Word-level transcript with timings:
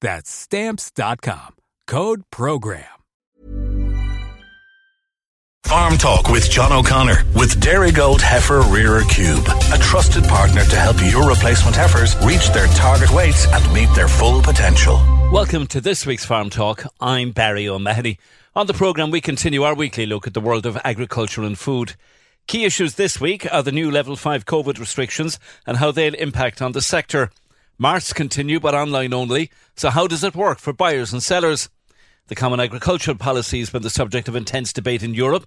That's 0.00 0.30
Stamps.com. 0.30 1.54
Code 1.86 2.22
PROGRAM. 2.30 2.84
Farm 5.66 5.98
Talk 5.98 6.28
with 6.28 6.48
John 6.48 6.72
O'Connor 6.72 7.24
with 7.34 7.60
Dairygold 7.60 8.20
Heifer 8.20 8.60
Rearer 8.60 9.02
Cube, 9.08 9.44
a 9.72 9.78
trusted 9.78 10.22
partner 10.22 10.64
to 10.64 10.76
help 10.76 10.96
your 11.10 11.28
replacement 11.28 11.74
heifers 11.74 12.14
reach 12.24 12.50
their 12.50 12.68
target 12.68 13.10
weights 13.12 13.48
and 13.52 13.74
meet 13.74 13.92
their 13.96 14.06
full 14.06 14.40
potential. 14.42 15.00
Welcome 15.32 15.66
to 15.66 15.80
this 15.80 16.06
week's 16.06 16.24
Farm 16.24 16.50
Talk. 16.50 16.84
I'm 17.00 17.32
Barry 17.32 17.68
O'Mahony. 17.68 18.18
On 18.54 18.68
the 18.68 18.74
programme, 18.74 19.10
we 19.10 19.20
continue 19.20 19.64
our 19.64 19.74
weekly 19.74 20.06
look 20.06 20.28
at 20.28 20.34
the 20.34 20.40
world 20.40 20.66
of 20.66 20.78
agriculture 20.84 21.42
and 21.42 21.58
food. 21.58 21.96
Key 22.46 22.64
issues 22.64 22.94
this 22.94 23.20
week 23.20 23.52
are 23.52 23.64
the 23.64 23.72
new 23.72 23.90
Level 23.90 24.14
5 24.14 24.46
COVID 24.46 24.78
restrictions 24.78 25.40
and 25.66 25.78
how 25.78 25.90
they'll 25.90 26.14
impact 26.14 26.62
on 26.62 26.72
the 26.72 26.80
sector. 26.80 27.32
Marts 27.78 28.14
continue 28.14 28.58
but 28.58 28.74
online 28.74 29.12
only, 29.12 29.50
so 29.76 29.90
how 29.90 30.06
does 30.06 30.24
it 30.24 30.34
work 30.34 30.58
for 30.58 30.72
buyers 30.72 31.12
and 31.12 31.22
sellers? 31.22 31.68
The 32.28 32.34
Common 32.34 32.58
Agricultural 32.58 33.18
Policy 33.18 33.58
has 33.58 33.68
been 33.68 33.82
the 33.82 33.90
subject 33.90 34.28
of 34.28 34.34
intense 34.34 34.72
debate 34.72 35.02
in 35.02 35.12
Europe, 35.12 35.46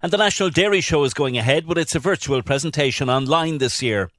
and 0.00 0.10
the 0.10 0.16
National 0.16 0.48
Dairy 0.48 0.80
Show 0.80 1.04
is 1.04 1.12
going 1.12 1.36
ahead 1.36 1.66
but 1.66 1.76
its 1.76 1.94
a 1.94 1.98
virtual 1.98 2.42
presentation 2.42 3.10
online 3.10 3.58
this 3.58 3.82
year. 3.82 4.10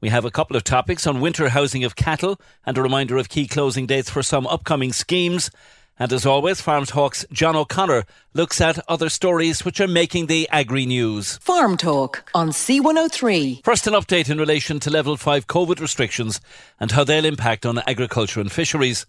We 0.00 0.10
have 0.10 0.24
a 0.24 0.30
couple 0.30 0.56
of 0.56 0.62
topics 0.62 1.04
on 1.04 1.20
winter 1.20 1.48
housing 1.48 1.82
of 1.82 1.96
cattle 1.96 2.40
and 2.64 2.78
a 2.78 2.82
reminder 2.82 3.16
of 3.16 3.28
key 3.28 3.48
closing 3.48 3.86
dates 3.86 4.08
for 4.08 4.22
some 4.22 4.46
upcoming 4.46 4.92
schemes. 4.92 5.50
And 5.98 6.12
as 6.12 6.24
always, 6.24 6.60
Farm 6.60 6.84
Talk's 6.86 7.24
John 7.32 7.54
O'Connor 7.54 8.04
looks 8.34 8.60
at 8.60 8.78
other 8.88 9.08
stories 9.08 9.64
which 9.64 9.80
are 9.80 9.88
making 9.88 10.26
the 10.26 10.48
agri 10.50 10.86
news. 10.86 11.36
Farm 11.38 11.76
Talk 11.76 12.28
on 12.34 12.48
C103. 12.48 13.62
First, 13.64 13.86
an 13.86 13.92
update 13.92 14.30
in 14.30 14.38
relation 14.38 14.80
to 14.80 14.90
level 14.90 15.16
5 15.16 15.46
COVID 15.46 15.80
restrictions 15.80 16.40
and 16.80 16.90
how 16.90 17.04
they'll 17.04 17.24
impact 17.24 17.66
on 17.66 17.78
agriculture 17.86 18.40
and 18.40 18.50
fisheries. 18.50 19.06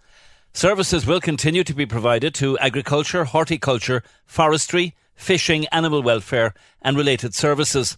Services 0.53 1.05
will 1.05 1.21
continue 1.21 1.63
to 1.63 1.73
be 1.73 1.85
provided 1.85 2.35
to 2.35 2.59
agriculture, 2.59 3.23
horticulture, 3.23 4.03
forestry, 4.25 4.93
fishing, 5.15 5.65
animal 5.67 6.03
welfare, 6.03 6.53
and 6.81 6.97
related 6.97 7.33
services. 7.33 7.97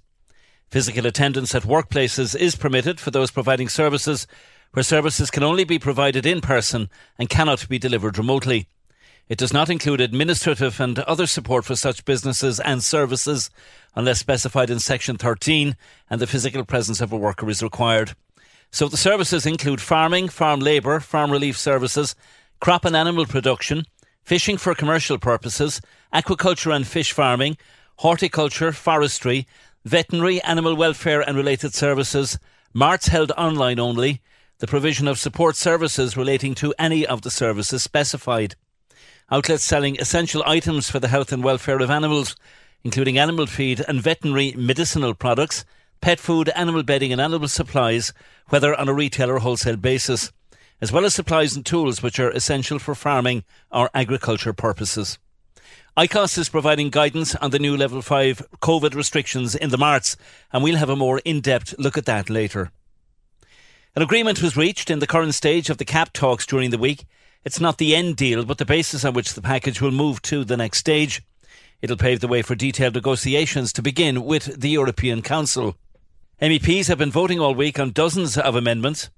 Physical 0.69 1.06
attendance 1.06 1.53
at 1.53 1.63
workplaces 1.63 2.35
is 2.35 2.56
permitted 2.56 3.00
for 3.00 3.12
those 3.12 3.31
providing 3.31 3.68
services 3.68 4.25
where 4.75 4.84
services 4.84 5.31
can 5.31 5.41
only 5.41 5.63
be 5.63 5.80
provided 5.80 6.25
in 6.25 6.41
person 6.41 6.90
and 7.18 7.30
cannot 7.30 7.66
be 7.69 7.80
delivered 7.80 8.18
remotely. 8.18 8.68
It 9.30 9.38
does 9.38 9.53
not 9.53 9.69
include 9.69 10.02
administrative 10.02 10.81
and 10.81 11.00
other 11.00 11.28
support 11.28 11.63
for 11.63 11.78
such 11.78 12.03
businesses 12.03 12.59
and 12.59 12.84
services 12.84 13.50
unless 13.96 14.19
specified 14.19 14.69
in 14.69 14.80
Section 14.80 15.16
13 15.16 15.78
and 16.09 16.19
the 16.19 16.28
physical 16.28 16.66
presence 16.66 17.00
of 17.00 17.13
a 17.13 17.18
worker 17.18 17.50
is 17.50 17.63
required. 17.63 18.16
So 18.69 18.90
the 18.90 18.97
services 18.97 19.46
include 19.46 19.80
farming, 19.80 20.28
farm 20.28 20.59
labour, 20.59 21.00
farm 21.00 21.31
relief 21.31 21.57
services, 21.57 22.13
crop 22.59 22.84
and 22.84 22.97
animal 22.97 23.25
production, 23.25 23.86
fishing 24.24 24.57
for 24.57 24.75
commercial 24.75 25.18
purposes, 25.18 25.80
aquaculture 26.13 26.75
and 26.75 26.86
fish 26.86 27.13
farming, 27.13 27.56
horticulture, 28.00 28.74
forestry, 28.74 29.47
veterinary, 29.86 30.42
animal 30.42 30.75
welfare 30.75 31.22
and 31.22 31.38
related 31.38 31.74
services, 31.74 32.38
marts 32.74 33.07
held 33.07 33.31
online 33.38 33.80
only, 33.80 34.22
the 34.65 34.71
provision 34.71 35.07
of 35.07 35.19
support 35.19 35.55
services 35.55 36.17
relating 36.17 36.55
to 36.55 36.73
any 36.79 37.05
of 37.05 37.21
the 37.21 37.29
services 37.29 37.83
specified. 37.83 38.55
Outlets 39.29 39.63
selling 39.63 39.95
essential 39.99 40.41
items 40.43 40.89
for 40.89 40.99
the 40.99 41.07
health 41.07 41.31
and 41.31 41.43
welfare 41.43 41.77
of 41.77 41.91
animals, 41.91 42.35
including 42.83 43.19
animal 43.19 43.45
feed 43.45 43.85
and 43.87 44.01
veterinary 44.01 44.55
medicinal 44.57 45.13
products, 45.13 45.65
pet 46.01 46.19
food, 46.19 46.49
animal 46.55 46.81
bedding 46.81 47.11
and 47.11 47.21
animal 47.21 47.47
supplies, 47.47 48.11
whether 48.49 48.73
on 48.73 48.89
a 48.89 48.93
retail 48.93 49.29
or 49.29 49.37
wholesale 49.37 49.75
basis, 49.75 50.31
as 50.81 50.91
well 50.91 51.05
as 51.05 51.13
supplies 51.13 51.55
and 51.55 51.63
tools 51.63 52.01
which 52.01 52.19
are 52.19 52.31
essential 52.31 52.79
for 52.79 52.95
farming 52.95 53.43
or 53.71 53.91
agriculture 53.93 54.51
purposes. 54.51 55.19
ICOS 55.95 56.39
is 56.39 56.49
providing 56.49 56.89
guidance 56.89 57.35
on 57.35 57.51
the 57.51 57.59
new 57.59 57.77
level 57.77 58.01
5 58.01 58.41
COVID 58.63 58.95
restrictions 58.95 59.53
in 59.53 59.69
the 59.69 59.77
Marts, 59.77 60.17
and 60.51 60.63
we'll 60.63 60.77
have 60.77 60.89
a 60.89 60.95
more 60.95 61.19
in 61.19 61.39
depth 61.39 61.75
look 61.77 61.99
at 61.99 62.07
that 62.07 62.31
later. 62.31 62.71
An 63.97 64.01
agreement 64.01 64.41
was 64.41 64.57
reached 64.57 64.91
in 64.91 65.00
the 65.00 65.07
current 65.07 65.33
stage 65.35 65.69
of 65.69 65.78
the 65.78 65.85
CAP 65.85 66.11
talks 66.11 66.45
during 66.45 66.69
the 66.69 66.78
week. 66.78 67.06
It's 67.45 67.61
not 67.61 67.78
the 67.78 67.95
end 67.95 68.17
deal, 68.17 68.44
but 68.44 68.57
the 68.57 68.66
basis 68.66 69.06
on 69.06 69.13
which 69.13 69.33
the 69.33 69.41
package 69.41 69.79
will 69.79 69.91
move 69.91 70.22
to 70.23 70.44
the 70.44 70.57
next 70.57 70.79
stage. 70.79 71.22
It'll 71.81 71.95
pave 71.95 72.19
the 72.19 72.28
way 72.28 72.41
for 72.41 72.56
detailed 72.56 72.95
negotiations 72.95 73.72
to 73.72 73.81
begin 73.81 74.25
with 74.25 74.59
the 74.59 74.67
European 74.67 75.22
Council. 75.22 75.78
MEPs 76.41 76.89
have 76.89 76.97
been 76.97 77.09
voting 77.09 77.39
all 77.39 77.56
week 77.56 77.79
on 77.79 77.91
dozens 77.91 78.38
of 78.38 78.57
amendments. 78.57 79.09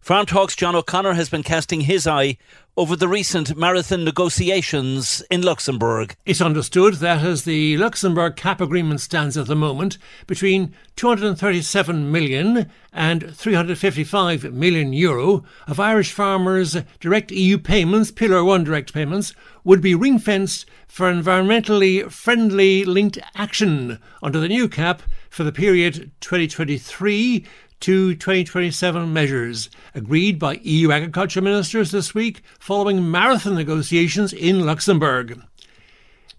Farm 0.00 0.26
Talk's 0.26 0.54
John 0.54 0.76
O'Connor 0.76 1.14
has 1.14 1.28
been 1.28 1.42
casting 1.42 1.82
his 1.82 2.06
eye 2.06 2.38
over 2.76 2.94
the 2.94 3.08
recent 3.08 3.56
marathon 3.56 4.04
negotiations 4.04 5.22
in 5.30 5.40
Luxembourg. 5.40 6.14
It's 6.26 6.42
understood 6.42 6.94
that 6.96 7.24
as 7.24 7.44
the 7.44 7.76
Luxembourg 7.78 8.36
cap 8.36 8.60
agreement 8.60 9.00
stands 9.00 9.36
at 9.38 9.46
the 9.46 9.56
moment, 9.56 9.96
between 10.26 10.74
237 10.94 12.12
million 12.12 12.70
and 12.92 13.34
355 13.34 14.52
million 14.52 14.92
euro 14.92 15.42
of 15.66 15.80
Irish 15.80 16.12
farmers' 16.12 16.76
direct 17.00 17.32
EU 17.32 17.56
payments, 17.56 18.10
Pillar 18.10 18.44
1 18.44 18.64
direct 18.64 18.92
payments, 18.92 19.32
would 19.64 19.80
be 19.80 19.94
ring 19.94 20.18
fenced 20.18 20.66
for 20.86 21.10
environmentally 21.10 22.10
friendly 22.12 22.84
linked 22.84 23.18
action 23.34 23.98
under 24.22 24.38
the 24.38 24.48
new 24.48 24.68
cap 24.68 25.02
for 25.30 25.44
the 25.44 25.52
period 25.52 26.10
2023 26.20 27.44
to 27.80 28.14
2027 28.14 29.12
measures 29.12 29.70
agreed 29.94 30.38
by 30.38 30.54
EU 30.62 30.90
agriculture 30.90 31.40
ministers 31.40 31.90
this 31.90 32.14
week 32.14 32.42
following 32.58 33.10
marathon 33.10 33.54
negotiations 33.54 34.32
in 34.32 34.64
Luxembourg. 34.64 35.42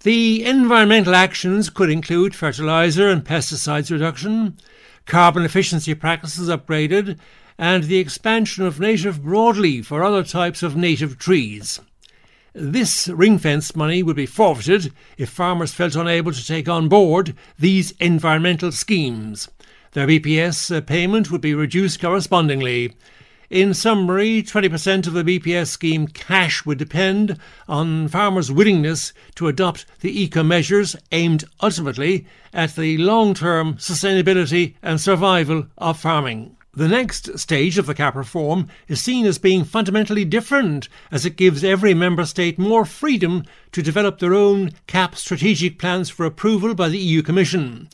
The 0.01 0.45
environmental 0.45 1.16
actions 1.16 1.69
could 1.69 1.89
include 1.89 2.36
fertiliser 2.36 3.10
and 3.10 3.25
pesticides 3.25 3.92
reduction, 3.92 4.57
carbon 5.06 5.44
efficiency 5.44 5.94
practices 5.95 6.50
upgraded, 6.50 7.18
and 7.57 7.84
the 7.86 7.98
expansion 7.98 8.66
of 8.66 8.80
native 8.80 9.19
broadleaf 9.19 9.92
or 9.92 10.04
other 10.04 10.24
types 10.24 10.62
of 10.62 10.75
native 10.75 11.18
trees. 11.18 11.80
This 12.54 13.07
ring 13.07 13.38
fence 13.38 13.75
money 13.75 14.01
would 14.01 14.16
be 14.16 14.25
forfeited 14.25 14.92
if 15.18 15.30
farmers 15.30 15.74
felt 15.74 15.95
unable 15.95 16.31
to 16.31 16.45
take 16.45 16.68
on 16.68 16.89
board 16.89 17.36
these 17.60 17.92
environmental 18.00 18.72
schemes. 18.72 19.48
Their 19.98 20.06
BPS 20.06 20.78
uh, 20.78 20.82
payment 20.82 21.32
would 21.32 21.42
be 21.42 21.56
reduced 21.56 22.00
correspondingly. 22.00 22.94
In 23.50 23.74
summary, 23.74 24.44
20% 24.44 25.08
of 25.08 25.14
the 25.14 25.24
BPS 25.24 25.70
scheme 25.70 26.08
cash 26.08 26.68
would 26.68 26.78
depend 26.78 27.40
on 27.68 28.08
farmers' 28.08 28.52
willingness 28.52 29.12
to 29.34 29.48
adopt 29.48 29.88
the 30.02 30.22
eco 30.22 30.44
measures 30.44 30.96
aimed 31.12 31.46
ultimately 31.64 32.28
at 32.54 32.76
the 32.76 33.00
long 33.00 33.34
term 33.34 33.74
sustainability 33.78 34.76
and 34.84 35.02
survival 35.02 35.66
of 35.80 36.00
farming. 36.00 36.56
The 36.76 36.88
next 36.88 37.40
stage 37.40 37.80
of 37.80 37.88
the 37.88 37.96
CAP 37.96 38.14
reform 38.14 38.68
is 38.88 39.02
seen 39.02 39.26
as 39.26 39.40
being 39.40 39.64
fundamentally 39.64 40.26
different 40.26 40.90
as 41.10 41.26
it 41.26 41.38
gives 41.38 41.64
every 41.64 41.96
member 41.96 42.28
state 42.28 42.60
more 42.60 42.86
freedom 42.86 43.46
to 43.72 43.82
develop 43.82 44.20
their 44.20 44.36
own 44.36 44.74
CAP 44.86 45.16
strategic 45.16 45.80
plans 45.80 46.12
for 46.12 46.24
approval 46.24 46.76
by 46.76 46.88
the 46.88 47.00
EU 47.00 47.24
Commission. 47.24 47.90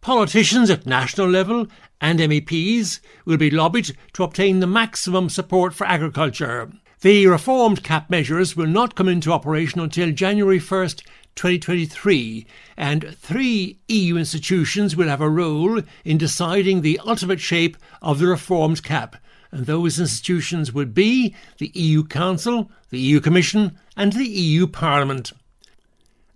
Politicians 0.00 0.70
at 0.70 0.86
national 0.86 1.28
level 1.28 1.66
and 2.00 2.18
MEPs 2.18 3.00
will 3.26 3.36
be 3.36 3.50
lobbied 3.50 3.94
to 4.14 4.22
obtain 4.22 4.60
the 4.60 4.66
maximum 4.66 5.28
support 5.28 5.74
for 5.74 5.86
agriculture. 5.86 6.72
The 7.02 7.26
reformed 7.26 7.82
cap 7.82 8.08
measures 8.08 8.56
will 8.56 8.66
not 8.66 8.94
come 8.94 9.08
into 9.08 9.32
operation 9.32 9.80
until 9.80 10.10
January 10.10 10.58
1st, 10.58 11.02
2023, 11.34 12.46
and 12.78 13.14
three 13.16 13.78
EU 13.88 14.16
institutions 14.16 14.96
will 14.96 15.08
have 15.08 15.20
a 15.20 15.28
role 15.28 15.82
in 16.04 16.18
deciding 16.18 16.80
the 16.80 17.00
ultimate 17.06 17.40
shape 17.40 17.76
of 18.00 18.18
the 18.18 18.26
reformed 18.26 18.82
cap. 18.82 19.16
And 19.50 19.66
those 19.66 20.00
institutions 20.00 20.72
would 20.72 20.94
be 20.94 21.34
the 21.58 21.72
EU 21.74 22.04
Council, 22.04 22.70
the 22.88 23.00
EU 23.00 23.20
Commission, 23.20 23.78
and 23.96 24.14
the 24.14 24.28
EU 24.28 24.66
Parliament. 24.66 25.32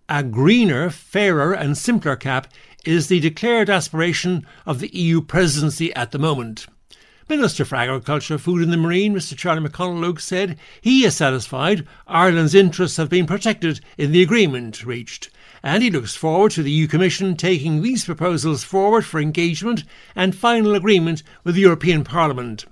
A 0.09 0.23
greener, 0.23 0.91
fairer, 0.91 1.55
and 1.55 1.79
simpler 1.79 2.17
cap 2.17 2.47
is 2.85 3.09
the 3.09 3.21
declared 3.21 3.71
aspiration 3.71 4.47
of 4.67 4.81
the 4.81 4.89
EU 4.97 5.21
presidency 5.21 5.95
at 5.95 6.11
the 6.11 6.19
moment. 6.19 6.67
Minister 7.29 7.65
for 7.65 7.77
Agriculture, 7.77 8.37
Food 8.37 8.63
and 8.63 8.71
the 8.73 8.77
Marine, 8.77 9.15
Mr. 9.15 9.35
Charlie 9.35 9.67
McConalogue, 9.67 10.21
said 10.21 10.59
he 10.83 11.05
is 11.05 11.17
satisfied 11.17 11.87
Ireland's 12.07 12.55
interests 12.55 12.99
have 12.99 13.09
been 13.09 13.27
protected 13.27 13.81
in 13.97 14.13
the 14.13 14.23
agreement 14.23 14.85
reached, 14.85 15.31
and 15.63 15.83
he 15.83 15.91
looks 15.91 16.15
forward 16.15 16.53
to 16.53 16.63
the 16.63 16.71
EU 16.71 16.87
Commission 16.87 17.35
taking 17.35 17.81
these 17.81 18.05
proposals 18.05 18.63
forward 18.63 19.07
for 19.07 19.21
engagement 19.21 19.85
and 20.15 20.37
final 20.37 20.75
agreement 20.75 21.23
with 21.45 21.55
the 21.55 21.63
European 21.63 22.05
Parliament. 22.05 22.67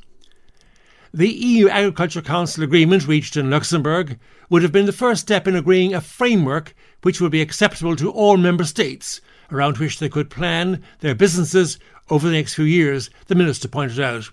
The 1.15 1.31
EU 1.31 1.69
Agriculture 1.69 2.23
Council 2.23 2.62
agreement 2.62 3.06
reached 3.06 3.38
in 3.38 3.49
Luxembourg 3.49 4.19
would 4.50 4.62
have 4.62 4.73
been 4.73 4.87
the 4.87 4.93
first 4.93 5.23
step 5.23 5.49
in 5.49 5.56
agreeing 5.56 5.94
a 5.94 6.00
framework 6.03 6.75
which 7.03 7.23
would 7.23 7.32
be 7.32 7.41
acceptable 7.41 7.97
to 7.97 8.11
all 8.11 8.37
member 8.37 8.65
states, 8.65 9.23
around 9.52 9.78
which 9.78 9.99
they 9.99 10.08
could 10.08 10.31
plan 10.31 10.82
their 11.00 11.14
businesses 11.14 11.78
over 12.10 12.26
the 12.26 12.34
next 12.34 12.54
few 12.54 12.64
years, 12.64 13.10
the 13.26 13.34
Minister 13.34 13.69
pointed 13.69 14.00
out. 14.00 14.28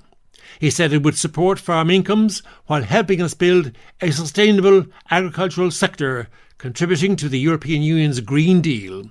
He 0.60 0.70
said 0.70 0.92
it 0.92 1.04
would 1.04 1.18
support 1.18 1.60
farm 1.60 1.92
incomes 1.92 2.42
while 2.66 2.82
helping 2.82 3.22
us 3.22 3.34
build 3.34 3.72
a 4.02 4.12
sustainable 4.12 4.86
agricultural 5.12 5.72
sector, 5.72 6.28
contributing 6.58 7.16
to 7.18 7.30
the 7.30 7.40
European 7.40 7.82
Union's 7.84 8.20
Green 8.22 8.62
Deal. 8.62 9.04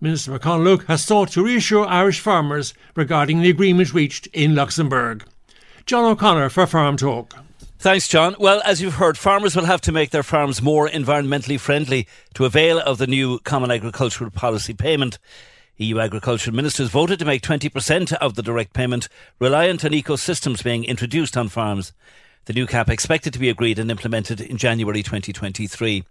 Minister 0.00 0.38
McConalogue 0.38 0.86
has 0.86 1.04
sought 1.04 1.30
to 1.32 1.44
reassure 1.44 1.86
Irish 1.86 2.20
farmers 2.20 2.72
regarding 2.94 3.40
the 3.40 3.50
agreement 3.50 3.92
reached 3.92 4.28
in 4.28 4.54
Luxembourg. 4.54 5.24
John 5.86 6.04
O'Connor 6.04 6.50
for 6.50 6.66
Farm 6.66 6.96
Talk. 6.96 7.34
Thanks, 7.80 8.08
John. 8.08 8.34
Well, 8.40 8.60
as 8.64 8.82
you've 8.82 8.94
heard, 8.94 9.16
farmers 9.16 9.54
will 9.54 9.66
have 9.66 9.80
to 9.82 9.92
make 9.92 10.10
their 10.10 10.24
farms 10.24 10.60
more 10.60 10.88
environmentally 10.88 11.60
friendly 11.60 12.08
to 12.34 12.44
avail 12.44 12.80
of 12.80 12.98
the 12.98 13.06
new 13.06 13.38
Common 13.38 13.70
Agricultural 13.70 14.32
Policy 14.32 14.74
payment. 14.74 15.20
EU 15.76 16.00
agricultural 16.00 16.56
ministers 16.56 16.90
voted 16.90 17.20
to 17.20 17.24
make 17.24 17.40
20% 17.40 18.14
of 18.14 18.34
the 18.34 18.42
direct 18.42 18.72
payment 18.72 19.08
reliant 19.38 19.84
on 19.84 19.92
ecosystems 19.92 20.64
being 20.64 20.82
introduced 20.82 21.36
on 21.36 21.48
farms. 21.48 21.92
The 22.48 22.54
new 22.54 22.66
cap 22.66 22.88
expected 22.88 23.34
to 23.34 23.38
be 23.38 23.50
agreed 23.50 23.78
and 23.78 23.90
implemented 23.90 24.40
in 24.40 24.56
January 24.56 25.02
2023. 25.02 26.02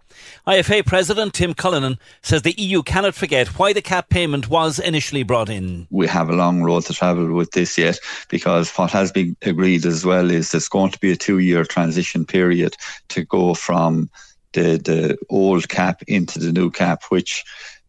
IFA 0.46 0.86
President 0.86 1.34
Tim 1.34 1.52
Cullinan 1.52 1.98
says 2.22 2.42
the 2.42 2.54
EU 2.56 2.84
cannot 2.84 3.16
forget 3.16 3.48
why 3.58 3.72
the 3.72 3.82
cap 3.82 4.08
payment 4.08 4.48
was 4.48 4.78
initially 4.78 5.24
brought 5.24 5.48
in. 5.48 5.88
We 5.90 6.06
have 6.06 6.28
a 6.28 6.36
long 6.36 6.62
road 6.62 6.84
to 6.84 6.94
travel 6.94 7.34
with 7.34 7.50
this 7.50 7.76
yet 7.76 7.98
because 8.28 8.70
what 8.78 8.92
has 8.92 9.10
been 9.10 9.36
agreed 9.42 9.84
as 9.84 10.06
well 10.06 10.30
is 10.30 10.52
there's 10.52 10.68
going 10.68 10.92
to 10.92 11.00
be 11.00 11.10
a 11.10 11.16
two 11.16 11.40
year 11.40 11.64
transition 11.64 12.24
period 12.24 12.76
to 13.08 13.24
go 13.24 13.54
from 13.54 14.08
the, 14.52 14.76
the 14.76 15.18
old 15.30 15.68
cap 15.68 16.04
into 16.06 16.38
the 16.38 16.52
new 16.52 16.70
cap, 16.70 17.02
which 17.08 17.44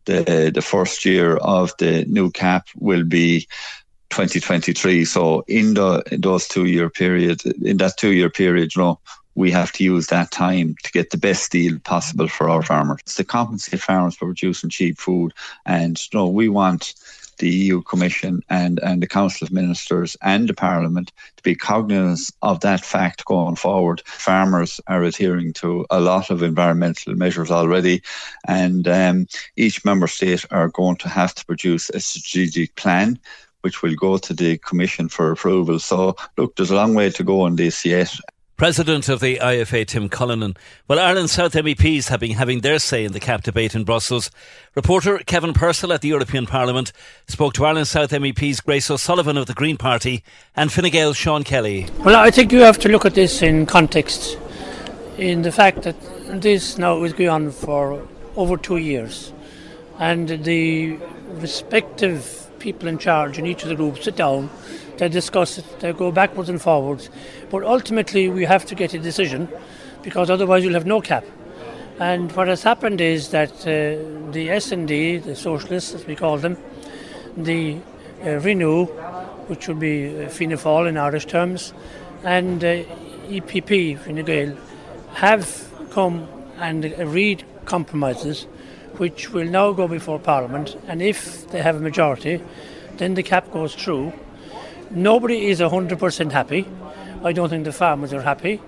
the 0.06 0.52
the 0.54 0.62
first 0.63 1.06
year 1.06 1.38
of 1.38 1.72
the 1.78 2.04
new 2.06 2.31
cap 2.31 2.68
will 2.75 3.04
be 3.04 3.48
2023. 4.10 5.06
So 5.06 5.44
in 5.48 5.74
the 5.76 6.04
those 6.12 6.48
two 6.48 6.66
year 6.66 6.90
period, 6.90 7.46
in 7.64 7.78
that 7.78 7.98
two 7.98 8.12
year 8.12 8.30
period, 8.30 8.76
you 8.76 8.82
know, 8.82 9.00
we 9.36 9.52
have 9.52 9.72
to 9.74 9.84
use 9.84 10.08
that 10.08 10.32
time 10.32 10.76
to 10.84 10.92
get 10.92 11.12
the 11.12 11.18
best 11.18 11.52
deal 11.52 11.80
possible 11.80 12.28
for 12.28 12.50
our 12.50 12.64
farmers. 12.64 13.00
It's 13.02 13.16
to 13.16 13.24
compensate 13.24 13.80
farmers 13.80 14.16
for 14.16 14.26
producing 14.26 14.70
cheap 14.70 14.98
food, 14.98 15.34
and 15.66 16.00
you 16.12 16.18
know, 16.18 16.28
we 16.28 16.50
want 16.50 16.94
the 17.40 17.50
EU 17.50 17.82
Commission 17.82 18.44
and, 18.50 18.80
and 18.84 19.02
the 19.02 19.08
Council 19.08 19.46
of 19.46 19.52
Ministers 19.52 20.16
and 20.22 20.48
the 20.48 20.54
Parliament 20.54 21.12
to 21.38 21.44
be 21.44 21.56
cognizant 21.56 22.36
of 22.42 22.60
that 22.60 22.82
fact 22.82 23.26
going 23.26 23.56
forward. 23.56 24.02
Farmers 24.06 24.80
are 24.88 25.04
adhering 25.04 25.54
to 25.54 25.86
a 25.90 26.00
lot 26.00 26.30
of 26.30 26.44
environmental 26.44 27.16
measures 27.16 27.50
already, 27.50 28.04
and 28.48 28.88
um, 28.88 29.28
each 29.56 29.84
member 29.84 30.08
state 30.08 30.46
are 30.52 30.70
going 30.70 30.98
to 30.98 31.10
have 31.10 31.34
to 31.36 31.46
produce 31.46 31.90
a 31.90 32.00
strategic 32.00 32.76
plan 32.76 33.18
which 33.62 33.82
will 33.82 33.96
go 33.96 34.18
to 34.18 34.34
the 34.34 34.58
Commission 34.60 35.10
for 35.10 35.32
approval. 35.32 35.80
So, 35.80 36.16
look, 36.38 36.56
there's 36.56 36.72
a 36.72 36.76
long 36.76 36.94
way 36.94 37.10
to 37.12 37.24
go 37.24 37.42
on 37.42 37.56
this 37.56 37.86
yet. 37.86 38.14
President 38.60 39.08
of 39.08 39.22
the 39.22 39.38
IFA, 39.38 39.88
Tim 39.88 40.10
Cullinan. 40.10 40.58
Well, 40.90 41.00
Ireland 41.00 41.30
South 41.30 41.54
MEPs 41.54 42.10
have 42.10 42.20
been 42.20 42.36
having 42.36 42.60
their 42.60 42.78
say 42.78 43.06
in 43.06 43.14
the 43.14 43.20
CAP 43.22 43.44
debate 43.44 43.74
in 43.74 43.86
Brussels. 43.86 44.30
Reporter 44.76 45.20
Kevin 45.20 45.54
Purcell 45.54 45.94
at 45.94 46.02
the 46.02 46.10
European 46.10 46.46
Parliament 46.46 46.92
spoke 47.26 47.54
to 47.54 47.64
Ireland 47.64 47.88
South 47.88 48.12
MEPs 48.12 48.62
Grace 48.62 48.92
O'Sullivan 48.92 49.38
of 49.38 49.46
the 49.46 49.54
Green 49.54 49.78
Party 49.78 50.26
and 50.58 50.74
Fine 50.74 50.92
Gael 50.92 51.14
Sean 51.14 51.46
Kelly. 51.46 51.88
Well, 52.00 52.18
I 52.18 52.32
think 52.32 52.52
you 52.52 52.60
have 52.60 52.78
to 52.80 52.90
look 52.90 53.06
at 53.06 53.14
this 53.14 53.42
in 53.42 53.66
context, 53.66 54.38
in 55.18 55.44
the 55.44 55.54
fact 55.54 55.84
that 55.84 55.96
this 56.42 56.78
now 56.78 57.02
is 57.06 57.14
going 57.14 57.30
on 57.30 57.52
for 57.52 58.06
over 58.36 58.58
two 58.58 58.76
years, 58.76 59.32
and 60.00 60.28
the 60.28 60.98
respective 61.36 62.39
people 62.60 62.88
in 62.88 62.98
charge 62.98 63.38
in 63.38 63.46
each 63.46 63.64
of 63.64 63.70
the 63.70 63.76
groups 63.76 64.04
sit 64.04 64.16
down, 64.16 64.50
they 64.98 65.10
discuss 65.10 65.58
it, 65.58 65.80
they 65.80 65.94
go 65.94 66.12
backwards 66.12 66.50
and 66.50 66.62
forwards. 66.62 67.10
But 67.50 67.64
ultimately, 67.64 68.30
we 68.30 68.46
have 68.46 68.66
to 68.66 68.76
get 68.76 68.94
a 68.94 69.00
decision 69.00 69.50
because 70.04 70.30
otherwise, 70.30 70.64
you'll 70.64 70.74
have 70.74 70.86
no 70.86 71.02
cap. 71.02 71.26
And 72.00 72.32
what 72.32 72.48
has 72.48 72.64
happened 72.64 73.02
is 73.02 73.30
that 73.30 73.52
uh, 73.62 74.32
the 74.32 74.50
S&D, 74.50 75.18
the 75.18 75.36
Socialists 75.36 75.94
as 75.94 76.06
we 76.06 76.16
call 76.16 76.38
them, 76.38 76.58
the 77.36 77.78
uh, 78.24 78.40
Renew, 78.40 78.86
which 79.48 79.68
would 79.68 79.80
be 79.80 80.26
uh, 80.26 80.30
Fianna 80.30 80.56
Fáil 80.56 80.88
in 80.88 80.98
Irish 80.98 81.26
terms, 81.26 81.74
and 82.24 82.64
uh, 82.64 82.83
EPP, 83.28 84.00
Fine 84.00 84.24
Gael, 84.24 84.57
have 85.16 85.69
come 85.92 86.28
and 86.57 86.86
agreed 86.86 87.44
compromises 87.66 88.48
which 89.00 89.32
will 89.32 89.46
now 89.46 89.72
go 89.72 89.88
before 89.88 90.20
Parliament, 90.20 90.78
and 90.88 91.02
if 91.02 91.50
they 91.52 91.62
have 91.62 91.78
a 91.78 91.80
majority, 91.80 92.42
then 92.98 93.14
the 93.14 93.24
cap 93.24 93.50
goes 93.52 93.74
through. 93.74 94.12
Nobody 94.92 95.48
is 95.48 95.62
100% 95.62 96.32
happy. 96.34 96.68
I 97.24 97.32
don't 97.32 97.48
think 97.48 97.64
the 97.64 97.72
farmers 97.72 98.12
are 98.12 98.22
happy. 98.22 98.62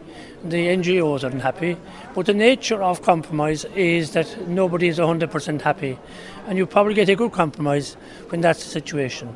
The 0.46 0.68
NGOs 0.68 1.26
aren't 1.26 1.42
happy. 1.42 1.76
But 2.16 2.28
the 2.28 2.34
nature 2.34 2.82
of 2.82 3.02
compromise 3.02 3.66
is 3.76 4.14
that 4.14 4.48
nobody 4.48 4.88
is 4.88 5.00
100% 5.00 5.62
happy. 5.62 6.00
And 6.48 6.58
you 6.58 6.66
probably 6.66 6.94
get 6.94 7.10
a 7.10 7.16
good 7.16 7.34
compromise 7.34 7.96
when 8.30 8.40
that's 8.40 8.64
the 8.64 8.70
situation. 8.70 9.36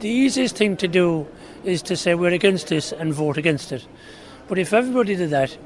The 0.00 0.10
easiest 0.10 0.56
thing 0.56 0.76
to 0.76 0.88
do 0.88 1.26
is 1.64 1.80
to 1.82 1.96
say 1.96 2.14
we're 2.14 2.34
against 2.34 2.68
this 2.68 2.92
and 2.92 3.14
vote 3.14 3.38
against 3.38 3.72
it. 3.72 3.86
But 4.46 4.58
if 4.58 4.74
everybody 4.74 5.16
did 5.16 5.30
that, 5.30 5.56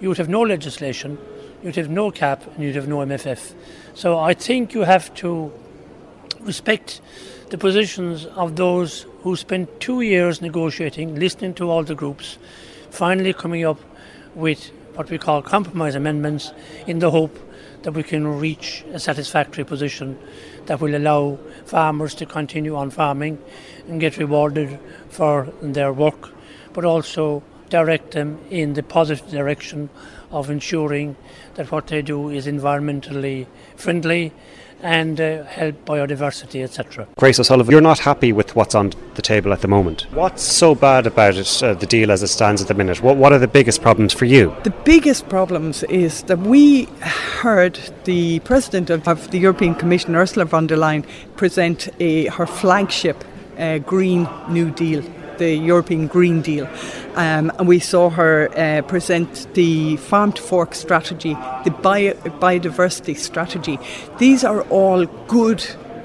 you 0.00 0.08
would 0.08 0.18
have 0.18 0.30
no 0.30 0.40
legislation, 0.40 1.18
you'd 1.62 1.76
have 1.76 1.90
no 1.90 2.10
cap, 2.10 2.42
and 2.54 2.64
you'd 2.64 2.76
have 2.76 2.88
no 2.88 2.98
MFF. 2.98 3.54
So 3.94 4.18
I 4.18 4.34
think 4.34 4.74
you 4.74 4.82
have 4.82 5.14
to 5.16 5.52
respect 6.40 7.00
the 7.50 7.58
positions 7.58 8.26
of 8.26 8.56
those 8.56 9.06
who 9.20 9.36
spent 9.36 9.80
two 9.80 10.00
years 10.00 10.40
negotiating, 10.40 11.14
listening 11.14 11.54
to 11.54 11.70
all 11.70 11.84
the 11.84 11.94
groups, 11.94 12.38
finally 12.90 13.32
coming 13.32 13.64
up 13.64 13.78
with 14.34 14.70
what 14.94 15.10
we 15.10 15.18
call 15.18 15.42
compromise 15.42 15.94
amendments 15.94 16.52
in 16.86 16.98
the 16.98 17.10
hope 17.10 17.38
that 17.82 17.92
we 17.92 18.02
can 18.02 18.26
reach 18.26 18.84
a 18.92 18.98
satisfactory 18.98 19.64
position 19.64 20.18
that 20.66 20.80
will 20.80 20.94
allow 20.94 21.38
farmers 21.66 22.14
to 22.14 22.26
continue 22.26 22.76
on 22.76 22.90
farming 22.90 23.38
and 23.88 24.00
get 24.00 24.16
rewarded 24.18 24.78
for 25.08 25.48
their 25.60 25.92
work, 25.92 26.30
but 26.72 26.84
also 26.84 27.42
direct 27.72 28.10
them 28.10 28.38
in 28.50 28.74
the 28.74 28.82
positive 28.82 29.30
direction 29.30 29.88
of 30.30 30.50
ensuring 30.50 31.16
that 31.54 31.72
what 31.72 31.86
they 31.86 32.02
do 32.02 32.28
is 32.28 32.46
environmentally 32.46 33.46
friendly 33.76 34.30
and 34.82 35.20
uh, 35.20 35.44
help 35.44 35.74
biodiversity, 35.86 36.62
etc. 36.62 37.06
Grace 37.16 37.38
O'Sullivan, 37.40 37.72
you're 37.72 37.80
not 37.80 38.00
happy 38.00 38.30
with 38.32 38.54
what's 38.54 38.74
on 38.74 38.92
the 39.14 39.22
table 39.22 39.52
at 39.54 39.60
the 39.62 39.68
moment. 39.68 40.02
What's 40.12 40.42
so 40.42 40.74
bad 40.74 41.06
about 41.06 41.36
it, 41.36 41.62
uh, 41.62 41.72
the 41.72 41.86
deal 41.86 42.10
as 42.10 42.22
it 42.22 42.26
stands 42.28 42.60
at 42.60 42.68
the 42.68 42.74
minute? 42.74 43.00
What, 43.00 43.16
what 43.16 43.32
are 43.32 43.38
the 43.38 43.48
biggest 43.48 43.80
problems 43.80 44.12
for 44.12 44.26
you? 44.26 44.54
The 44.64 44.74
biggest 44.84 45.30
problems 45.30 45.82
is 45.84 46.24
that 46.24 46.40
we 46.40 46.84
heard 47.40 47.78
the 48.04 48.40
President 48.40 48.90
of, 48.90 49.08
of 49.08 49.30
the 49.30 49.38
European 49.38 49.74
Commission, 49.74 50.14
Ursula 50.14 50.44
von 50.44 50.66
der 50.66 50.76
Leyen, 50.76 51.06
present 51.36 51.88
a, 52.00 52.26
her 52.26 52.46
flagship 52.46 53.24
uh, 53.58 53.78
Green 53.78 54.28
New 54.50 54.70
Deal 54.70 55.02
the 55.38 55.54
European 55.54 56.06
Green 56.06 56.42
Deal. 56.42 56.66
Um, 57.14 57.52
and 57.58 57.68
we 57.68 57.78
saw 57.78 58.10
her 58.10 58.48
uh, 58.56 58.82
present 58.82 59.46
the 59.54 59.96
farm 59.96 60.32
to 60.32 60.42
fork 60.42 60.74
strategy, 60.74 61.34
the 61.64 61.70
bio- 61.70 62.14
biodiversity 62.40 63.16
strategy. 63.16 63.78
These 64.18 64.44
are 64.44 64.62
all 64.70 65.06
good 65.28 65.64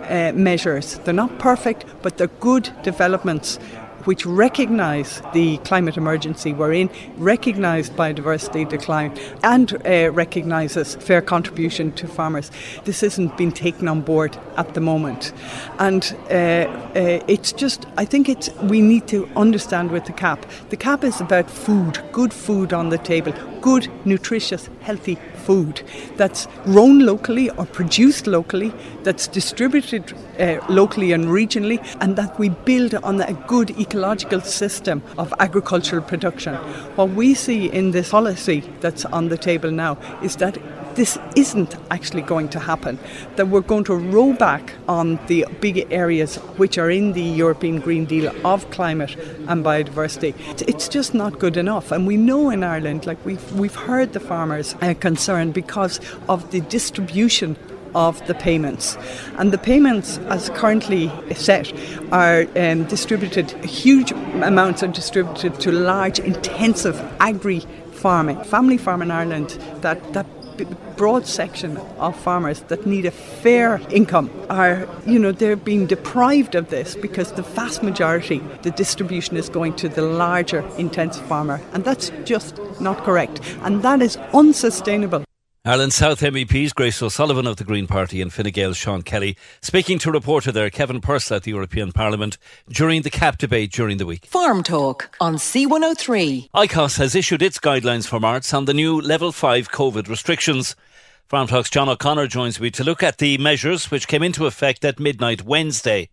uh, 0.10 0.32
measures. 0.34 1.00
They're 1.00 1.14
not 1.14 1.40
perfect, 1.40 1.86
but 2.02 2.18
they're 2.18 2.28
good 2.40 2.70
developments 2.84 3.60
which 4.08 4.26
recognise 4.26 5.22
the 5.34 5.58
climate 5.60 5.98
emergency 5.98 6.54
we're 6.54 6.72
in, 6.72 6.90
recognise 7.18 7.90
biodiversity 7.90 8.68
decline, 8.68 9.14
and 9.44 9.74
uh, 9.86 10.10
recognises 10.14 10.96
fair 10.96 11.22
contribution 11.22 11.92
to 11.92 12.08
farmers. 12.08 12.50
This 12.86 13.04
isn't 13.04 13.36
being 13.36 13.52
taken 13.52 13.90
on 13.90 14.00
board 14.02 14.38
at 14.56 14.74
the 14.76 14.80
moment, 14.80 15.34
and 15.78 16.16
uh, 16.32 16.34
uh, 16.34 17.20
it's 17.28 17.52
just 17.52 17.86
I 17.98 18.06
think 18.06 18.30
it's 18.30 18.50
we 18.64 18.80
need 18.80 19.10
to 19.10 19.28
understand 19.36 19.92
with 19.92 20.06
the 20.06 20.14
cap. 20.14 20.46
The 20.70 20.78
cap 20.78 21.04
is 21.04 21.20
about 21.20 21.52
food, 21.52 22.02
good 22.14 22.34
food 22.34 22.72
on 22.72 22.88
the 22.88 22.98
table, 22.98 23.34
good, 23.60 23.92
nutritious, 24.06 24.70
healthy 24.80 25.18
food 25.48 25.82
that's 26.18 26.48
grown 26.66 27.00
locally 27.00 27.50
or 27.52 27.66
produced 27.66 28.28
locally, 28.28 28.72
that's 29.04 29.28
distributed 29.28 30.14
uh, 30.14 30.60
locally 30.70 31.14
and 31.14 31.26
regionally, 31.26 31.80
and 32.02 32.16
that 32.18 32.38
we 32.40 32.50
build 32.50 32.94
on 32.96 33.22
a 33.22 33.34
good 33.48 33.70
ecological 33.80 34.42
system 34.42 35.02
of 35.18 35.34
agricultural 35.40 36.02
production. 36.02 36.56
What 36.98 37.10
we 37.12 37.34
see 37.34 37.62
in 37.80 37.92
this 37.92 38.10
policy 38.10 38.64
that's 38.82 39.06
on 39.06 39.30
the 39.30 39.38
table 39.38 39.72
now 39.72 39.98
is 40.22 40.36
that 40.38 40.58
this 40.98 41.18
isn't 41.36 41.76
actually 41.92 42.24
going 42.24 42.50
to 42.50 42.60
happen, 42.60 43.00
that 43.36 43.48
we're 43.48 43.62
going 43.62 43.84
to 43.86 43.96
roll 43.96 44.34
back 44.34 44.74
on 44.88 45.20
the 45.28 45.46
big 45.62 45.88
areas 45.92 46.38
which 46.58 46.78
are 46.78 46.90
in 46.90 47.14
the 47.14 47.22
European 47.22 47.80
Green 47.80 48.06
Deal 48.06 48.34
of 48.46 48.70
climate 48.72 49.16
and 49.48 49.64
biodiversity. 49.64 50.34
It's 50.68 50.90
just 50.90 51.14
not 51.14 51.38
good 51.40 51.56
enough. 51.56 51.92
And 51.92 52.08
we 52.08 52.18
know 52.18 52.50
in 52.50 52.64
Ireland, 52.64 53.06
like 53.06 53.24
we've, 53.24 53.54
we've 53.54 53.76
heard 53.76 54.14
the 54.14 54.20
farmers 54.20 54.76
uh, 54.82 54.96
concerned 55.00 55.54
because 55.54 56.00
of 56.28 56.50
the 56.50 56.62
distribution 56.62 57.56
of 57.94 58.26
the 58.26 58.34
payments. 58.34 58.98
And 59.38 59.52
the 59.54 59.58
payments, 59.60 60.18
as 60.30 60.50
currently 60.50 61.12
set, 61.36 61.72
are 62.12 62.48
um, 62.56 62.86
distributed, 62.86 63.52
huge 63.64 64.12
amounts 64.12 64.82
are 64.82 64.88
distributed 64.88 65.60
to 65.62 65.72
large, 65.72 66.20
intensive 66.20 67.00
agri 67.20 67.62
farming, 67.92 68.44
family 68.44 68.78
farm 68.78 69.02
in 69.02 69.12
Ireland 69.12 69.50
that, 69.82 70.14
that 70.14 70.26
broad 70.66 71.26
section 71.28 71.78
of 72.00 72.16
farmers 72.20 72.62
that 72.62 72.86
need 72.86 73.06
a 73.06 73.12
fair 73.12 73.80
income 73.92 74.30
are, 74.50 74.88
you 75.06 75.20
know, 75.20 75.32
they're 75.32 75.56
being 75.56 75.86
deprived 75.86 76.56
of 76.56 76.70
this 76.70 76.96
because 76.96 77.32
the 77.34 77.44
vast 77.44 77.84
majority, 77.84 78.42
the 78.64 78.72
distribution 78.72 79.38
is 79.38 79.50
going 79.50 79.76
to 79.76 79.90
the 79.90 80.02
larger 80.02 80.62
intensive 80.78 81.26
farmer. 81.28 81.62
And 81.74 81.84
that's 81.84 82.12
just 82.24 82.60
not 82.80 83.04
correct. 83.04 83.42
And 83.62 83.84
that 83.84 84.02
is 84.02 84.18
unsustainable. 84.34 85.27
Ireland 85.68 85.92
South 85.92 86.22
MEPs 86.22 86.74
Grace 86.74 87.02
O'Sullivan 87.02 87.46
of 87.46 87.58
the 87.58 87.66
Green 87.66 87.88
Party 87.88 88.22
and 88.22 88.32
Fine 88.32 88.52
Gael 88.52 88.72
Sean 88.72 89.02
Kelly 89.02 89.36
speaking 89.62 90.00
to 90.00 90.10
reporter 90.10 90.50
there 90.50 90.70
Kevin 90.70 91.02
Purcell 91.02 91.36
at 91.36 91.44
the 91.44 91.52
European 91.52 91.92
Parliament 91.92 92.38
during 92.70 93.02
the 93.02 93.10
CAP 93.10 93.38
debate 93.38 93.74
during 93.74 93.98
the 93.98 94.06
week. 94.06 94.26
Farm 94.28 94.64
Talk 94.64 95.14
on 95.20 95.36
C103. 95.36 96.52
ICOS 96.52 97.00
has 97.00 97.16
issued 97.16 97.42
its 97.42 97.60
guidelines 97.60 98.08
for 98.08 98.18
March 98.18 98.54
on 98.54 98.64
the 98.64 98.74
new 98.74 99.02
Level 99.02 99.34
5 99.34 99.70
COVID 99.70 100.08
restrictions. 100.08 100.78
Farm 101.26 101.48
Talk's 101.48 101.70
John 101.70 101.90
O'Connor 101.90 102.28
joins 102.28 102.62
me 102.62 102.72
to 102.72 102.86
look 102.86 103.04
at 103.04 103.18
the 103.18 103.38
measures 103.38 103.92
which 103.92 104.08
came 104.08 104.24
into 104.24 104.46
effect 104.46 104.86
at 104.86 105.02
midnight 105.02 105.44
Wednesday. 105.44 106.08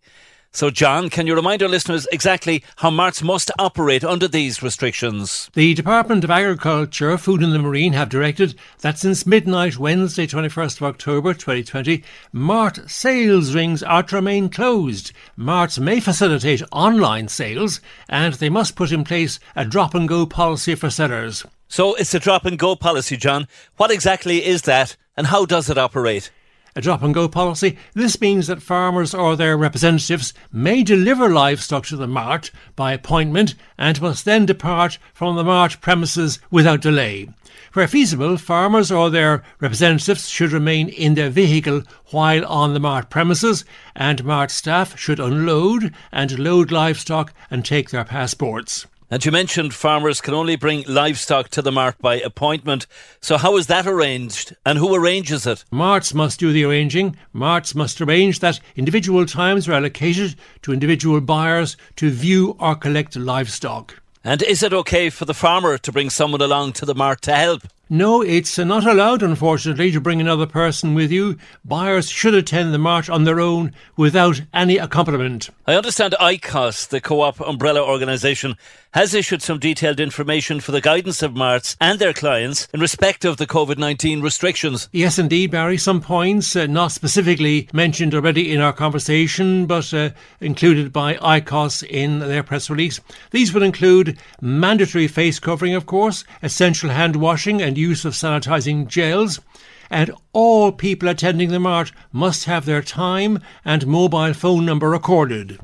So, 0.55 0.69
John, 0.69 1.09
can 1.09 1.27
you 1.27 1.35
remind 1.35 1.61
our 1.61 1.67
listeners 1.67 2.07
exactly 2.13 2.63
how 2.77 2.89
marts 2.89 3.21
must 3.21 3.51
operate 3.59 4.05
under 4.05 4.25
these 4.25 4.63
restrictions? 4.63 5.49
The 5.53 5.73
Department 5.73 6.23
of 6.23 6.31
Agriculture, 6.31 7.17
Food 7.17 7.43
and 7.43 7.51
the 7.51 7.59
Marine 7.59 7.91
have 7.91 8.07
directed 8.07 8.55
that 8.79 8.97
since 8.97 9.25
midnight 9.25 9.77
Wednesday, 9.77 10.25
21st 10.25 10.77
of 10.77 10.83
October 10.83 11.33
2020, 11.33 12.05
mart 12.31 12.89
sales 12.89 13.53
rings 13.53 13.83
are 13.83 14.03
to 14.03 14.15
remain 14.15 14.47
closed. 14.47 15.11
Marts 15.35 15.77
may 15.77 15.99
facilitate 15.99 16.63
online 16.71 17.27
sales 17.27 17.81
and 18.07 18.35
they 18.35 18.47
must 18.47 18.77
put 18.77 18.93
in 18.93 19.03
place 19.03 19.41
a 19.57 19.65
drop 19.65 19.93
and 19.93 20.07
go 20.07 20.25
policy 20.25 20.73
for 20.73 20.89
sellers. 20.89 21.45
So, 21.67 21.95
it's 21.95 22.13
a 22.13 22.19
drop 22.19 22.45
and 22.45 22.57
go 22.57 22.77
policy, 22.77 23.17
John. 23.17 23.49
What 23.75 23.91
exactly 23.91 24.45
is 24.45 24.61
that 24.61 24.95
and 25.17 25.27
how 25.27 25.43
does 25.43 25.69
it 25.69 25.77
operate? 25.77 26.31
A 26.77 26.81
drop 26.81 27.01
and 27.01 27.13
go 27.13 27.27
policy. 27.29 27.77
This 27.93 28.19
means 28.19 28.47
that 28.47 28.61
farmers 28.61 29.13
or 29.13 29.37
their 29.37 29.55
representatives 29.55 30.33
may 30.51 30.83
deliver 30.83 31.29
livestock 31.29 31.85
to 31.85 31.95
the 31.95 32.07
mart 32.07 32.51
by 32.75 32.91
appointment 32.91 33.55
and 33.77 34.01
must 34.01 34.25
then 34.25 34.45
depart 34.45 34.97
from 35.13 35.37
the 35.37 35.43
mart 35.45 35.77
premises 35.79 36.39
without 36.51 36.81
delay. 36.81 37.29
Where 37.71 37.87
feasible, 37.87 38.37
farmers 38.37 38.91
or 38.91 39.09
their 39.09 39.41
representatives 39.61 40.27
should 40.27 40.51
remain 40.51 40.89
in 40.89 41.13
their 41.13 41.29
vehicle 41.29 41.83
while 42.11 42.45
on 42.45 42.73
the 42.73 42.79
mart 42.81 43.09
premises, 43.09 43.63
and 43.95 44.25
mart 44.25 44.51
staff 44.51 44.99
should 44.99 45.19
unload 45.19 45.93
and 46.11 46.39
load 46.39 46.71
livestock 46.71 47.33
and 47.49 47.63
take 47.63 47.89
their 47.89 48.03
passports. 48.03 48.85
And 49.11 49.23
you 49.23 49.31
mentioned 49.31 49.75
farmers 49.75 50.19
can 50.19 50.33
only 50.33 50.55
bring 50.55 50.83
livestock 50.87 51.49
to 51.49 51.61
the 51.61 51.71
mart 51.71 51.95
by 51.99 52.15
appointment. 52.15 52.87
So 53.21 53.37
how 53.37 53.55
is 53.55 53.67
that 53.67 53.85
arranged 53.85 54.55
and 54.65 54.79
who 54.79 54.95
arranges 54.95 55.45
it? 55.45 55.63
Marts 55.69 56.15
must 56.15 56.39
do 56.39 56.51
the 56.51 56.65
arranging. 56.65 57.15
Marts 57.31 57.75
must 57.75 58.01
arrange 58.01 58.39
that 58.39 58.59
individual 58.75 59.27
times 59.27 59.67
are 59.67 59.73
allocated 59.73 60.35
to 60.63 60.73
individual 60.73 61.21
buyers 61.21 61.77
to 61.97 62.09
view 62.09 62.55
or 62.59 62.75
collect 62.75 63.15
livestock. 63.15 64.01
And 64.23 64.41
is 64.41 64.63
it 64.63 64.73
okay 64.73 65.11
for 65.11 65.25
the 65.25 65.35
farmer 65.35 65.77
to 65.77 65.91
bring 65.91 66.09
someone 66.09 66.41
along 66.41 66.73
to 66.73 66.85
the 66.85 66.95
mart 66.95 67.21
to 67.23 67.35
help? 67.35 67.61
No, 67.87 68.23
it's 68.23 68.57
not 68.57 68.83
allowed, 68.83 69.21
unfortunately, 69.21 69.91
to 69.91 70.01
bring 70.01 70.19
another 70.19 70.47
person 70.47 70.95
with 70.95 71.11
you. 71.11 71.37
Buyers 71.63 72.09
should 72.09 72.33
attend 72.33 72.73
the 72.73 72.79
march 72.79 73.07
on 73.07 73.25
their 73.25 73.39
own 73.39 73.73
without 73.95 74.41
any 74.51 74.79
accompaniment. 74.79 75.51
I 75.67 75.75
understand 75.75 76.15
ICOS, 76.19 76.87
the 76.87 76.99
co 76.99 77.21
op 77.21 77.39
umbrella 77.39 77.83
organisation, 77.83 78.57
has 78.95 79.13
issued 79.13 79.41
some 79.41 79.59
detailed 79.59 79.99
information 79.99 80.61
for 80.61 80.71
the 80.71 80.79
guidance 80.79 81.21
of 81.21 81.35
marts 81.35 81.75
and 81.81 81.99
their 81.99 82.13
clients 82.13 82.65
in 82.73 82.79
respect 82.79 83.25
of 83.25 83.35
the 83.35 83.45
COVID 83.45 83.77
19 83.77 84.21
restrictions. 84.21 84.87
Yes, 84.93 85.19
indeed, 85.19 85.51
Barry. 85.51 85.77
Some 85.77 85.99
points 85.99 86.55
uh, 86.55 86.65
not 86.65 86.93
specifically 86.93 87.67
mentioned 87.73 88.15
already 88.15 88.53
in 88.53 88.61
our 88.61 88.71
conversation, 88.71 89.65
but 89.65 89.93
uh, 89.93 90.11
included 90.39 90.93
by 90.93 91.15
ICOS 91.15 91.85
in 91.85 92.19
their 92.19 92.41
press 92.41 92.69
release. 92.69 93.01
These 93.31 93.53
would 93.53 93.63
include 93.63 94.17
mandatory 94.39 95.09
face 95.09 95.39
covering, 95.39 95.75
of 95.75 95.85
course, 95.85 96.23
essential 96.41 96.89
hand 96.89 97.17
washing 97.17 97.61
and 97.61 97.77
use 97.77 98.05
of 98.05 98.13
sanitising 98.13 98.87
gels, 98.87 99.41
and 99.89 100.09
all 100.31 100.71
people 100.71 101.09
attending 101.09 101.49
the 101.49 101.59
march 101.59 101.91
must 102.13 102.45
have 102.45 102.63
their 102.63 102.81
time 102.81 103.41
and 103.65 103.85
mobile 103.85 104.33
phone 104.33 104.65
number 104.65 104.89
recorded. 104.89 105.59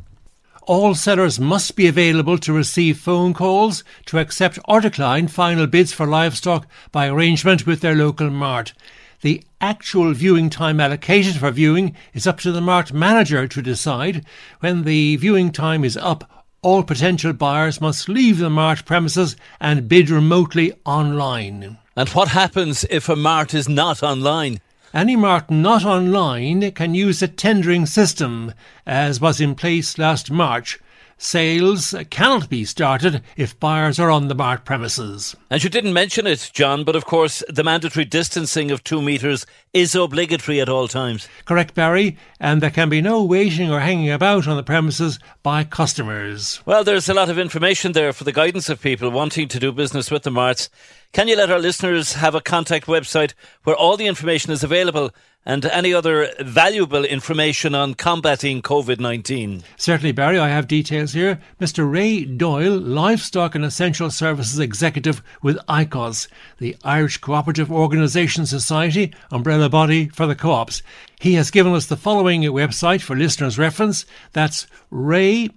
All 0.64 0.94
sellers 0.94 1.40
must 1.40 1.76
be 1.76 1.88
available 1.88 2.38
to 2.38 2.54
receive 2.54 3.00
phone 3.00 3.34
calls 3.34 3.84
to 4.06 4.20
accept 4.20 4.60
or 4.68 4.80
decline 4.80 5.28
final 5.28 5.66
bids 5.66 5.92
for 5.92 6.06
livestock 6.06 6.68
by 6.92 7.08
arrangement 7.08 7.66
with 7.66 7.82
their 7.82 7.96
local 7.96 8.30
mart. 8.30 8.74
The 9.22 9.44
actual 9.60 10.14
viewing 10.14 10.50
time 10.50 10.80
allocated 10.80 11.38
for 11.38 11.52
viewing 11.52 11.96
is 12.14 12.28
up 12.28 12.40
to 12.42 12.52
the 12.52 12.62
mart 12.62 12.94
manager 12.94 13.48
to 13.48 13.62
decide. 13.62 14.26
When 14.60 14.84
the 14.84 15.16
viewing 15.16 15.52
time 15.52 15.84
is 15.84 15.98
up, 15.98 16.46
all 16.62 16.84
potential 16.84 17.34
buyers 17.34 17.82
must 17.82 18.08
leave 18.08 18.38
the 18.38 18.50
mart 18.50 18.86
premises 18.86 19.36
and 19.60 19.88
bid 19.88 20.10
remotely 20.12 20.74
online. 20.86 21.80
And 21.96 22.10
what 22.10 22.30
happens 22.30 22.86
if 22.90 23.10
a 23.10 23.16
mart 23.16 23.54
is 23.54 23.68
not 23.68 24.04
online? 24.04 24.60
Any 24.94 25.16
mart 25.16 25.50
not 25.50 25.86
online 25.86 26.70
can 26.72 26.94
use 26.94 27.22
a 27.22 27.28
tendering 27.30 27.86
system, 27.86 28.54
as 28.86 29.22
was 29.22 29.40
in 29.40 29.56
place 29.56 29.98
last 29.98 30.30
March. 30.30 30.80
Sales 31.24 31.94
cannot 32.10 32.50
be 32.50 32.66
started 32.66 33.22
if 33.38 33.58
buyers 33.60 34.00
are 34.00 34.10
on 34.10 34.28
the 34.28 34.34
mart 34.34 34.66
premises. 34.66 35.36
And 35.52 35.64
you 35.64 35.70
didn't 35.70 35.94
mention 35.94 36.26
it, 36.26 36.50
John, 36.52 36.84
but 36.84 36.96
of 36.96 37.06
course 37.06 37.44
the 37.48 37.64
mandatory 37.64 38.06
distancing 38.06 38.72
of 38.72 38.84
two 38.84 39.04
metres 39.04 39.46
is 39.72 39.94
obligatory 39.94 40.60
at 40.60 40.68
all 40.68 40.88
times. 40.88 41.30
Correct, 41.46 41.76
Barry, 41.76 42.18
and 42.40 42.60
there 42.60 42.72
can 42.72 42.90
be 42.90 43.02
no 43.02 43.24
waiting 43.24 43.72
or 43.72 43.82
hanging 43.82 44.10
about 44.10 44.48
on 44.48 44.58
the 44.58 44.64
premises 44.64 45.20
by 45.44 45.64
customers. 45.64 46.60
Well, 46.66 46.84
there's 46.84 47.08
a 47.08 47.14
lot 47.14 47.30
of 47.30 47.38
information 47.38 47.92
there 47.92 48.14
for 48.14 48.24
the 48.24 48.34
guidance 48.34 48.68
of 48.68 48.82
people 48.82 49.12
wanting 49.12 49.48
to 49.50 49.60
do 49.60 49.72
business 49.72 50.10
with 50.10 50.24
the 50.24 50.32
marts. 50.32 50.72
Can 51.14 51.28
you 51.28 51.38
let 51.38 51.52
our 51.52 51.60
listeners 51.60 52.14
have 52.14 52.34
a 52.34 52.42
contact 52.42 52.88
website 52.88 53.36
where 53.64 53.76
all 53.76 53.96
the 53.96 54.08
information 54.08 54.52
is 54.52 54.64
available 54.64 55.12
and 55.46 55.66
any 55.66 55.94
other 55.94 56.30
valuable 56.40 57.04
information 57.04 57.74
on 57.74 57.94
combating 57.94 58.62
COVID 58.62 59.00
19? 59.00 59.64
Certainly, 59.78 60.12
Barry. 60.12 60.38
I 60.38 60.50
have 60.50 60.68
details 60.68 61.14
here. 61.14 61.40
Mr. 61.60 61.90
Ray 61.92 62.26
Doyle, 62.26 62.78
Livestock 62.78 63.56
and 63.56 63.66
Essential 63.66 64.12
Services 64.12 64.60
Executive 64.60 65.24
with 65.42 65.58
ICOS, 65.68 66.28
the 66.60 66.76
Irish 66.84 67.18
Cooperative 67.18 67.72
Organisation 67.72 68.46
Society, 68.46 69.14
umbrella 69.32 69.70
body 69.70 70.08
for 70.10 70.28
the 70.28 70.36
co 70.36 70.52
ops. 70.52 70.84
He 71.20 71.34
has 71.34 71.52
given 71.52 71.74
us 71.74 71.86
the 71.86 71.98
following 71.98 72.44
website 72.44 73.02
for 73.02 73.16
listeners' 73.16 73.58
reference. 73.58 74.06
That's 74.34 74.68
ray.doyle 74.90 75.54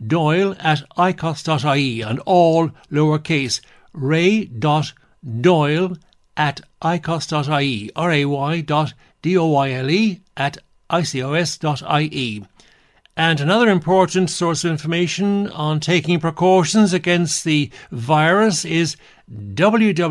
at 0.00 0.82
icos.ie 0.96 2.00
and 2.02 2.20
all 2.20 2.70
lowercase 2.90 3.60
ray.doyle 3.94 4.92
at 6.36 6.60
icos.ie, 6.82 7.90
R-A-Y 7.94 8.60
dot 8.62 8.94
D-O-Y-L-E 9.22 10.20
at 10.36 10.58
icos.ie. 10.90 12.44
And 13.16 13.40
another 13.40 13.68
important 13.68 14.28
source 14.28 14.64
of 14.64 14.72
information 14.72 15.48
on 15.50 15.78
taking 15.78 16.18
precautions 16.18 16.92
against 16.92 17.44
the 17.44 17.70
virus 17.92 18.64
is 18.64 18.96
www.hse.ie, 19.30 20.02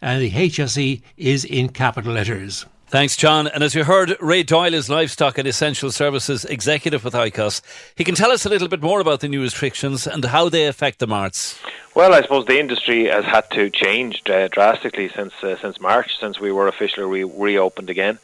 and 0.00 0.22
the 0.22 0.30
HSE 0.30 1.02
is 1.18 1.44
in 1.44 1.68
capital 1.68 2.14
letters. 2.14 2.64
Thanks, 2.92 3.16
John. 3.16 3.46
And 3.46 3.64
as 3.64 3.74
you 3.74 3.84
heard, 3.84 4.18
Ray 4.20 4.42
Doyle 4.42 4.74
is 4.74 4.90
Livestock 4.90 5.38
and 5.38 5.48
Essential 5.48 5.90
Services 5.90 6.44
Executive 6.44 7.02
with 7.02 7.14
ICOS. 7.14 7.62
He 7.96 8.04
can 8.04 8.14
tell 8.14 8.30
us 8.30 8.44
a 8.44 8.50
little 8.50 8.68
bit 8.68 8.82
more 8.82 9.00
about 9.00 9.20
the 9.20 9.28
new 9.28 9.40
restrictions 9.40 10.06
and 10.06 10.22
how 10.22 10.50
they 10.50 10.66
affect 10.66 10.98
the 10.98 11.06
marts. 11.06 11.58
Well, 11.94 12.12
I 12.12 12.20
suppose 12.20 12.44
the 12.44 12.60
industry 12.60 13.06
has 13.06 13.24
had 13.24 13.50
to 13.52 13.70
change 13.70 14.20
uh, 14.28 14.48
drastically 14.48 15.08
since 15.08 15.32
uh, 15.42 15.56
since 15.62 15.80
March, 15.80 16.20
since 16.20 16.38
we 16.38 16.52
were 16.52 16.68
officially 16.68 17.24
re- 17.24 17.32
reopened 17.34 17.88
again, 17.88 18.18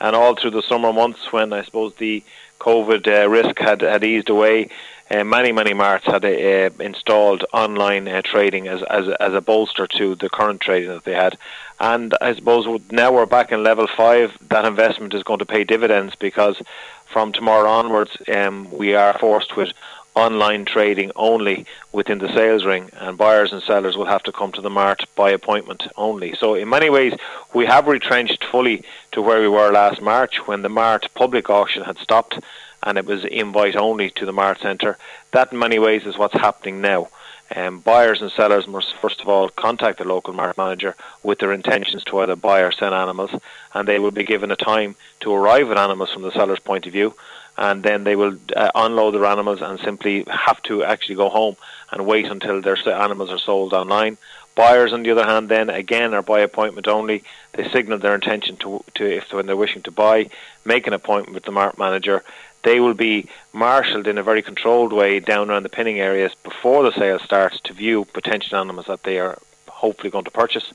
and 0.00 0.16
all 0.16 0.34
through 0.34 0.52
the 0.52 0.62
summer 0.62 0.90
months 0.90 1.30
when 1.30 1.52
I 1.52 1.62
suppose 1.62 1.92
the 1.96 2.24
COVID 2.60 3.06
uh, 3.06 3.28
risk 3.28 3.58
had, 3.58 3.82
had 3.82 4.04
eased 4.04 4.30
away. 4.30 4.70
Uh, 5.10 5.22
many 5.22 5.52
many 5.52 5.74
marts 5.74 6.06
had 6.06 6.24
uh, 6.24 6.70
installed 6.80 7.44
online 7.52 8.08
uh, 8.08 8.22
trading 8.22 8.68
as, 8.68 8.82
as 8.84 9.06
as 9.20 9.34
a 9.34 9.42
bolster 9.42 9.86
to 9.86 10.14
the 10.14 10.30
current 10.30 10.62
trading 10.62 10.88
that 10.88 11.04
they 11.04 11.12
had, 11.12 11.36
and 11.80 12.14
I 12.20 12.34
suppose 12.34 12.80
now 12.90 13.12
we're 13.12 13.26
back 13.26 13.52
in 13.52 13.62
level 13.62 13.86
five. 13.96 14.36
That 14.48 14.64
investment 14.64 15.14
is 15.14 15.22
going 15.22 15.40
to 15.40 15.46
pay 15.46 15.64
dividends 15.64 16.14
because 16.14 16.60
from 17.06 17.32
tomorrow 17.32 17.70
onwards, 17.70 18.16
um, 18.32 18.70
we 18.70 18.94
are 18.94 19.18
forced 19.18 19.56
with 19.56 19.72
online 20.14 20.64
trading 20.64 21.10
only 21.16 21.66
within 21.92 22.18
the 22.18 22.32
sales 22.32 22.64
ring, 22.64 22.88
and 23.00 23.18
buyers 23.18 23.52
and 23.52 23.62
sellers 23.62 23.96
will 23.96 24.06
have 24.06 24.22
to 24.22 24.32
come 24.32 24.52
to 24.52 24.60
the 24.60 24.70
mart 24.70 25.04
by 25.16 25.30
appointment 25.30 25.88
only. 25.96 26.34
So, 26.36 26.54
in 26.54 26.68
many 26.68 26.88
ways, 26.88 27.14
we 27.52 27.66
have 27.66 27.88
retrenched 27.88 28.44
fully 28.44 28.84
to 29.12 29.20
where 29.20 29.40
we 29.40 29.48
were 29.48 29.72
last 29.72 30.00
March 30.00 30.46
when 30.46 30.62
the 30.62 30.68
mart 30.68 31.08
public 31.14 31.50
auction 31.50 31.82
had 31.82 31.98
stopped 31.98 32.38
and 32.84 32.98
it 32.98 33.06
was 33.06 33.24
invite 33.24 33.76
only 33.76 34.10
to 34.10 34.26
the 34.26 34.32
mart 34.32 34.60
centre. 34.60 34.98
That, 35.32 35.52
in 35.52 35.58
many 35.58 35.78
ways, 35.78 36.04
is 36.04 36.18
what's 36.18 36.34
happening 36.34 36.80
now. 36.80 37.08
Um, 37.54 37.80
buyers 37.80 38.22
and 38.22 38.32
sellers 38.32 38.66
must 38.66 38.94
first 38.96 39.20
of 39.20 39.28
all 39.28 39.48
contact 39.48 39.98
the 39.98 40.04
local 40.04 40.32
mart 40.32 40.56
manager 40.56 40.96
with 41.22 41.38
their 41.38 41.52
intentions 41.52 42.02
to 42.04 42.18
either 42.20 42.36
buy 42.36 42.60
or 42.60 42.72
sell 42.72 42.94
animals, 42.94 43.30
and 43.74 43.86
they 43.86 43.98
will 43.98 44.10
be 44.10 44.24
given 44.24 44.50
a 44.50 44.56
time 44.56 44.96
to 45.20 45.32
arrive 45.32 45.70
at 45.70 45.78
animals 45.78 46.10
from 46.12 46.22
the 46.22 46.32
seller's 46.32 46.58
point 46.58 46.86
of 46.86 46.92
view, 46.92 47.14
and 47.58 47.82
then 47.82 48.04
they 48.04 48.16
will 48.16 48.36
uh, 48.56 48.70
unload 48.74 49.14
their 49.14 49.26
animals 49.26 49.60
and 49.60 49.78
simply 49.80 50.24
have 50.28 50.62
to 50.62 50.82
actually 50.84 51.16
go 51.16 51.28
home 51.28 51.56
and 51.92 52.06
wait 52.06 52.26
until 52.26 52.60
their 52.60 52.78
animals 52.88 53.30
are 53.30 53.38
sold 53.38 53.72
online. 53.72 54.16
Buyers, 54.54 54.92
on 54.92 55.02
the 55.02 55.10
other 55.10 55.24
hand, 55.24 55.48
then 55.48 55.68
again 55.68 56.14
are 56.14 56.22
by 56.22 56.40
appointment 56.40 56.86
only. 56.86 57.24
They 57.52 57.68
signal 57.70 57.98
their 57.98 58.14
intention 58.14 58.56
to, 58.58 58.84
to 58.94 59.04
if 59.04 59.32
when 59.32 59.46
they're 59.46 59.56
wishing 59.56 59.82
to 59.82 59.90
buy, 59.90 60.30
make 60.64 60.86
an 60.86 60.92
appointment 60.92 61.34
with 61.34 61.44
the 61.44 61.52
mart 61.52 61.76
manager. 61.76 62.22
They 62.64 62.80
will 62.80 62.94
be 62.94 63.28
marshalled 63.52 64.06
in 64.06 64.18
a 64.18 64.22
very 64.22 64.42
controlled 64.42 64.92
way 64.92 65.20
down 65.20 65.50
around 65.50 65.62
the 65.62 65.68
pinning 65.68 66.00
areas 66.00 66.32
before 66.42 66.82
the 66.82 66.92
sale 66.92 67.18
starts 67.18 67.60
to 67.60 67.74
view 67.74 68.06
potential 68.06 68.58
animals 68.58 68.86
that 68.86 69.04
they 69.04 69.18
are 69.18 69.38
hopefully 69.68 70.10
going 70.10 70.24
to 70.24 70.30
purchase. 70.30 70.72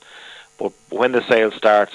But 0.56 0.72
when 0.88 1.12
the 1.12 1.26
sale 1.28 1.50
starts, 1.50 1.94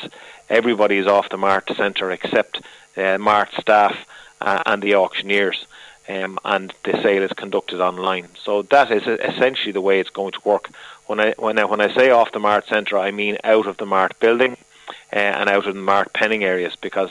everybody 0.50 0.98
is 0.98 1.08
off 1.08 1.30
the 1.30 1.38
mart 1.38 1.70
centre 1.76 2.12
except 2.12 2.62
uh, 2.98 3.18
mart 3.18 3.50
staff 3.60 3.96
uh, 4.42 4.64
and 4.66 4.82
the 4.84 4.96
auctioneers. 4.96 5.66
Um, 6.08 6.38
and 6.46 6.72
the 6.84 7.02
sale 7.02 7.24
is 7.24 7.34
conducted 7.34 7.82
online. 7.82 8.28
So 8.44 8.62
that 8.64 8.92
is 8.92 9.08
essentially 9.08 9.72
the 9.72 9.82
way 9.82 10.00
it's 10.00 10.12
going 10.12 10.34
to 10.34 10.42
work. 10.44 10.70
When 11.08 11.20
I 11.20 11.34
when 11.40 11.58
I, 11.58 11.66
when 11.66 11.82
I 11.82 11.92
say 11.96 12.12
off 12.12 12.32
the 12.32 12.40
Mart 12.40 12.68
Centre, 12.68 13.00
I 13.00 13.10
mean 13.10 13.38
out 13.44 13.66
of 13.66 13.78
the 13.78 13.88
Mart 13.88 14.20
building 14.20 14.56
uh, 15.14 15.16
and 15.16 15.50
out 15.50 15.66
in 15.66 15.76
the 15.76 15.82
Mart 15.82 16.14
penning 16.14 16.44
areas, 16.44 16.76
because 16.76 17.10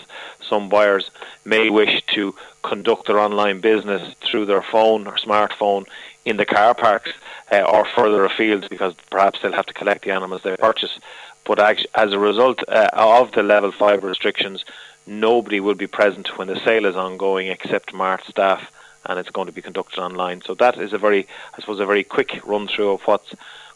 some 0.48 0.68
buyers 0.68 1.10
may 1.44 1.70
wish 1.70 2.02
to 2.14 2.34
conduct 2.62 3.06
their 3.06 3.18
online 3.18 3.60
business 3.60 4.14
through 4.20 4.46
their 4.46 4.62
phone 4.62 5.06
or 5.06 5.16
smartphone 5.16 5.87
in 6.24 6.37
the 6.37 6.46
car 6.46 6.74
parks 6.74 7.12
uh, 7.52 7.60
or 7.62 7.84
further 7.84 8.24
afield, 8.24 8.68
because 8.70 8.94
perhaps 9.10 9.40
they'll 9.40 9.52
have 9.52 9.66
to 9.66 9.74
collect 9.74 10.04
the 10.04 10.10
animals 10.10 10.42
they 10.42 10.56
purchase. 10.56 10.98
But 11.44 11.60
as 11.94 12.12
a 12.12 12.18
result 12.18 12.60
uh, 12.68 12.88
of 12.94 13.32
the 13.32 13.42
level 13.42 13.70
five 13.70 14.02
restrictions, 14.02 14.64
nobody 15.06 15.60
will 15.60 15.74
be 15.74 15.87
present 15.87 16.38
when 16.38 16.48
the 16.48 16.58
sale 16.60 16.87
is 16.87 16.96
ongoing 16.96 17.48
except 17.48 17.92
Mart 17.92 18.24
staff, 18.26 18.72
and 19.04 19.18
it's 19.18 19.28
going 19.28 19.46
to 19.46 19.52
be 19.52 19.60
conducted 19.60 20.00
online. 20.00 20.40
So 20.40 20.54
that 20.54 20.78
is 20.78 20.94
a 20.94 20.98
very, 20.98 21.28
I 21.54 21.60
suppose, 21.60 21.80
a 21.80 21.84
very 21.84 22.04
quick 22.04 22.40
run 22.46 22.66
through 22.66 22.92
of 22.92 23.02
what's 23.02 23.34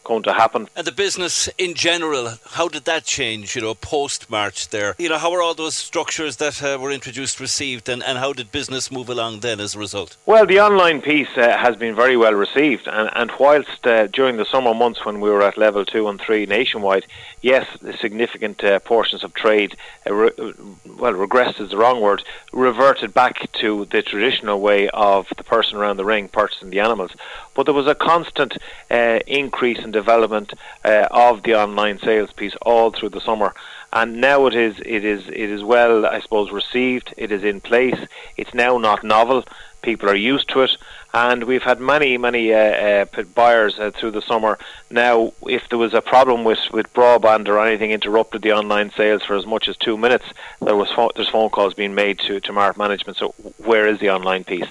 going 0.09 0.25
to 0.25 0.33
happen. 0.33 0.69
And 0.75 0.87
the 0.87 0.93
business 1.07 1.49
in 1.59 1.75
general, 1.75 2.25
how 2.57 2.67
did 2.69 2.85
that 2.87 3.05
change, 3.05 3.55
you 3.55 3.63
know, 3.63 3.75
post 3.75 4.31
March 4.31 4.71
there? 4.71 4.97
You 4.99 5.09
know, 5.11 5.19
how 5.19 5.31
were 5.31 5.43
all 5.43 5.55
those 5.55 5.77
structures 5.77 6.37
that 6.37 6.63
uh, 6.63 6.79
were 6.81 6.91
introduced 6.91 7.39
received 7.39 7.89
and, 7.89 8.03
and 8.03 8.19
how 8.19 8.33
did 8.33 8.51
business 8.51 8.91
move 8.91 9.09
along 9.11 9.41
then 9.41 9.61
as 9.61 9.75
a 9.75 9.79
result? 9.79 10.17
Well, 10.27 10.47
the 10.47 10.61
online 10.61 11.01
piece 11.03 11.33
uh, 11.37 11.57
has 11.57 11.77
been 11.77 11.95
very 11.95 12.17
well 12.17 12.35
received. 12.35 12.89
And, 12.89 13.11
and 13.15 13.31
whilst 13.39 13.87
uh, 13.87 14.07
during 14.09 14.39
the 14.39 14.47
summer 14.47 14.75
months 14.75 15.05
when 15.05 15.21
we 15.21 15.31
were 15.31 15.43
at 15.43 15.59
level 15.59 15.85
two 15.85 16.09
and 16.09 16.19
three 16.21 16.47
nationwide, 16.47 17.05
yes, 17.43 17.67
significant 18.01 18.65
uh, 18.65 18.79
portions 18.81 19.23
of 19.23 19.35
trade, 19.35 19.77
uh, 20.07 20.15
re- 20.15 20.55
well, 21.03 21.13
regressed 21.13 21.61
is 21.61 21.71
the 21.71 21.77
wrong 21.77 22.01
word, 22.01 22.23
reverted 22.53 23.13
back 23.13 23.53
to 23.53 23.85
the 23.93 24.03
traditional 24.03 24.59
way 24.61 24.89
of 24.89 25.27
the 25.37 25.45
person 25.45 25.77
around 25.77 25.99
the 25.99 26.05
ring 26.05 26.29
purchasing 26.29 26.71
the 26.71 26.81
animals. 26.81 27.13
But 27.55 27.65
there 27.67 27.75
was 27.75 27.89
a 27.89 27.95
constant 27.95 28.57
uh, 28.91 29.19
increase 29.27 29.81
in 29.81 29.91
development 30.03 30.49
uh, 30.85 31.09
of 31.29 31.43
the 31.43 31.55
online 31.65 31.99
sales 32.09 32.33
piece 32.41 32.57
all 32.71 32.89
through 32.91 33.13
the 33.17 33.27
summer. 33.29 33.51
And 33.93 34.21
now 34.21 34.47
it 34.49 34.55
is, 34.55 34.75
it 34.97 35.05
is, 35.15 35.23
it 35.29 35.51
is 35.57 35.63
well, 35.75 36.07
I 36.07 36.21
suppose, 36.21 36.51
received. 36.63 37.07
It 37.17 37.31
is 37.33 37.43
in 37.43 37.61
place. 37.61 38.01
It's 38.37 38.55
now 38.65 38.73
not 38.79 39.03
novel. 39.03 39.45
People 39.83 40.09
are 40.11 40.29
used 40.33 40.49
to 40.51 40.63
it, 40.67 40.73
and 41.15 41.45
we've 41.45 41.63
had 41.63 41.81
many, 41.81 42.19
many 42.19 42.53
uh, 42.53 42.59
uh, 42.59 43.23
buyers 43.35 43.79
uh, 43.79 43.91
through 43.91 44.11
the 44.11 44.21
summer. 44.23 44.59
Now, 44.91 45.33
if 45.47 45.69
there 45.69 45.79
was 45.79 45.95
a 45.95 46.03
problem 46.03 46.45
with, 46.45 46.59
with 46.73 46.93
broadband 46.93 47.49
or 47.49 47.59
anything 47.65 47.93
interrupted 47.93 48.43
the 48.43 48.53
online 48.53 48.91
sales 48.97 49.25
for 49.25 49.35
as 49.35 49.47
much 49.47 49.69
as 49.69 49.77
two 49.77 49.97
minutes, 49.97 50.27
there 50.61 50.77
was 50.77 50.89
there's 51.15 51.29
phone 51.29 51.51
calls 51.51 51.75
being 51.75 51.95
made 51.95 52.19
to 52.21 52.41
to 52.41 52.53
Mart 52.53 52.77
Management. 52.77 53.17
So, 53.17 53.35
where 53.59 53.87
is 53.87 54.01
the 54.01 54.11
online 54.11 54.45
piece? 54.45 54.67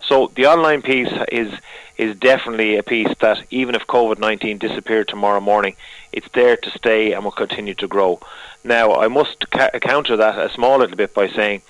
So, 0.00 0.32
the 0.34 0.46
online 0.46 0.82
piece 0.82 1.12
is 1.30 1.52
is 1.98 2.16
definitely 2.16 2.76
a 2.76 2.82
piece 2.82 3.14
that 3.20 3.44
even 3.50 3.74
if 3.74 3.86
COVID 3.86 4.18
19 4.18 4.58
disappeared 4.58 5.08
tomorrow 5.08 5.40
morning, 5.40 5.76
it's 6.10 6.28
there 6.32 6.56
to 6.56 6.70
stay 6.70 7.12
and 7.12 7.22
will 7.22 7.32
continue 7.32 7.74
to 7.74 7.86
grow. 7.86 8.18
Now, 8.64 8.94
I 8.94 9.08
must 9.08 9.50
ca- 9.50 9.78
counter 9.80 10.16
that 10.16 10.38
a 10.38 10.52
small 10.52 10.78
little 10.78 10.96
bit 10.96 11.12
by 11.14 11.28
saying 11.28 11.62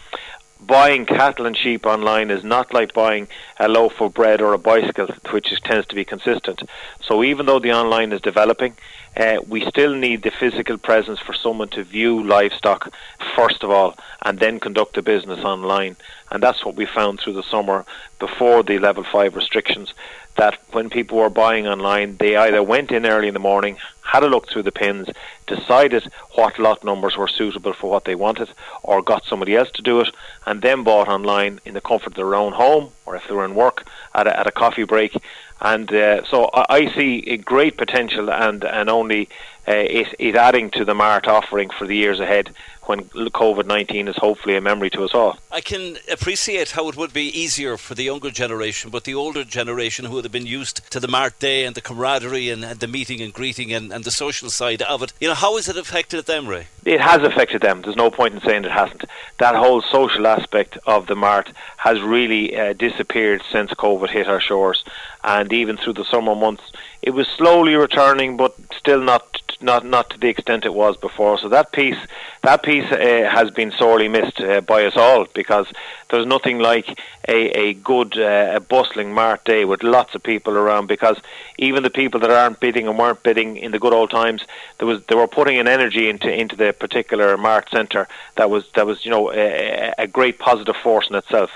buying 0.66 1.06
cattle 1.06 1.46
and 1.46 1.56
sheep 1.56 1.86
online 1.86 2.30
is 2.30 2.44
not 2.44 2.72
like 2.72 2.94
buying 2.94 3.28
a 3.58 3.68
loaf 3.68 4.00
of 4.00 4.14
bread 4.14 4.40
or 4.40 4.52
a 4.52 4.58
bicycle, 4.58 5.08
which 5.30 5.52
is, 5.52 5.60
tends 5.60 5.86
to 5.88 5.94
be 5.94 6.04
consistent. 6.04 6.62
So 7.02 7.22
even 7.24 7.46
though 7.46 7.58
the 7.58 7.72
online 7.72 8.12
is 8.12 8.20
developing, 8.20 8.76
uh, 9.16 9.38
we 9.46 9.66
still 9.66 9.94
need 9.94 10.22
the 10.22 10.30
physical 10.30 10.78
presence 10.78 11.18
for 11.20 11.34
someone 11.34 11.68
to 11.68 11.84
view 11.84 12.22
livestock 12.22 12.92
first 13.36 13.62
of 13.62 13.70
all, 13.70 13.96
and 14.22 14.38
then 14.38 14.60
conduct 14.60 14.94
the 14.94 15.02
business 15.02 15.44
online. 15.44 15.96
And 16.30 16.42
that's 16.42 16.64
what 16.64 16.76
we 16.76 16.86
found 16.86 17.20
through 17.20 17.34
the 17.34 17.42
summer 17.42 17.84
before 18.18 18.62
the 18.62 18.78
level 18.78 19.04
five 19.04 19.36
restrictions. 19.36 19.92
That 20.36 20.58
when 20.72 20.88
people 20.88 21.18
were 21.18 21.30
buying 21.30 21.66
online, 21.66 22.16
they 22.16 22.36
either 22.36 22.62
went 22.62 22.90
in 22.90 23.06
early 23.06 23.28
in 23.28 23.34
the 23.34 23.40
morning, 23.40 23.76
had 24.00 24.24
a 24.24 24.28
look 24.28 24.48
through 24.48 24.62
the 24.62 24.72
pins, 24.72 25.08
decided 25.46 26.10
what 26.34 26.58
lot 26.58 26.82
numbers 26.84 27.16
were 27.16 27.28
suitable 27.28 27.72
for 27.74 27.90
what 27.90 28.04
they 28.04 28.14
wanted, 28.14 28.48
or 28.82 29.02
got 29.02 29.24
somebody 29.24 29.54
else 29.54 29.70
to 29.72 29.82
do 29.82 30.00
it, 30.00 30.08
and 30.46 30.62
then 30.62 30.84
bought 30.84 31.08
online 31.08 31.60
in 31.64 31.74
the 31.74 31.80
comfort 31.80 32.08
of 32.08 32.14
their 32.14 32.34
own 32.34 32.52
home, 32.52 32.90
or 33.04 33.14
if 33.14 33.26
they 33.28 33.34
were 33.34 33.44
in 33.44 33.54
work 33.54 33.86
at 34.14 34.26
a, 34.26 34.38
at 34.38 34.46
a 34.46 34.52
coffee 34.52 34.84
break, 34.84 35.16
And 35.62 35.92
uh, 35.92 36.24
so 36.24 36.50
I, 36.52 36.64
I 36.68 36.94
see 36.94 37.22
a 37.28 37.36
great 37.36 37.76
potential 37.76 38.30
and, 38.30 38.64
and 38.64 38.90
only 38.90 39.28
uh, 39.66 39.72
it, 39.74 40.14
it 40.18 40.34
adding 40.34 40.70
to 40.72 40.84
the 40.84 40.94
Mart 40.94 41.28
offering 41.28 41.70
for 41.70 41.86
the 41.86 41.96
years 41.96 42.18
ahead 42.18 42.50
when 42.86 43.04
COVID 43.04 43.66
19 43.66 44.08
is 44.08 44.16
hopefully 44.16 44.56
a 44.56 44.60
memory 44.60 44.90
to 44.90 45.04
us 45.04 45.14
all. 45.14 45.38
I 45.52 45.60
can 45.60 45.98
appreciate 46.10 46.72
how 46.72 46.88
it 46.88 46.96
would 46.96 47.12
be 47.12 47.26
easier 47.26 47.76
for 47.76 47.94
the 47.94 48.02
younger 48.02 48.30
generation, 48.30 48.90
but 48.90 49.04
the 49.04 49.14
older 49.14 49.44
generation 49.44 50.06
who 50.06 50.14
would 50.14 50.24
have 50.24 50.32
been 50.32 50.46
used 50.46 50.90
to 50.90 50.98
the 50.98 51.06
Mart 51.06 51.38
Day 51.38 51.64
and 51.64 51.76
the 51.76 51.80
camaraderie 51.80 52.50
and, 52.50 52.64
and 52.64 52.80
the 52.80 52.88
meeting 52.88 53.20
and 53.20 53.32
greeting 53.32 53.72
and, 53.72 53.92
and, 53.92 54.02
the 54.02 54.10
social 54.10 54.50
side 54.50 54.82
of 54.82 55.00
it, 55.02 55.12
you 55.20 55.28
know, 55.28 55.34
how 55.34 55.54
has 55.54 55.68
it 55.68 55.76
affected 55.76 56.26
them, 56.26 56.48
Ray? 56.48 56.66
It 56.84 57.00
has 57.00 57.22
affected 57.22 57.62
them. 57.62 57.82
There's 57.82 57.94
no 57.94 58.10
point 58.10 58.34
in 58.34 58.40
saying 58.40 58.64
it 58.64 58.72
hasn't. 58.72 59.04
That 59.38 59.54
whole 59.54 59.80
social 59.80 60.26
aspect 60.26 60.76
of 60.84 61.06
the 61.06 61.14
Mart 61.14 61.52
has 61.76 62.00
really 62.02 62.56
uh, 62.56 62.72
disappeared 62.72 63.42
since 63.52 63.70
COVID 63.70 64.10
hit 64.10 64.26
our 64.26 64.40
shores. 64.40 64.82
And 65.24 65.52
even 65.52 65.76
through 65.76 65.94
the 65.94 66.04
summer 66.04 66.34
months, 66.34 66.64
it 67.00 67.10
was 67.10 67.28
slowly 67.28 67.74
returning, 67.74 68.36
but 68.36 68.54
still 68.76 69.00
not 69.00 69.40
not 69.62 69.84
not 69.84 70.10
to 70.10 70.18
the 70.18 70.28
extent 70.28 70.64
it 70.64 70.74
was 70.74 70.96
before. 70.96 71.38
So 71.38 71.48
that 71.48 71.72
piece 71.72 71.98
that 72.42 72.62
piece 72.62 72.90
uh, 72.90 73.28
has 73.30 73.50
been 73.50 73.70
sorely 73.72 74.08
missed 74.08 74.40
uh, 74.40 74.60
by 74.60 74.84
us 74.84 74.96
all 74.96 75.26
because 75.32 75.66
there's 76.10 76.26
nothing 76.26 76.58
like 76.58 76.98
a 77.28 77.50
a 77.58 77.74
good 77.74 78.18
uh, 78.18 78.52
a 78.56 78.60
bustling 78.60 79.14
mart 79.14 79.44
day 79.44 79.64
with 79.64 79.82
lots 79.82 80.14
of 80.14 80.22
people 80.22 80.54
around. 80.54 80.86
Because 80.86 81.16
even 81.58 81.82
the 81.82 81.90
people 81.90 82.20
that 82.20 82.30
aren't 82.30 82.60
bidding 82.60 82.88
and 82.88 82.98
weren't 82.98 83.22
bidding 83.22 83.56
in 83.56 83.70
the 83.70 83.78
good 83.78 83.92
old 83.92 84.10
times, 84.10 84.42
there 84.78 84.88
was 84.88 85.02
they 85.04 85.14
were 85.14 85.28
putting 85.28 85.58
an 85.58 85.68
energy 85.68 86.08
into 86.08 86.32
into 86.32 86.56
the 86.56 86.72
particular 86.72 87.36
mart 87.36 87.70
centre 87.70 88.08
that 88.36 88.50
was 88.50 88.64
that 88.74 88.86
was 88.86 89.04
you 89.04 89.10
know 89.10 89.32
a, 89.32 89.92
a 89.98 90.06
great 90.06 90.38
positive 90.38 90.76
force 90.76 91.08
in 91.08 91.14
itself. 91.16 91.50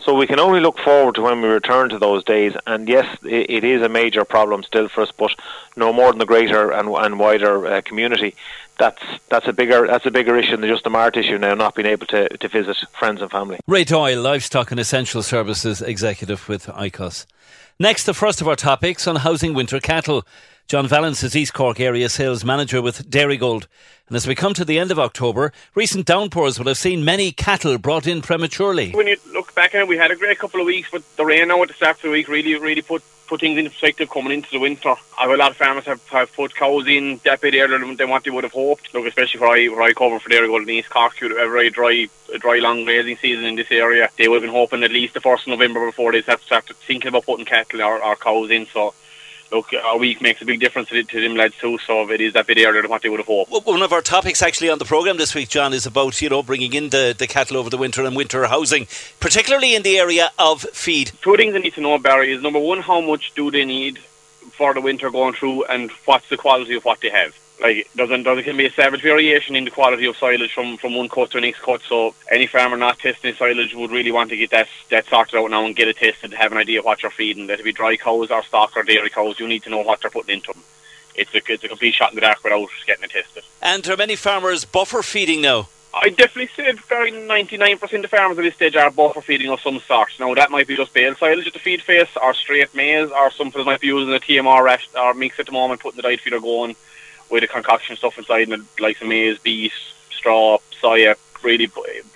So 0.00 0.14
we 0.14 0.26
can 0.26 0.40
only 0.40 0.60
look 0.60 0.78
forward 0.78 1.16
to 1.16 1.22
when 1.22 1.42
we 1.42 1.48
return 1.48 1.90
to 1.90 1.98
those 1.98 2.24
days. 2.24 2.54
And 2.66 2.88
yes, 2.88 3.18
it, 3.24 3.50
it 3.50 3.64
is 3.64 3.82
a 3.82 3.88
major 3.88 4.24
problem 4.24 4.62
still 4.62 4.88
for 4.88 5.02
us, 5.02 5.12
but 5.12 5.32
no 5.76 5.92
more 5.92 6.10
than 6.12 6.18
the 6.18 6.26
greater 6.26 6.70
and, 6.70 6.88
and 6.88 7.18
wider 7.18 7.66
uh, 7.66 7.80
community. 7.82 8.34
That's 8.78 9.02
that's 9.28 9.48
a 9.48 9.52
bigger 9.52 9.88
that's 9.88 10.06
a 10.06 10.10
bigger 10.12 10.36
issue 10.36 10.56
than 10.56 10.70
just 10.70 10.84
the 10.84 10.90
mart 10.90 11.16
issue 11.16 11.36
now, 11.36 11.54
not 11.54 11.74
being 11.74 11.88
able 11.88 12.06
to, 12.06 12.28
to 12.28 12.48
visit 12.48 12.76
friends 12.98 13.20
and 13.20 13.30
family. 13.30 13.58
Ray 13.66 13.84
Doyle, 13.84 14.22
Livestock 14.22 14.70
and 14.70 14.78
Essential 14.78 15.22
Services 15.22 15.82
Executive 15.82 16.48
with 16.48 16.66
ICOS. 16.66 17.26
Next, 17.80 18.04
the 18.04 18.14
first 18.14 18.40
of 18.40 18.48
our 18.48 18.56
topics 18.56 19.06
on 19.06 19.16
housing 19.16 19.52
winter 19.52 19.80
cattle. 19.80 20.24
John 20.68 20.86
Valence 20.86 21.22
is 21.22 21.34
East 21.34 21.54
Cork 21.54 21.80
area 21.80 22.10
sales 22.10 22.44
manager 22.44 22.82
with 22.82 23.10
Dairygold. 23.10 23.66
And 24.06 24.14
as 24.14 24.26
we 24.26 24.34
come 24.34 24.52
to 24.52 24.66
the 24.66 24.78
end 24.78 24.90
of 24.90 24.98
October, 24.98 25.50
recent 25.74 26.04
downpours 26.04 26.58
will 26.58 26.66
have 26.66 26.76
seen 26.76 27.06
many 27.06 27.32
cattle 27.32 27.78
brought 27.78 28.06
in 28.06 28.20
prematurely. 28.20 28.90
When 28.90 29.06
you 29.06 29.16
look 29.32 29.54
back 29.54 29.74
it, 29.74 29.88
we 29.88 29.96
had 29.96 30.10
a 30.10 30.16
great 30.16 30.38
couple 30.38 30.60
of 30.60 30.66
weeks, 30.66 30.90
but 30.92 31.02
the 31.16 31.24
rain 31.24 31.48
now 31.48 31.62
at 31.62 31.68
the 31.68 31.74
start 31.74 31.96
of 31.96 32.02
the 32.02 32.10
week 32.10 32.28
really, 32.28 32.54
really 32.56 32.82
put 32.82 33.02
put 33.28 33.40
things 33.40 33.56
into 33.56 33.70
perspective 33.70 34.10
coming 34.10 34.32
into 34.32 34.50
the 34.50 34.58
winter. 34.58 34.94
A 35.18 35.28
lot 35.28 35.50
of 35.52 35.56
farmers 35.56 35.84
have, 35.84 36.06
have 36.08 36.32
put 36.34 36.54
cows 36.54 36.86
in 36.86 37.20
that 37.24 37.40
bit 37.40 37.54
earlier 37.54 37.94
than 37.94 38.10
what 38.10 38.24
they 38.24 38.30
would 38.30 38.44
have 38.44 38.52
hoped. 38.52 38.92
Look, 38.92 39.06
especially 39.06 39.38
for 39.38 39.46
I, 39.46 39.68
where 39.68 39.82
I 39.82 39.92
cover 39.94 40.18
for 40.18 40.28
Dairygold 40.28 40.62
in 40.62 40.70
East 40.70 40.90
Cork, 40.90 41.18
you 41.20 41.28
have 41.28 41.48
a 41.48 41.50
very 41.50 41.70
dry, 41.70 42.08
dry, 42.38 42.58
long 42.58 42.84
grazing 42.84 43.16
season 43.16 43.44
in 43.44 43.56
this 43.56 43.70
area. 43.70 44.10
They 44.18 44.28
would 44.28 44.42
have 44.42 44.50
been 44.50 44.50
hoping 44.50 44.82
at 44.82 44.90
least 44.90 45.14
the 45.14 45.20
first 45.20 45.46
of 45.46 45.48
November 45.48 45.86
before 45.86 46.12
they 46.12 46.22
start, 46.22 46.42
start 46.42 46.70
thinking 46.86 47.08
about 47.08 47.24
putting 47.24 47.46
cattle 47.46 47.82
or, 47.82 48.02
or 48.02 48.16
cows 48.16 48.50
in. 48.50 48.66
So 48.66 48.94
look, 49.50 49.72
a 49.72 49.96
week 49.96 50.20
makes 50.20 50.42
a 50.42 50.44
big 50.44 50.60
difference 50.60 50.88
to, 50.88 51.02
to 51.02 51.20
them 51.20 51.36
lads 51.36 51.56
too. 51.56 51.78
So 51.78 52.10
it 52.10 52.20
is 52.20 52.34
a 52.34 52.44
bit 52.44 52.58
earlier 52.58 52.82
than 52.82 52.90
what 52.90 53.02
they 53.02 53.08
would 53.08 53.20
have 53.20 53.26
hoped. 53.26 53.50
Well, 53.50 53.60
one 53.62 53.82
of 53.82 53.92
our 53.92 54.02
topics 54.02 54.42
actually 54.42 54.70
on 54.70 54.78
the 54.78 54.84
program 54.84 55.16
this 55.16 55.34
week, 55.34 55.48
John, 55.48 55.72
is 55.72 55.86
about 55.86 56.20
you 56.20 56.28
know 56.28 56.42
bringing 56.42 56.72
in 56.74 56.90
the, 56.90 57.14
the 57.16 57.26
cattle 57.26 57.56
over 57.56 57.70
the 57.70 57.78
winter 57.78 58.04
and 58.04 58.16
winter 58.16 58.46
housing, 58.46 58.86
particularly 59.20 59.74
in 59.74 59.82
the 59.82 59.98
area 59.98 60.30
of 60.38 60.62
feed. 60.72 61.12
Two 61.22 61.36
things 61.36 61.54
I 61.54 61.58
need 61.58 61.74
to 61.74 61.80
know, 61.80 61.98
Barry, 61.98 62.32
is 62.32 62.42
number 62.42 62.58
one, 62.58 62.80
how 62.80 63.00
much 63.00 63.34
do 63.34 63.50
they 63.50 63.64
need 63.64 63.98
for 63.98 64.74
the 64.74 64.80
winter 64.80 65.10
going 65.10 65.34
through, 65.34 65.64
and 65.64 65.90
what's 66.04 66.28
the 66.28 66.36
quality 66.36 66.74
of 66.74 66.84
what 66.84 67.00
they 67.00 67.10
have 67.10 67.34
like 67.60 67.90
there's, 67.94 68.10
a, 68.10 68.22
there 68.22 68.42
can 68.42 68.56
be 68.56 68.66
a 68.66 68.72
savage 68.72 69.02
variation 69.02 69.56
in 69.56 69.64
the 69.64 69.70
quality 69.70 70.06
of 70.06 70.16
silage 70.16 70.52
from, 70.52 70.76
from 70.76 70.94
one 70.94 71.08
cut 71.08 71.30
to 71.30 71.38
the 71.38 71.40
next 71.40 71.60
cut. 71.60 71.80
So 71.88 72.14
any 72.30 72.46
farmer 72.46 72.76
not 72.76 72.98
testing 72.98 73.34
silage 73.34 73.74
would 73.74 73.90
really 73.90 74.12
want 74.12 74.30
to 74.30 74.36
get 74.36 74.50
that 74.50 74.68
that 74.90 75.06
sorted 75.06 75.38
out 75.38 75.50
now 75.50 75.64
and 75.64 75.74
get 75.74 75.88
it 75.88 75.96
tested 75.96 76.30
to 76.30 76.36
have 76.36 76.52
an 76.52 76.58
idea 76.58 76.78
of 76.78 76.84
what 76.84 77.02
you're 77.02 77.10
feeding. 77.10 77.48
That 77.48 77.60
it 77.60 77.64
be 77.64 77.72
dry 77.72 77.96
cows 77.96 78.30
or 78.30 78.42
stock 78.42 78.76
or 78.76 78.82
dairy 78.82 79.10
cows, 79.10 79.40
you 79.40 79.48
need 79.48 79.64
to 79.64 79.70
know 79.70 79.82
what 79.82 80.00
they're 80.00 80.10
putting 80.10 80.36
into 80.36 80.52
them. 80.52 80.62
It's 81.14 81.34
a, 81.34 81.40
it's 81.52 81.64
a 81.64 81.68
complete 81.68 81.94
shot 81.94 82.10
in 82.10 82.14
the 82.14 82.20
dark 82.20 82.42
without 82.44 82.68
getting 82.86 83.04
it 83.04 83.10
tested. 83.10 83.42
And 83.60 83.86
are 83.88 83.96
many 83.96 84.14
farmers 84.14 84.64
buffer 84.64 85.02
feeding 85.02 85.40
now? 85.40 85.68
I 85.92 86.10
definitely 86.10 86.50
say 86.54 86.70
very 86.86 87.10
99% 87.10 88.04
of 88.04 88.10
farmers 88.10 88.38
at 88.38 88.42
this 88.42 88.54
stage 88.54 88.76
are 88.76 88.90
buffer 88.90 89.22
feeding 89.22 89.50
of 89.50 89.60
some 89.60 89.80
sort. 89.80 90.10
Now, 90.20 90.32
that 90.34 90.50
might 90.50 90.68
be 90.68 90.76
just 90.76 90.92
bale 90.92 91.16
silage 91.16 91.46
at 91.46 91.54
the 91.54 91.58
feed 91.58 91.82
face, 91.82 92.10
or 92.22 92.34
straight 92.34 92.72
maize, 92.74 93.10
or 93.10 93.32
some 93.32 93.50
might 93.64 93.80
be 93.80 93.88
using 93.88 94.14
a 94.14 94.20
TMR 94.20 94.62
rest 94.62 94.88
or 94.94 95.14
mix 95.14 95.40
at 95.40 95.46
the 95.46 95.52
moment, 95.52 95.80
putting 95.80 95.96
the 95.96 96.02
diet 96.02 96.20
feeder 96.20 96.40
going 96.40 96.76
with 97.30 97.42
the 97.42 97.48
concoction 97.48 97.96
stuff 97.96 98.18
inside, 98.18 98.48
and 98.48 98.66
like 98.78 98.96
some 98.98 99.08
maize, 99.08 99.38
beet, 99.38 99.72
straw, 100.10 100.58
soya, 100.82 101.16
really 101.42 101.70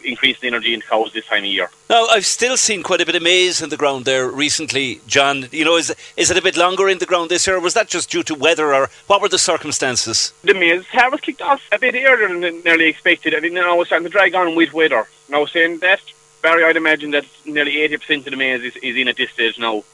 increase 0.05 0.41
the 0.41 0.47
energy 0.47 0.75
in 0.75 0.81
cows 0.81 1.13
this 1.13 1.27
time 1.27 1.45
of 1.45 1.49
year. 1.49 1.71
Now, 1.89 2.07
I've 2.07 2.27
still 2.27 2.57
seen 2.57 2.83
quite 2.83 3.01
a 3.01 3.07
bit 3.07 3.15
of 3.15 3.23
maize 3.23 3.63
in 3.63 3.69
the 3.69 3.77
ground 3.77 4.05
there 4.05 4.29
recently, 4.29 5.01
John. 5.07 5.49
You 5.53 5.65
know, 5.65 5.77
is 5.77 5.95
is 6.17 6.31
it 6.31 6.37
a 6.37 6.43
bit 6.43 6.57
longer 6.57 6.89
in 6.89 6.99
the 6.99 7.07
ground 7.07 7.31
this 7.31 7.47
year, 7.47 7.57
or 7.57 7.61
was 7.61 7.75
that 7.75 7.89
just 7.89 8.11
due 8.11 8.23
to 8.25 8.35
weather, 8.35 8.75
or 8.75 8.91
what 9.07 9.21
were 9.21 9.29
the 9.29 9.39
circumstances? 9.39 10.33
The 10.43 10.55
maize 10.55 10.85
harvest 10.87 11.25
kicked 11.25 11.43
off 11.43 11.63
a 11.71 11.79
bit 11.79 11.95
earlier 11.95 12.29
than 12.29 12.63
nearly 12.63 12.87
expected. 12.87 13.35
I 13.35 13.41
mean, 13.41 13.55
now 13.55 13.81
it's 13.81 13.89
starting 13.89 14.07
to 14.07 14.11
drag 14.11 14.35
on 14.35 14.55
with 14.55 14.73
weather. 14.73 15.07
Now, 15.29 15.47
saying 15.47 15.79
that, 15.79 16.01
Barry, 16.43 16.65
I'd 16.65 16.77
imagine 16.77 17.13
that 17.13 17.27
nearly 17.45 17.77
80% 17.89 18.19
of 18.19 18.25
the 18.25 18.37
maize 18.37 18.63
is, 18.63 18.77
is 18.77 18.97
in 18.97 19.09
at 19.09 19.17
this 19.17 19.31
stage 19.31 19.59
now. 19.59 19.85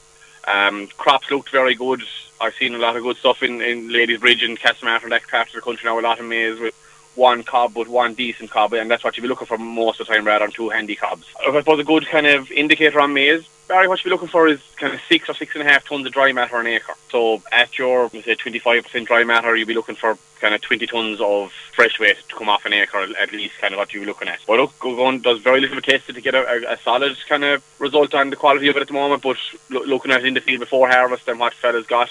Um, 0.47 0.87
crops 0.97 1.29
looked 1.29 1.51
very 1.51 1.75
good. 1.75 2.01
I've 2.41 2.55
seen 2.55 2.73
a 2.73 2.77
lot 2.77 2.95
of 2.95 3.03
good 3.03 3.17
stuff 3.17 3.43
in, 3.43 3.61
in 3.61 3.89
Ladysbridge 3.89 4.43
and 4.43 4.57
Castlemartyr, 4.57 5.09
that 5.09 5.27
part 5.27 5.47
of 5.47 5.53
the 5.53 5.61
country 5.61 5.89
now, 5.89 5.99
a 5.99 6.01
lot 6.01 6.19
of 6.19 6.25
maize 6.25 6.59
with 6.59 6.73
one 7.19 7.43
cob, 7.43 7.73
but 7.73 7.87
one 7.87 8.13
decent 8.15 8.49
cob, 8.49 8.73
and 8.73 8.89
that's 8.89 9.03
what 9.03 9.15
you'll 9.15 9.23
be 9.23 9.27
looking 9.27 9.47
for 9.47 9.57
most 9.57 9.99
of 9.99 10.07
the 10.07 10.13
time 10.13 10.25
rather 10.25 10.45
than 10.45 10.53
two 10.53 10.69
handy 10.69 10.95
cobs. 10.95 11.25
I 11.39 11.51
suppose 11.51 11.79
a 11.79 11.83
good 11.83 12.07
kind 12.07 12.25
of 12.25 12.51
indicator 12.51 12.99
on 12.99 13.13
maize, 13.13 13.45
Barry, 13.69 13.87
what 13.87 14.03
you'll 14.03 14.09
be 14.09 14.15
looking 14.15 14.29
for 14.29 14.47
is 14.47 14.59
kind 14.77 14.95
of 14.95 14.99
six 15.07 15.29
or 15.29 15.35
six 15.35 15.53
and 15.53 15.61
a 15.61 15.71
half 15.71 15.87
tons 15.87 16.03
of 16.03 16.11
dry 16.11 16.33
matter 16.33 16.59
an 16.59 16.65
acre. 16.65 16.95
So 17.11 17.43
at 17.51 17.77
your, 17.77 18.09
say, 18.09 18.35
25% 18.35 19.05
dry 19.05 19.23
matter, 19.23 19.55
you'll 19.55 19.67
be 19.67 19.75
looking 19.75 19.93
for 19.93 20.17
kind 20.41 20.55
of 20.55 20.61
20 20.61 20.87
tons 20.87 21.21
of 21.21 21.51
fresh 21.75 21.99
weight 21.99 22.17
to 22.29 22.35
come 22.35 22.49
off 22.49 22.65
an 22.65 22.73
acre, 22.73 23.05
at 23.19 23.31
least 23.31 23.59
kind 23.61 23.75
of 23.75 23.77
what 23.77 23.93
you're 23.93 24.07
looking 24.07 24.27
at. 24.27 24.39
But 24.47 24.57
look, 24.57 24.79
going 24.79 25.19
does 25.19 25.39
very 25.41 25.61
little 25.61 25.81
testing 25.81 26.15
to 26.15 26.21
get 26.21 26.33
a, 26.33 26.49
a, 26.49 26.73
a, 26.73 26.77
solid 26.79 27.15
kind 27.27 27.43
of 27.43 27.63
result 27.77 28.15
on 28.15 28.31
the 28.31 28.35
quality 28.35 28.69
of 28.69 28.75
it 28.75 28.81
at 28.81 28.87
the 28.87 28.93
moment, 28.95 29.21
but 29.21 29.37
lo- 29.69 29.83
looking 29.85 30.11
at 30.11 30.21
it 30.21 30.25
in 30.25 30.33
the 30.33 30.41
field 30.41 30.61
before 30.61 30.89
harvest 30.89 31.27
and 31.27 31.39
what 31.39 31.53
fellas 31.53 31.85
got 31.85 32.09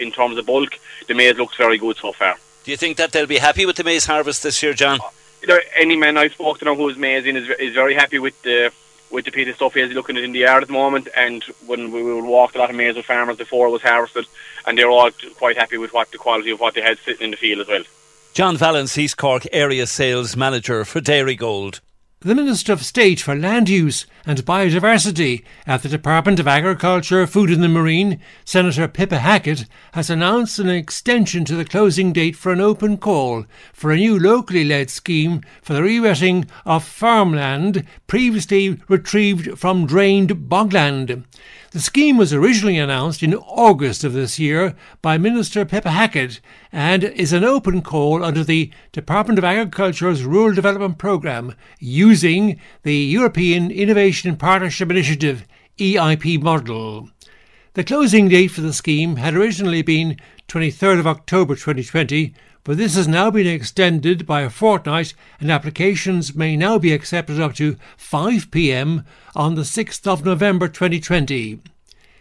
in 0.00 0.10
terms 0.10 0.38
of 0.38 0.46
bulk, 0.46 0.78
the 1.06 1.12
maize 1.12 1.36
looks 1.36 1.58
very 1.58 1.76
good 1.76 1.98
so 1.98 2.12
far. 2.12 2.38
Do 2.64 2.70
you 2.70 2.78
think 2.78 2.96
that 2.96 3.12
they'll 3.12 3.26
be 3.26 3.36
happy 3.36 3.66
with 3.66 3.76
the 3.76 3.84
maize 3.84 4.06
harvest 4.06 4.42
this 4.42 4.62
year, 4.62 4.72
John? 4.72 4.98
You 5.42 5.48
know, 5.48 5.58
any 5.76 5.96
man 5.96 6.16
I've 6.16 6.32
spoken 6.32 6.66
to 6.66 6.74
who's 6.74 6.96
maize 6.96 7.26
in 7.26 7.36
is, 7.36 7.48
is 7.60 7.74
very 7.74 7.94
happy 7.94 8.18
with 8.18 8.40
the 8.42 8.72
with 9.10 9.26
the 9.26 9.30
piece 9.30 9.48
of 9.48 9.54
stuff 9.54 9.74
he's 9.74 9.92
looking 9.92 10.16
at 10.16 10.24
in 10.24 10.32
the 10.32 10.40
yard 10.40 10.62
at 10.62 10.68
the 10.68 10.72
moment. 10.72 11.08
And 11.14 11.44
when 11.66 11.92
we 11.92 12.02
would 12.02 12.24
walk 12.24 12.54
a 12.54 12.58
lot 12.58 12.70
of 12.70 12.76
maize 12.76 12.96
with 12.96 13.04
farmers 13.04 13.36
before 13.36 13.68
it 13.68 13.70
was 13.70 13.82
harvested, 13.82 14.26
and 14.66 14.78
they're 14.78 14.88
all 14.88 15.10
quite 15.36 15.58
happy 15.58 15.76
with 15.76 15.92
what 15.92 16.10
the 16.10 16.18
quality 16.18 16.50
of 16.50 16.58
what 16.58 16.74
they 16.74 16.80
had 16.80 16.98
sitting 17.04 17.26
in 17.26 17.30
the 17.32 17.36
field 17.36 17.60
as 17.60 17.68
well. 17.68 17.84
John 18.32 18.56
Valence, 18.56 18.96
East 18.96 19.18
Cork 19.18 19.46
Area 19.52 19.86
Sales 19.86 20.34
Manager 20.34 20.86
for 20.86 21.00
Dairygold 21.00 21.80
the 22.24 22.34
Minister 22.34 22.72
of 22.72 22.82
State 22.82 23.20
for 23.20 23.34
Land 23.34 23.68
Use 23.68 24.06
and 24.24 24.42
Biodiversity 24.46 25.44
at 25.66 25.82
the 25.82 25.90
Department 25.90 26.40
of 26.40 26.48
Agriculture, 26.48 27.26
Food 27.26 27.50
and 27.50 27.62
the 27.62 27.68
Marine, 27.68 28.18
Senator 28.46 28.88
Pippa 28.88 29.18
Hackett, 29.18 29.66
has 29.92 30.08
announced 30.08 30.58
an 30.58 30.70
extension 30.70 31.44
to 31.44 31.54
the 31.54 31.66
closing 31.66 32.14
date 32.14 32.34
for 32.34 32.50
an 32.50 32.62
open 32.62 32.96
call 32.96 33.44
for 33.74 33.92
a 33.92 33.96
new 33.96 34.18
locally 34.18 34.64
led 34.64 34.88
scheme 34.88 35.42
for 35.60 35.74
the 35.74 35.82
rewetting 35.82 36.48
of 36.64 36.82
farmland 36.82 37.84
previously 38.06 38.80
retrieved 38.88 39.58
from 39.58 39.84
drained 39.84 40.48
bogland. 40.48 41.24
The 41.74 41.80
scheme 41.80 42.16
was 42.16 42.32
originally 42.32 42.78
announced 42.78 43.20
in 43.20 43.34
August 43.34 44.04
of 44.04 44.12
this 44.12 44.38
year 44.38 44.76
by 45.02 45.18
Minister 45.18 45.64
Pippa 45.64 45.90
Hackett 45.90 46.40
and 46.70 47.02
is 47.02 47.32
an 47.32 47.42
open 47.42 47.82
call 47.82 48.22
under 48.24 48.44
the 48.44 48.70
Department 48.92 49.40
of 49.40 49.44
Agriculture's 49.44 50.22
Rural 50.22 50.54
Development 50.54 50.96
Programme 50.96 51.56
using 51.80 52.60
the 52.84 52.94
European 52.94 53.72
Innovation 53.72 54.36
Partnership 54.36 54.88
Initiative 54.88 55.48
EIP 55.76 56.40
model. 56.40 57.10
The 57.72 57.82
closing 57.82 58.28
date 58.28 58.52
for 58.52 58.60
the 58.60 58.72
scheme 58.72 59.16
had 59.16 59.34
originally 59.34 59.82
been 59.82 60.16
23rd 60.46 61.00
of 61.00 61.08
October 61.08 61.56
2020, 61.56 62.34
but 62.64 62.76
this 62.78 62.96
has 62.96 63.06
now 63.06 63.30
been 63.30 63.46
extended 63.46 64.26
by 64.26 64.40
a 64.40 64.48
fortnight 64.48 65.12
and 65.38 65.50
applications 65.50 66.34
may 66.34 66.56
now 66.56 66.78
be 66.78 66.94
accepted 66.94 67.38
up 67.38 67.54
to 67.54 67.76
5 67.98 68.50
pm 68.50 69.04
on 69.36 69.54
the 69.54 69.60
6th 69.62 70.06
of 70.06 70.24
November 70.24 70.66
2020. 70.66 71.60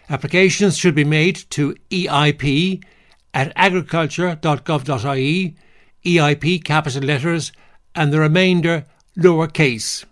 Applications 0.10 0.78
should 0.78 0.96
be 0.96 1.06
made 1.06 1.38
to 1.50 1.78
EIP 1.90 2.84
at 3.34 3.54
agriculture.gov.ie, 3.56 5.56
EIP 6.06 6.64
capital 6.66 7.04
letters, 7.04 7.54
and 7.96 8.12
the 8.12 8.20
remainder 8.20 8.86
lowercase. 9.18 10.04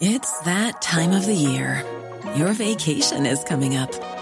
It's 0.00 0.38
that 0.40 0.80
time 0.80 1.12
of 1.12 1.26
the 1.26 1.34
year. 1.34 1.84
Your 2.36 2.52
vacation 2.52 3.26
is 3.26 3.42
coming 3.44 3.76
up. 3.76 4.21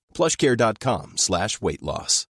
plushcare.com 0.13 1.13
slash 1.17 1.61
weight 1.61 1.83
loss. 1.83 2.27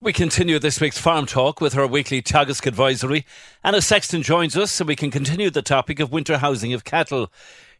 We 0.00 0.12
continue 0.12 0.58
this 0.58 0.80
week's 0.80 0.98
Farm 0.98 1.26
Talk 1.26 1.60
with 1.60 1.76
our 1.76 1.86
weekly 1.86 2.20
Teagasc 2.20 2.66
advisory. 2.66 3.24
Anna 3.62 3.80
Sexton 3.80 4.22
joins 4.22 4.56
us 4.56 4.72
so 4.72 4.84
we 4.84 4.96
can 4.96 5.12
continue 5.12 5.48
the 5.48 5.62
topic 5.62 6.00
of 6.00 6.10
winter 6.10 6.38
housing 6.38 6.72
of 6.72 6.82
cattle. 6.82 7.32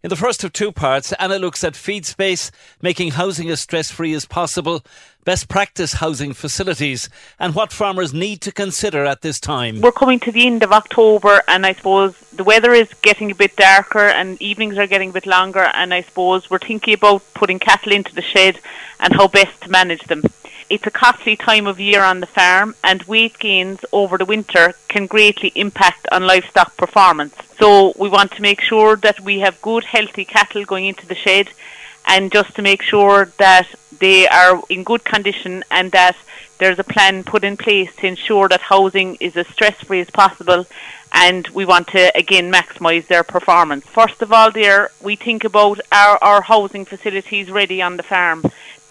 In 0.05 0.09
the 0.09 0.17
first 0.17 0.43
of 0.43 0.53
two 0.53 0.73
parts, 0.73 1.12
Anna 1.12 1.38
looks 1.38 1.62
at 1.62 1.77
feed 1.77 2.05
space, 2.05 2.51
making 2.83 3.12
housing 3.12 3.49
as 3.51 3.61
stress 3.61 3.93
free 3.93 4.15
as 4.15 4.25
possible, 4.25 4.85
best 5.25 5.49
practice 5.49 5.93
housing 5.93 6.33
facilities, 6.33 7.09
and 7.38 7.55
what 7.55 7.73
farmers 7.73 8.12
need 8.12 8.41
to 8.41 8.51
consider 8.51 9.05
at 9.05 9.21
this 9.21 9.38
time. 9.38 9.81
We're 9.81 9.93
coming 9.93 10.19
to 10.21 10.33
the 10.33 10.45
end 10.45 10.65
of 10.65 10.73
October, 10.73 11.45
and 11.47 11.65
I 11.65 11.75
suppose 11.75 12.19
the 12.33 12.43
weather 12.43 12.73
is 12.73 12.93
getting 12.95 13.31
a 13.31 13.37
bit 13.37 13.55
darker, 13.55 14.09
and 14.09 14.43
evenings 14.43 14.77
are 14.77 14.88
getting 14.88 15.11
a 15.11 15.12
bit 15.12 15.27
longer, 15.27 15.71
and 15.73 15.95
I 15.95 16.03
suppose 16.03 16.51
we're 16.51 16.59
thinking 16.59 16.95
about 16.95 17.23
putting 17.35 17.61
cattle 17.61 17.93
into 17.93 18.12
the 18.12 18.23
shed 18.23 18.59
and 18.99 19.15
how 19.15 19.29
best 19.29 19.61
to 19.61 19.71
manage 19.71 20.03
them. 20.09 20.25
It's 20.73 20.87
a 20.87 20.91
costly 20.91 21.37
time 21.37 21.67
of 21.67 21.79
year 21.79 22.03
on 22.03 22.21
the 22.21 22.27
farm, 22.27 22.75
and 22.83 23.03
weight 23.03 23.39
gains 23.39 23.81
over 23.93 24.17
the 24.17 24.25
winter 24.25 24.73
can 24.89 25.07
greatly 25.07 25.53
impact 25.55 26.09
on 26.11 26.27
livestock 26.27 26.79
performance. 26.79 27.35
So 27.59 27.93
we 27.99 28.09
want 28.09 28.33
to 28.33 28.41
make 28.41 28.63
sure 28.63 28.97
that 28.97 29.21
we 29.21 29.41
have 29.41 29.61
good, 29.61 29.85
healthy 29.85 30.25
cattle 30.25 30.65
going 30.65 30.87
into 30.87 31.07
the 31.07 31.15
shed, 31.15 31.51
and 32.07 32.33
just 32.33 32.55
to 32.55 32.63
make 32.63 32.81
sure 32.81 33.31
that 33.37 33.69
they 33.99 34.27
are 34.29 34.63
in 34.71 34.83
good 34.83 35.05
condition 35.05 35.63
and 35.71 35.93
that 35.93 36.17
there's 36.57 36.79
a 36.79 36.85
plan 36.85 37.23
put 37.23 37.45
in 37.45 37.59
place 37.59 37.95
to 37.97 38.07
ensure 38.07 38.49
that 38.49 38.63
housing 38.63 39.17
is 39.17 39.37
as 39.37 39.49
stress-free 39.49 40.01
as 40.01 40.09
possible 40.09 40.65
and 41.13 41.49
we 41.49 41.65
want 41.65 41.87
to 41.89 42.17
again 42.17 42.51
maximise 42.51 43.07
their 43.07 43.23
performance. 43.23 43.85
First 43.87 44.23
of 44.23 44.33
all 44.33 44.51
there 44.51 44.91
we 45.01 45.17
think 45.17 45.45
about 45.45 45.81
our, 45.93 46.19
our 46.23 46.41
housing 46.41 46.85
facilities 46.85 47.51
ready 47.51 47.83
on 47.83 47.97
the 47.97 48.03
farm. 48.03 48.43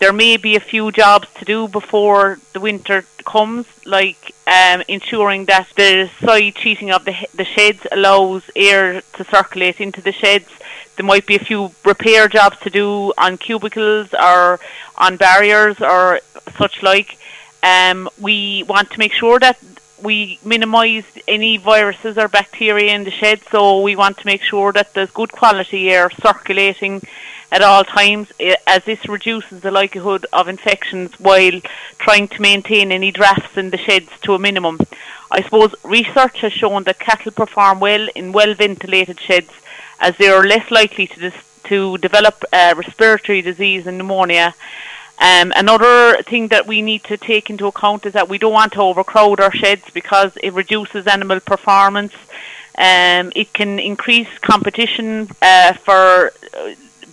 There 0.01 0.13
may 0.13 0.37
be 0.37 0.55
a 0.55 0.59
few 0.59 0.91
jobs 0.91 1.27
to 1.35 1.45
do 1.45 1.67
before 1.67 2.39
the 2.53 2.59
winter 2.59 3.05
comes, 3.23 3.67
like 3.85 4.33
um, 4.47 4.81
ensuring 4.87 5.45
that 5.45 5.67
the 5.75 6.09
side 6.25 6.57
sheeting 6.57 6.89
of 6.89 7.05
the, 7.05 7.13
the 7.35 7.45
sheds 7.45 7.85
allows 7.91 8.41
air 8.55 9.03
to 9.17 9.23
circulate 9.25 9.79
into 9.79 10.01
the 10.01 10.11
sheds. 10.11 10.49
There 10.95 11.05
might 11.05 11.27
be 11.27 11.35
a 11.35 11.45
few 11.49 11.71
repair 11.85 12.27
jobs 12.27 12.57
to 12.61 12.71
do 12.71 13.13
on 13.15 13.37
cubicles 13.37 14.11
or 14.19 14.59
on 14.97 15.17
barriers 15.17 15.79
or 15.79 16.19
such 16.57 16.81
like. 16.81 17.19
Um, 17.61 18.09
we 18.19 18.63
want 18.63 18.89
to 18.89 18.97
make 18.97 19.13
sure 19.13 19.37
that 19.37 19.59
we 20.01 20.39
minimise 20.43 21.05
any 21.27 21.57
viruses 21.57 22.17
or 22.17 22.27
bacteria 22.27 22.95
in 22.95 23.03
the 23.03 23.11
shed, 23.11 23.39
so 23.51 23.81
we 23.81 23.95
want 23.95 24.17
to 24.17 24.25
make 24.25 24.41
sure 24.41 24.71
that 24.71 24.95
there's 24.95 25.11
good 25.11 25.31
quality 25.31 25.91
air 25.91 26.09
circulating 26.09 27.03
at 27.51 27.61
all 27.61 27.83
times, 27.83 28.31
eh, 28.39 28.55
as 28.65 28.83
this 28.85 29.07
reduces 29.07 29.61
the 29.61 29.71
likelihood 29.71 30.25
of 30.31 30.47
infections 30.47 31.11
while 31.19 31.59
trying 31.99 32.27
to 32.29 32.41
maintain 32.41 32.91
any 32.91 33.11
drafts 33.11 33.57
in 33.57 33.69
the 33.69 33.77
sheds 33.77 34.09
to 34.21 34.33
a 34.33 34.39
minimum. 34.39 34.79
I 35.29 35.41
suppose 35.43 35.73
research 35.83 36.41
has 36.41 36.53
shown 36.53 36.83
that 36.83 36.99
cattle 36.99 37.31
perform 37.31 37.79
well 37.79 38.07
in 38.15 38.31
well 38.31 38.53
ventilated 38.53 39.19
sheds, 39.19 39.51
as 39.99 40.15
they 40.17 40.29
are 40.29 40.43
less 40.43 40.69
likely 40.71 41.07
to 41.07 41.19
dis- 41.19 41.45
to 41.65 41.97
develop 41.99 42.43
uh, 42.51 42.73
respiratory 42.75 43.41
disease 43.41 43.85
and 43.87 43.97
pneumonia. 43.97 44.53
Um, 45.19 45.53
another 45.55 46.23
thing 46.23 46.47
that 46.47 46.65
we 46.65 46.81
need 46.81 47.03
to 47.05 47.15
take 47.15 47.49
into 47.49 47.67
account 47.67 48.05
is 48.07 48.13
that 48.13 48.27
we 48.27 48.39
don't 48.39 48.53
want 48.53 48.73
to 48.73 48.81
overcrowd 48.81 49.39
our 49.39 49.53
sheds 49.53 49.83
because 49.93 50.31
it 50.41 50.53
reduces 50.53 51.05
animal 51.05 51.39
performance. 51.39 52.13
Um, 52.77 53.31
it 53.35 53.53
can 53.53 53.77
increase 53.77 54.27
competition 54.39 55.29
uh, 55.41 55.73
for 55.73 56.33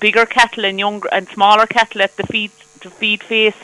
bigger 0.00 0.26
cattle 0.26 0.64
and 0.64 0.78
younger 0.78 1.08
and 1.12 1.28
smaller 1.28 1.66
cattle 1.66 2.02
at 2.02 2.16
the 2.16 2.24
feed 2.24 2.50
to 2.80 2.90
feed 2.90 3.22
face 3.22 3.56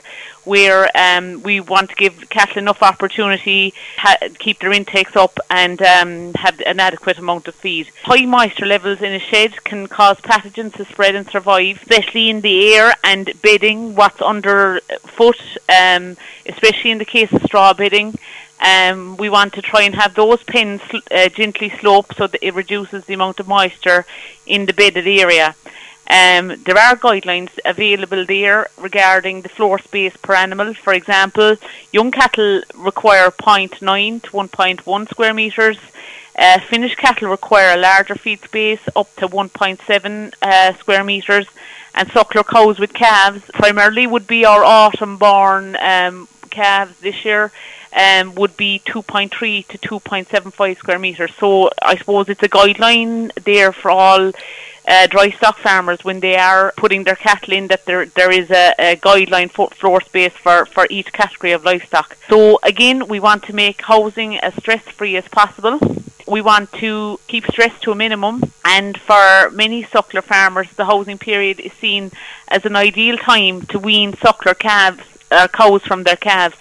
where 0.44 0.90
um, 0.94 1.42
we 1.42 1.60
want 1.60 1.90
to 1.90 1.96
give 1.96 2.28
cattle 2.28 2.58
enough 2.58 2.82
opportunity 2.82 3.72
ha- 3.96 4.28
keep 4.38 4.60
their 4.60 4.72
intakes 4.72 5.16
up 5.16 5.38
and 5.50 5.80
um, 5.82 6.34
have 6.34 6.60
an 6.66 6.80
adequate 6.80 7.18
amount 7.18 7.48
of 7.48 7.54
feed. 7.54 7.88
High 8.02 8.26
moisture 8.26 8.66
levels 8.66 9.00
in 9.00 9.12
a 9.12 9.18
shed 9.18 9.64
can 9.64 9.86
cause 9.86 10.18
pathogens 10.18 10.74
to 10.74 10.84
spread 10.84 11.14
and 11.14 11.28
survive, 11.28 11.78
especially 11.80 12.28
in 12.28 12.42
the 12.42 12.74
air 12.74 12.94
and 13.02 13.30
bedding, 13.42 13.94
what's 13.94 14.20
underfoot, 14.20 15.40
um, 15.68 16.16
especially 16.46 16.90
in 16.90 16.98
the 16.98 17.04
case 17.04 17.32
of 17.32 17.42
straw 17.42 17.72
bedding. 17.72 18.18
Um, 18.60 19.16
we 19.16 19.28
want 19.28 19.54
to 19.54 19.62
try 19.62 19.82
and 19.82 19.94
have 19.94 20.14
those 20.14 20.42
pens 20.42 20.80
uh, 21.10 21.28
gently 21.28 21.70
sloped 21.80 22.16
so 22.16 22.26
that 22.26 22.42
it 22.42 22.54
reduces 22.54 23.04
the 23.04 23.14
amount 23.14 23.40
of 23.40 23.48
moisture 23.48 24.06
in 24.46 24.66
the 24.66 24.72
bedded 24.72 25.06
area. 25.06 25.54
Um, 26.06 26.48
there 26.64 26.76
are 26.76 26.96
guidelines 26.96 27.50
available 27.64 28.26
there 28.26 28.68
regarding 28.78 29.40
the 29.40 29.48
floor 29.48 29.78
space 29.78 30.14
per 30.18 30.34
animal. 30.34 30.74
For 30.74 30.92
example, 30.92 31.56
young 31.92 32.10
cattle 32.10 32.62
require 32.74 33.30
0.9 33.30 34.22
to 34.22 34.30
1.1 34.30 35.08
square 35.08 35.34
metres. 35.34 35.78
Uh, 36.36 36.58
finished 36.60 36.98
cattle 36.98 37.28
require 37.28 37.74
a 37.74 37.80
larger 37.80 38.16
feed 38.16 38.42
space 38.42 38.80
up 38.96 39.14
to 39.16 39.28
1.7 39.28 40.34
uh, 40.42 40.74
square 40.78 41.04
metres. 41.04 41.46
And 41.94 42.08
suckler 42.10 42.44
cows 42.44 42.78
with 42.78 42.92
calves 42.92 43.42
primarily 43.52 44.06
would 44.06 44.26
be 44.26 44.44
our 44.44 44.64
autumn 44.64 45.16
born 45.16 45.76
um, 45.76 46.28
calves 46.50 46.94
this 47.00 47.24
year. 47.24 47.50
Um, 47.96 48.34
would 48.34 48.56
be 48.56 48.82
2.3 48.86 49.68
to 49.68 49.78
2.75 49.78 50.78
square 50.78 50.98
metres. 50.98 51.30
So 51.38 51.70
I 51.80 51.96
suppose 51.96 52.28
it's 52.28 52.42
a 52.42 52.48
guideline 52.48 53.30
there 53.44 53.72
for 53.72 53.92
all 53.92 54.32
uh, 54.86 55.06
dry 55.06 55.30
stock 55.30 55.58
farmers 55.58 56.04
when 56.04 56.20
they 56.20 56.36
are 56.36 56.72
putting 56.76 57.04
their 57.04 57.16
cattle 57.16 57.52
in 57.54 57.68
that 57.68 57.84
there 57.86 58.06
there 58.06 58.30
is 58.30 58.50
a, 58.50 58.74
a 58.78 58.96
guideline 58.96 59.50
for 59.50 59.68
floor 59.70 60.00
space 60.00 60.32
for, 60.32 60.66
for 60.66 60.86
each 60.90 61.12
category 61.12 61.52
of 61.52 61.64
livestock. 61.64 62.16
So 62.28 62.58
again, 62.62 63.08
we 63.08 63.20
want 63.20 63.44
to 63.44 63.54
make 63.54 63.80
housing 63.82 64.38
as 64.38 64.54
stress 64.54 64.82
free 64.82 65.16
as 65.16 65.26
possible. 65.28 65.78
We 66.26 66.40
want 66.40 66.72
to 66.74 67.20
keep 67.28 67.44
stress 67.46 67.78
to 67.82 67.92
a 67.92 67.94
minimum, 67.94 68.42
and 68.64 68.98
for 68.98 69.50
many 69.50 69.84
suckler 69.84 70.22
farmers, 70.22 70.68
the 70.76 70.86
housing 70.86 71.18
period 71.18 71.60
is 71.60 71.72
seen 71.74 72.12
as 72.48 72.64
an 72.64 72.76
ideal 72.76 73.18
time 73.18 73.66
to 73.66 73.78
wean 73.78 74.12
suckler 74.12 74.58
calves, 74.58 75.02
uh, 75.30 75.48
cows 75.48 75.82
from 75.82 76.02
their 76.04 76.16
calves 76.16 76.56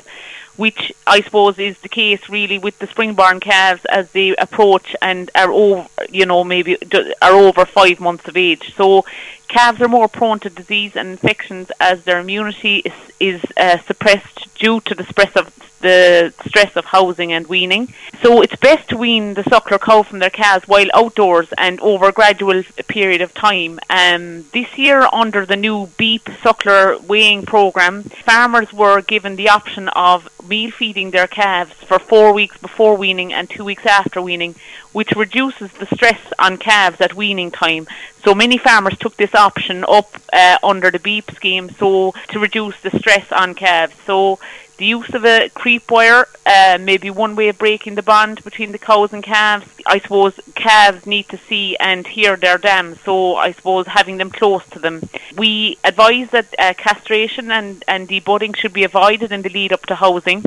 which 0.55 0.93
I 1.07 1.21
suppose 1.21 1.57
is 1.57 1.77
the 1.79 1.89
case 1.89 2.29
really 2.29 2.59
with 2.59 2.77
the 2.79 2.87
springborn 2.87 3.41
calves 3.41 3.83
as 3.89 4.09
they 4.11 4.35
approach 4.35 4.95
and 5.01 5.31
are 5.35 5.51
over, 5.51 5.87
you 6.09 6.25
know, 6.25 6.43
maybe 6.43 6.77
are 7.21 7.33
over 7.33 7.65
five 7.65 7.99
months 7.99 8.27
of 8.27 8.37
age. 8.37 8.73
So 8.75 9.05
calves 9.53 9.79
are 9.81 9.87
more 9.87 10.07
prone 10.07 10.39
to 10.39 10.49
disease 10.49 10.95
and 10.95 11.07
infections 11.09 11.71
as 11.79 12.03
their 12.03 12.19
immunity 12.19 12.77
is, 12.79 12.93
is 13.19 13.41
uh, 13.57 13.77
suppressed 13.79 14.47
due 14.55 14.81
to 14.81 14.95
the 14.95 15.03
stress 15.03 15.35
of 15.35 15.53
the 15.83 16.33
stress 16.47 16.75
of 16.77 16.85
housing 16.85 17.33
and 17.33 17.45
weaning. 17.47 17.93
So 18.23 18.41
it's 18.41 18.55
best 18.55 18.87
to 18.89 18.97
wean 18.97 19.33
the 19.33 19.43
suckler 19.43 19.79
cow 19.79 20.03
from 20.03 20.19
their 20.19 20.29
calves 20.29 20.65
while 20.65 20.87
outdoors 20.93 21.49
and 21.57 21.79
over 21.81 22.07
a 22.07 22.13
gradual 22.13 22.63
period 22.87 23.21
of 23.21 23.33
time. 23.33 23.79
Um, 23.89 24.45
this 24.53 24.77
year, 24.77 25.07
under 25.11 25.45
the 25.45 25.57
new 25.57 25.87
BEEP 25.97 26.23
suckler 26.41 27.03
weighing 27.03 27.45
program, 27.45 28.03
farmers 28.03 28.71
were 28.71 29.01
given 29.01 29.35
the 29.35 29.49
option 29.49 29.89
of 29.89 30.29
meal 30.47 30.71
feeding 30.71 31.11
their 31.11 31.27
calves 31.27 31.73
for 31.73 31.99
four 31.99 32.33
weeks 32.33 32.57
before 32.57 32.95
weaning 32.95 33.33
and 33.33 33.49
two 33.49 33.65
weeks 33.65 33.85
after 33.85 34.21
weaning, 34.21 34.55
which 34.93 35.11
reduces 35.11 35.71
the 35.73 35.85
stress 35.87 36.21
on 36.39 36.57
calves 36.57 37.01
at 37.01 37.13
weaning 37.13 37.51
time. 37.51 37.87
So 38.23 38.33
many 38.33 38.57
farmers 38.57 38.97
took 38.97 39.17
this 39.17 39.35
option 39.35 39.83
up 39.87 40.15
uh, 40.31 40.57
under 40.63 40.89
the 40.89 40.99
BEEP 40.99 41.31
scheme 41.31 41.69
so 41.77 42.13
to 42.29 42.39
reduce 42.39 42.79
the 42.81 42.91
stress 42.97 43.29
on 43.31 43.53
calves. 43.55 43.95
So 44.05 44.39
the 44.77 44.85
use 44.85 45.13
of 45.13 45.23
a 45.23 45.49
creep 45.49 45.91
wire 45.91 46.27
uh, 46.45 46.77
may 46.79 46.97
be 46.97 47.09
one 47.09 47.35
way 47.35 47.49
of 47.49 47.57
breaking 47.57 47.95
the 47.95 48.01
bond 48.01 48.43
between 48.43 48.71
the 48.71 48.77
cows 48.77 49.13
and 49.13 49.23
calves. 49.23 49.67
I 49.85 49.99
suppose 49.99 50.33
calves 50.55 51.05
need 51.05 51.29
to 51.29 51.39
see 51.47 51.77
and 51.77 52.07
hear 52.07 52.35
their 52.35 52.57
dams, 52.57 52.99
so 53.05 53.35
I 53.35 53.51
suppose 53.51 53.85
having 53.85 54.17
them 54.17 54.31
close 54.31 54.65
to 54.71 54.79
them. 54.79 55.07
We 55.37 55.77
advise 55.83 56.29
that 56.31 56.47
uh, 56.57 56.73
castration 56.75 57.51
and, 57.51 57.83
and 57.87 58.09
debudding 58.09 58.55
should 58.55 58.73
be 58.73 58.83
avoided 58.83 59.31
in 59.31 59.43
the 59.43 59.49
lead 59.49 59.73
up 59.73 59.85
to 59.87 59.95
housing, 59.95 60.43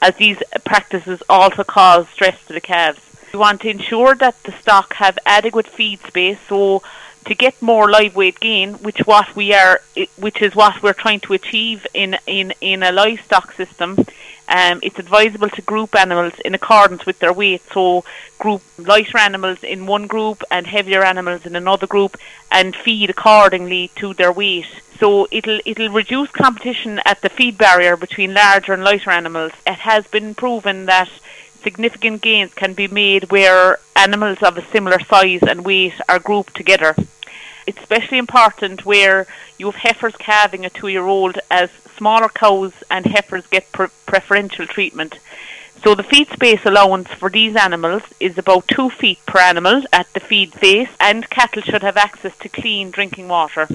as 0.00 0.14
these 0.16 0.42
practices 0.64 1.22
also 1.28 1.62
cause 1.62 2.08
stress 2.08 2.38
to 2.46 2.54
the 2.54 2.60
calves. 2.60 3.00
We 3.32 3.38
want 3.38 3.60
to 3.62 3.70
ensure 3.70 4.14
that 4.14 4.42
the 4.44 4.52
stock 4.52 4.94
have 4.94 5.18
adequate 5.26 5.66
feed 5.66 6.00
space, 6.06 6.38
so 6.48 6.82
to 7.26 7.34
get 7.34 7.60
more 7.60 7.90
live 7.90 8.14
weight 8.16 8.40
gain, 8.40 8.74
which 8.74 8.98
what 9.00 9.34
we 9.34 9.52
are, 9.52 9.80
which 10.16 10.40
is 10.40 10.54
what 10.54 10.82
we're 10.82 10.92
trying 10.92 11.20
to 11.20 11.34
achieve 11.34 11.86
in 11.92 12.16
in 12.26 12.54
in 12.60 12.82
a 12.82 12.92
livestock 12.92 13.52
system. 13.52 13.98
Um, 14.48 14.78
it's 14.82 15.00
advisable 15.00 15.50
to 15.50 15.62
group 15.62 15.96
animals 15.96 16.34
in 16.44 16.54
accordance 16.54 17.04
with 17.04 17.18
their 17.18 17.32
weight. 17.32 17.62
So 17.74 18.04
group 18.38 18.62
lighter 18.78 19.18
animals 19.18 19.58
in 19.64 19.86
one 19.86 20.06
group 20.06 20.44
and 20.52 20.66
heavier 20.66 21.02
animals 21.02 21.46
in 21.46 21.56
another 21.56 21.88
group, 21.88 22.16
and 22.50 22.76
feed 22.76 23.10
accordingly 23.10 23.90
to 23.96 24.14
their 24.14 24.32
weight. 24.32 24.66
So 25.00 25.26
it'll 25.30 25.60
it'll 25.64 25.90
reduce 25.90 26.30
competition 26.30 27.00
at 27.04 27.20
the 27.22 27.28
feed 27.28 27.58
barrier 27.58 27.96
between 27.96 28.34
larger 28.34 28.72
and 28.72 28.84
lighter 28.84 29.10
animals. 29.10 29.52
It 29.66 29.80
has 29.80 30.06
been 30.06 30.34
proven 30.34 30.86
that 30.86 31.10
significant 31.66 32.22
gains 32.22 32.54
can 32.54 32.74
be 32.74 32.86
made 32.86 33.28
where 33.32 33.80
animals 33.96 34.40
of 34.40 34.56
a 34.56 34.64
similar 34.70 35.00
size 35.00 35.42
and 35.42 35.64
weight 35.64 35.94
are 36.08 36.20
grouped 36.20 36.54
together. 36.54 36.94
It's 37.66 37.80
especially 37.80 38.18
important 38.18 38.86
where 38.86 39.26
you 39.58 39.66
have 39.66 39.74
heifers 39.74 40.14
calving 40.14 40.64
a 40.64 40.70
two-year-old 40.70 41.40
as 41.50 41.68
smaller 41.96 42.28
cows 42.28 42.72
and 42.88 43.04
heifers 43.04 43.44
get 43.48 43.72
pre- 43.72 43.88
preferential 44.12 44.68
treatment. 44.68 45.18
So 45.82 45.96
the 45.96 46.04
feed 46.04 46.28
space 46.28 46.64
allowance 46.64 47.08
for 47.08 47.30
these 47.30 47.56
animals 47.56 48.02
is 48.20 48.38
about 48.38 48.68
two 48.68 48.88
feet 48.88 49.18
per 49.26 49.40
animal 49.40 49.82
at 49.92 50.06
the 50.14 50.20
feed 50.20 50.52
face 50.52 50.92
and 51.00 51.28
cattle 51.30 51.62
should 51.62 51.82
have 51.82 51.96
access 51.96 52.36
to 52.42 52.48
clean 52.48 52.92
drinking 52.92 53.26
water. 53.26 53.66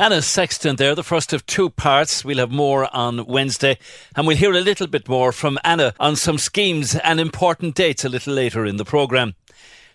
Anna 0.00 0.22
Sexton 0.22 0.76
there, 0.76 0.94
the 0.94 1.02
first 1.02 1.32
of 1.32 1.44
two 1.44 1.70
parts. 1.70 2.24
We'll 2.24 2.38
have 2.38 2.52
more 2.52 2.88
on 2.94 3.26
Wednesday, 3.26 3.78
and 4.14 4.28
we'll 4.28 4.36
hear 4.36 4.52
a 4.52 4.60
little 4.60 4.86
bit 4.86 5.08
more 5.08 5.32
from 5.32 5.58
Anna 5.64 5.92
on 5.98 6.14
some 6.14 6.38
schemes 6.38 6.94
and 6.94 7.18
important 7.18 7.74
dates 7.74 8.04
a 8.04 8.08
little 8.08 8.32
later 8.32 8.64
in 8.64 8.76
the 8.76 8.84
programme. 8.84 9.34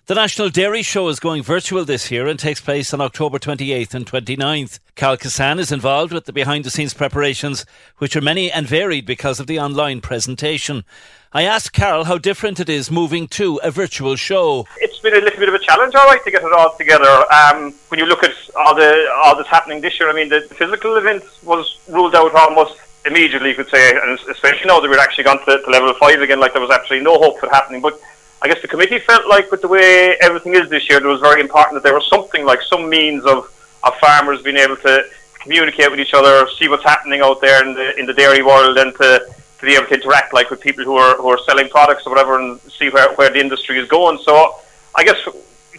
The 0.05 0.15
National 0.15 0.49
Dairy 0.49 0.81
Show 0.81 1.07
is 1.07 1.21
going 1.21 1.43
virtual 1.43 1.85
this 1.85 2.11
year 2.11 2.27
and 2.27 2.37
takes 2.37 2.59
place 2.59 2.93
on 2.93 2.99
October 2.99 3.39
28th 3.39 3.93
and 3.93 4.05
29th. 4.05 4.79
Cal 4.95 5.15
Cassan 5.15 5.59
is 5.59 5.71
involved 5.71 6.11
with 6.11 6.25
the 6.25 6.33
behind 6.33 6.65
the 6.65 6.69
scenes 6.69 6.93
preparations, 6.93 7.65
which 7.99 8.13
are 8.17 8.21
many 8.21 8.51
and 8.51 8.67
varied 8.67 9.05
because 9.05 9.39
of 9.39 9.47
the 9.47 9.57
online 9.57 10.01
presentation. 10.01 10.83
I 11.31 11.43
asked 11.43 11.71
Carol 11.71 12.03
how 12.03 12.17
different 12.17 12.59
it 12.59 12.67
is 12.67 12.91
moving 12.91 13.29
to 13.29 13.61
a 13.63 13.71
virtual 13.71 14.17
show. 14.17 14.67
It's 14.81 14.99
been 14.99 15.13
a 15.13 15.21
little 15.21 15.39
bit 15.39 15.47
of 15.47 15.55
a 15.55 15.59
challenge, 15.59 15.95
all 15.95 16.05
right, 16.07 16.21
to 16.25 16.31
get 16.31 16.43
it 16.43 16.51
all 16.51 16.75
together. 16.75 17.23
Um, 17.31 17.73
when 17.87 17.97
you 17.97 18.05
look 18.05 18.25
at 18.25 18.33
all 18.57 18.75
the 18.75 19.09
all 19.23 19.37
that's 19.37 19.47
happening 19.47 19.79
this 19.79 19.97
year, 20.01 20.09
I 20.09 20.13
mean, 20.13 20.27
the 20.27 20.41
physical 20.41 20.97
event 20.97 21.23
was 21.43 21.79
ruled 21.87 22.13
out 22.13 22.35
almost 22.35 22.77
immediately, 23.05 23.51
you 23.51 23.55
could 23.55 23.69
say, 23.69 23.97
and 23.97 24.19
especially 24.29 24.67
now 24.67 24.81
that 24.81 24.89
we're 24.89 24.99
actually 24.99 25.23
gone 25.23 25.39
to, 25.45 25.61
to 25.61 25.69
level 25.69 25.93
five 25.93 26.19
again, 26.19 26.41
like 26.41 26.51
there 26.51 26.61
was 26.61 26.71
absolutely 26.71 27.05
no 27.05 27.17
hope 27.17 27.39
for 27.39 27.45
it 27.45 27.53
happening. 27.53 27.79
But 27.79 28.01
I 28.43 28.47
guess 28.49 28.61
the 28.61 28.67
committee 28.67 28.99
felt 28.99 29.25
like 29.25 29.49
with 29.51 29.61
the 29.61 29.69
way 29.69 30.17
everything 30.21 30.53
is 30.53 30.69
this 30.69 30.89
year, 30.89 30.97
it 30.99 31.05
was 31.05 31.21
very 31.21 31.39
important 31.39 31.75
that 31.75 31.83
there 31.83 31.93
was 31.93 32.05
something 32.09 32.43
like 32.45 32.61
some 32.61 32.89
means 32.89 33.23
of, 33.23 33.49
of 33.83 33.95
farmers 34.01 34.41
being 34.41 34.57
able 34.57 34.75
to 34.77 35.07
communicate 35.39 35.89
with 35.89 36.01
each 36.01 36.13
other, 36.13 36.45
see 36.59 36.67
what's 36.67 36.83
happening 36.83 37.21
out 37.21 37.39
there 37.39 37.65
in 37.65 37.73
the 37.73 37.97
in 37.97 38.05
the 38.05 38.13
dairy 38.13 38.43
world, 38.43 38.77
and 38.77 38.93
to, 38.95 39.25
to 39.59 39.65
be 39.65 39.75
able 39.75 39.87
to 39.87 39.93
interact 39.93 40.33
like 40.33 40.49
with 40.49 40.59
people 40.59 40.83
who 40.83 40.97
are 40.97 41.15
who 41.15 41.29
are 41.29 41.39
selling 41.47 41.69
products 41.69 42.05
or 42.05 42.09
whatever, 42.09 42.37
and 42.37 42.59
see 42.77 42.89
where, 42.89 43.13
where 43.13 43.29
the 43.29 43.39
industry 43.39 43.79
is 43.79 43.87
going. 43.87 44.17
So 44.25 44.55
I 44.93 45.05
guess 45.05 45.19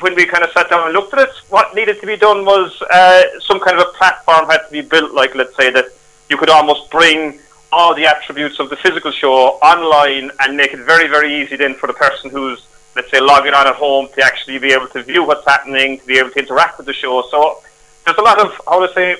when 0.00 0.14
we 0.14 0.24
kind 0.24 0.42
of 0.42 0.50
sat 0.52 0.70
down 0.70 0.84
and 0.86 0.94
looked 0.94 1.12
at 1.12 1.20
it, 1.28 1.34
what 1.50 1.74
needed 1.74 2.00
to 2.00 2.06
be 2.06 2.16
done 2.16 2.46
was 2.46 2.80
uh, 2.90 3.22
some 3.40 3.60
kind 3.60 3.78
of 3.78 3.88
a 3.88 3.92
platform 3.92 4.48
had 4.48 4.62
to 4.66 4.72
be 4.72 4.80
built, 4.80 5.12
like 5.12 5.34
let's 5.34 5.54
say 5.56 5.70
that 5.70 5.86
you 6.30 6.38
could 6.38 6.48
almost 6.48 6.90
bring 6.90 7.38
all 7.74 7.92
the 7.94 8.06
attributes 8.06 8.60
of 8.60 8.70
the 8.70 8.76
physical 8.76 9.10
show 9.10 9.58
online 9.60 10.30
and 10.40 10.56
make 10.56 10.72
it 10.72 10.78
very, 10.78 11.08
very 11.08 11.42
easy 11.42 11.56
then 11.56 11.74
for 11.74 11.88
the 11.88 11.92
person 11.92 12.30
who's, 12.30 12.64
let's 12.94 13.10
say, 13.10 13.20
logging 13.20 13.52
on 13.52 13.66
at 13.66 13.74
home 13.74 14.08
to 14.14 14.22
actually 14.22 14.58
be 14.58 14.72
able 14.72 14.86
to 14.86 15.02
view 15.02 15.24
what's 15.24 15.44
happening, 15.44 15.98
to 15.98 16.06
be 16.06 16.16
able 16.18 16.30
to 16.30 16.38
interact 16.38 16.78
with 16.78 16.86
the 16.86 16.92
show. 16.92 17.22
So 17.32 17.60
there's 18.04 18.16
a 18.16 18.22
lot 18.22 18.38
of, 18.38 18.52
how 18.68 18.86
to 18.86 18.92
say, 18.94 19.16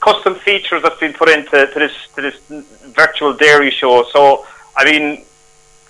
custom 0.00 0.34
features 0.34 0.82
that's 0.82 0.98
been 0.98 1.12
put 1.12 1.28
into 1.28 1.66
to 1.72 1.78
this 1.78 1.92
to 2.16 2.22
this 2.22 2.36
virtual 3.00 3.32
dairy 3.34 3.70
show. 3.70 4.04
So, 4.12 4.46
I 4.76 4.84
mean, 4.84 5.24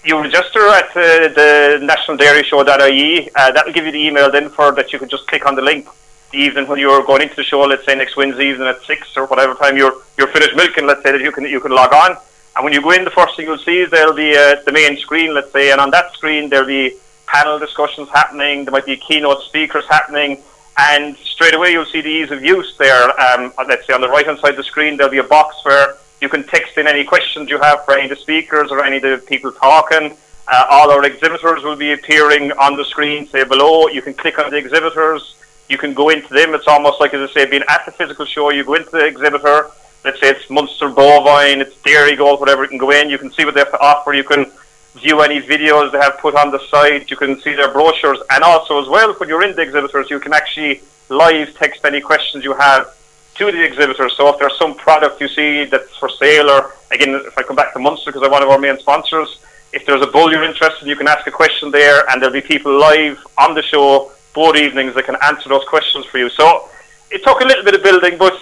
you 0.04 0.20
register 0.20 0.68
at 0.68 0.90
uh, 0.90 1.28
the 1.40 1.50
nationaldairy.show.ie. 1.90 3.30
Uh, 3.34 3.52
that 3.52 3.64
will 3.64 3.72
give 3.72 3.86
you 3.86 3.92
the 3.92 4.04
email 4.06 4.30
then 4.30 4.50
for 4.50 4.70
that 4.72 4.92
you 4.92 4.98
can 4.98 5.08
just 5.08 5.26
click 5.28 5.46
on 5.46 5.54
the 5.54 5.62
link 5.62 5.88
evening 6.32 6.66
when 6.66 6.78
you're 6.78 7.02
going 7.04 7.22
into 7.22 7.34
the 7.36 7.44
show, 7.44 7.60
let's 7.60 7.84
say 7.84 7.94
next 7.94 8.16
Wednesday 8.16 8.50
evening 8.50 8.68
at 8.68 8.82
six 8.82 9.16
or 9.16 9.26
whatever 9.26 9.54
time 9.54 9.76
you're 9.76 9.94
you're 10.18 10.28
finished 10.28 10.56
milking, 10.56 10.86
let's 10.86 11.02
say 11.02 11.12
that 11.12 11.20
you 11.20 11.32
can 11.32 11.44
you 11.44 11.60
can 11.60 11.72
log 11.72 11.92
on. 11.92 12.16
And 12.54 12.64
when 12.64 12.72
you 12.72 12.82
go 12.82 12.90
in, 12.90 13.04
the 13.04 13.10
first 13.10 13.36
thing 13.36 13.46
you'll 13.46 13.58
see 13.58 13.78
is 13.80 13.90
there'll 13.90 14.14
be 14.14 14.36
uh, 14.36 14.56
the 14.66 14.72
main 14.72 14.96
screen, 14.98 15.32
let's 15.34 15.52
say, 15.52 15.70
and 15.72 15.80
on 15.80 15.90
that 15.90 16.12
screen 16.14 16.48
there'll 16.48 16.66
be 16.66 16.96
panel 17.26 17.58
discussions 17.58 18.08
happening. 18.10 18.64
There 18.64 18.72
might 18.72 18.86
be 18.86 18.96
keynote 18.96 19.42
speakers 19.44 19.84
happening, 19.88 20.42
and 20.78 21.16
straight 21.18 21.54
away 21.54 21.72
you'll 21.72 21.86
see 21.86 22.00
the 22.00 22.08
ease 22.08 22.30
of 22.30 22.44
use 22.44 22.76
there. 22.78 23.04
Um, 23.20 23.52
let's 23.68 23.86
say 23.86 23.94
on 23.94 24.00
the 24.00 24.08
right 24.08 24.26
hand 24.26 24.38
side 24.38 24.50
of 24.50 24.56
the 24.56 24.64
screen 24.64 24.96
there'll 24.96 25.12
be 25.12 25.18
a 25.18 25.24
box 25.24 25.56
where 25.64 25.96
you 26.20 26.28
can 26.28 26.44
text 26.44 26.78
in 26.78 26.86
any 26.86 27.04
questions 27.04 27.50
you 27.50 27.58
have 27.58 27.84
for 27.84 27.94
any 27.94 28.04
of 28.04 28.10
the 28.10 28.16
speakers 28.16 28.70
or 28.70 28.84
any 28.84 28.96
of 28.96 29.02
the 29.02 29.18
people 29.26 29.52
talking. 29.52 30.16
Uh, 30.48 30.66
all 30.70 30.90
our 30.90 31.04
exhibitors 31.04 31.62
will 31.62 31.76
be 31.76 31.92
appearing 31.92 32.52
on 32.52 32.76
the 32.76 32.84
screen, 32.84 33.26
say 33.28 33.44
below. 33.44 33.88
You 33.88 34.02
can 34.02 34.12
click 34.14 34.38
on 34.38 34.50
the 34.50 34.56
exhibitors 34.56 35.36
you 35.68 35.78
can 35.78 35.94
go 35.94 36.08
into 36.10 36.32
them. 36.34 36.54
It's 36.54 36.68
almost 36.68 37.00
like, 37.00 37.14
as 37.14 37.30
I 37.30 37.32
say, 37.32 37.46
being 37.46 37.64
at 37.68 37.84
the 37.86 37.92
physical 37.92 38.24
show. 38.26 38.50
You 38.50 38.64
go 38.64 38.74
into 38.74 38.90
the 38.90 39.04
exhibitor. 39.04 39.70
Let's 40.04 40.20
say 40.20 40.30
it's 40.30 40.50
Munster 40.50 40.88
Bovine, 40.88 41.60
it's 41.60 41.76
Dairygold, 41.76 42.40
whatever. 42.40 42.64
You 42.64 42.68
can 42.68 42.78
go 42.78 42.90
in. 42.90 43.08
You 43.08 43.18
can 43.18 43.32
see 43.32 43.44
what 43.44 43.54
they 43.54 43.60
have 43.60 43.70
to 43.70 43.80
offer. 43.80 44.12
You 44.12 44.24
can 44.24 44.50
view 44.94 45.20
any 45.22 45.40
videos 45.40 45.92
they 45.92 45.98
have 45.98 46.18
put 46.18 46.34
on 46.34 46.50
the 46.50 46.58
site. 46.68 47.10
You 47.10 47.16
can 47.16 47.40
see 47.40 47.54
their 47.54 47.72
brochures, 47.72 48.18
and 48.30 48.42
also 48.44 48.82
as 48.82 48.88
well, 48.88 49.14
when 49.14 49.28
you're 49.28 49.44
in 49.44 49.54
the 49.56 49.62
exhibitors, 49.62 50.10
you 50.10 50.20
can 50.20 50.32
actually 50.32 50.82
live 51.08 51.54
text 51.54 51.84
any 51.84 52.00
questions 52.00 52.44
you 52.44 52.54
have 52.54 52.94
to 53.36 53.50
the 53.50 53.62
exhibitors. 53.62 54.14
So 54.16 54.28
if 54.28 54.38
there's 54.38 54.56
some 54.58 54.74
product 54.74 55.20
you 55.20 55.28
see 55.28 55.64
that's 55.64 55.96
for 55.96 56.08
sale, 56.08 56.50
or 56.50 56.74
again, 56.90 57.14
if 57.14 57.36
I 57.38 57.42
come 57.42 57.56
back 57.56 57.72
to 57.72 57.78
Munster 57.78 58.10
because 58.10 58.22
I'm 58.22 58.30
one 58.30 58.42
of 58.42 58.50
our 58.50 58.58
main 58.58 58.78
sponsors, 58.78 59.38
if 59.72 59.86
there's 59.86 60.02
a 60.02 60.06
bull 60.06 60.30
you're 60.30 60.44
interested 60.44 60.82
in, 60.82 60.88
you 60.88 60.96
can 60.96 61.08
ask 61.08 61.26
a 61.26 61.30
question 61.30 61.70
there, 61.70 62.08
and 62.10 62.20
there'll 62.20 62.32
be 62.32 62.42
people 62.42 62.76
live 62.78 63.24
on 63.38 63.54
the 63.54 63.62
show 63.62 64.12
both 64.34 64.56
evenings 64.56 64.94
that 64.94 65.04
can 65.04 65.16
answer 65.22 65.48
those 65.48 65.64
questions 65.64 66.04
for 66.06 66.18
you. 66.18 66.28
So 66.30 66.68
it 67.10 67.22
took 67.24 67.40
a 67.40 67.44
little 67.44 67.64
bit 67.64 67.74
of 67.74 67.82
building, 67.82 68.18
but 68.18 68.34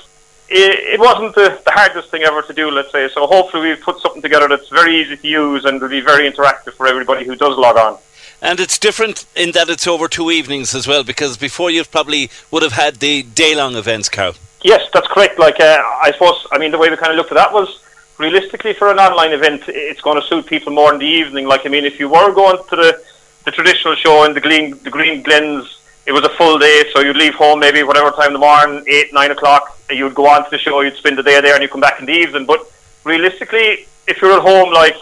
it, 0.49 0.95
it 0.95 1.01
wasn't 1.01 1.35
the, 1.35 1.61
the, 1.65 1.71
hardest 1.71 2.11
thing 2.11 2.23
ever 2.23 2.43
to 2.43 2.53
do, 2.53 2.71
let's 2.71 2.91
say. 2.91 3.09
So 3.15 3.27
hopefully 3.27 3.69
we've 3.69 3.81
put 3.81 4.01
something 4.01 4.23
together 4.23 4.49
that's 4.49 4.69
very 4.69 5.01
easy 5.01 5.17
to 5.17 5.29
use 5.29 5.65
and 5.65 5.81
will 5.81 5.89
be 5.89 6.01
very 6.01 6.31
interactive 6.31 6.75
for 6.75 6.87
everybody 6.87 7.25
who 7.25 7.37
does 7.37 7.57
log 7.57 7.77
on. 7.77 7.99
And 8.43 8.59
it's 8.59 8.79
different 8.79 9.27
in 9.37 9.53
that 9.53 9.69
it's 9.69 9.87
over 9.87 10.09
two 10.09 10.31
evenings 10.31 10.75
as 10.75 10.89
well, 10.89 11.05
because 11.05 11.37
before 11.37 11.71
you 11.71 11.85
probably 11.85 12.31
would 12.51 12.63
have 12.63 12.73
had 12.73 12.97
the 12.97 13.23
day 13.23 13.55
long 13.55 13.77
events, 13.77 14.09
Carl. 14.09 14.35
Yes, 14.63 14.83
that's 14.93 15.07
correct. 15.09 15.39
Like 15.39 15.61
uh, 15.61 15.79
I 16.03 16.11
suppose, 16.13 16.47
I 16.51 16.59
mean, 16.59 16.71
the 16.71 16.79
way 16.79 16.91
we 16.91 16.97
kind 16.97 17.13
of 17.13 17.17
looked 17.17 17.33
at 17.33 17.37
that 17.37 17.53
was 17.53 17.83
realistically 18.19 18.75
for 18.75 18.91
an 18.91 18.99
online 18.99 19.33
event, 19.33 19.65
it's 19.69 20.01
going 20.01 20.21
to 20.21 20.27
suit 20.27 20.47
people 20.47 20.73
more 20.73 20.93
in 20.93 20.99
the 20.99 21.07
evening. 21.07 21.47
Like 21.47 21.67
I 21.67 21.69
mean, 21.69 21.85
if 21.85 21.99
you 21.99 22.09
were 22.09 22.33
going 22.33 22.59
to 22.69 22.77
the 22.77 23.03
the 23.45 23.51
traditional 23.51 23.95
show 23.95 24.25
in 24.25 24.35
the 24.35 24.41
Green 24.41 24.79
the 24.83 24.91
Green 24.91 25.23
Glens, 25.23 25.80
it 26.11 26.13
was 26.13 26.25
a 26.25 26.31
full 26.31 26.59
day, 26.59 26.83
so 26.93 27.03
you'd 27.03 27.17
leave 27.17 27.35
home 27.35 27.61
maybe 27.61 27.85
whatever 27.85 28.11
time 28.11 28.27
in 28.27 28.33
the 28.33 28.41
morning, 28.41 28.83
eight 28.89 29.15
nine 29.15 29.31
o'clock. 29.31 29.79
You'd 29.89 30.13
go 30.13 30.27
on 30.27 30.43
to 30.43 30.51
the 30.51 30.59
show, 30.59 30.81
you'd 30.81 30.97
spend 30.97 31.17
the 31.17 31.23
day 31.23 31.41
there, 31.41 31.55
and 31.55 31.63
you 31.63 31.69
come 31.69 31.81
back 31.81 32.01
in 32.01 32.07
the 32.07 32.13
evening. 32.13 32.47
But 32.47 32.69
realistically, 33.05 33.87
if 34.09 34.21
you're 34.21 34.33
at 34.33 34.43
home, 34.43 34.73
like 34.73 34.97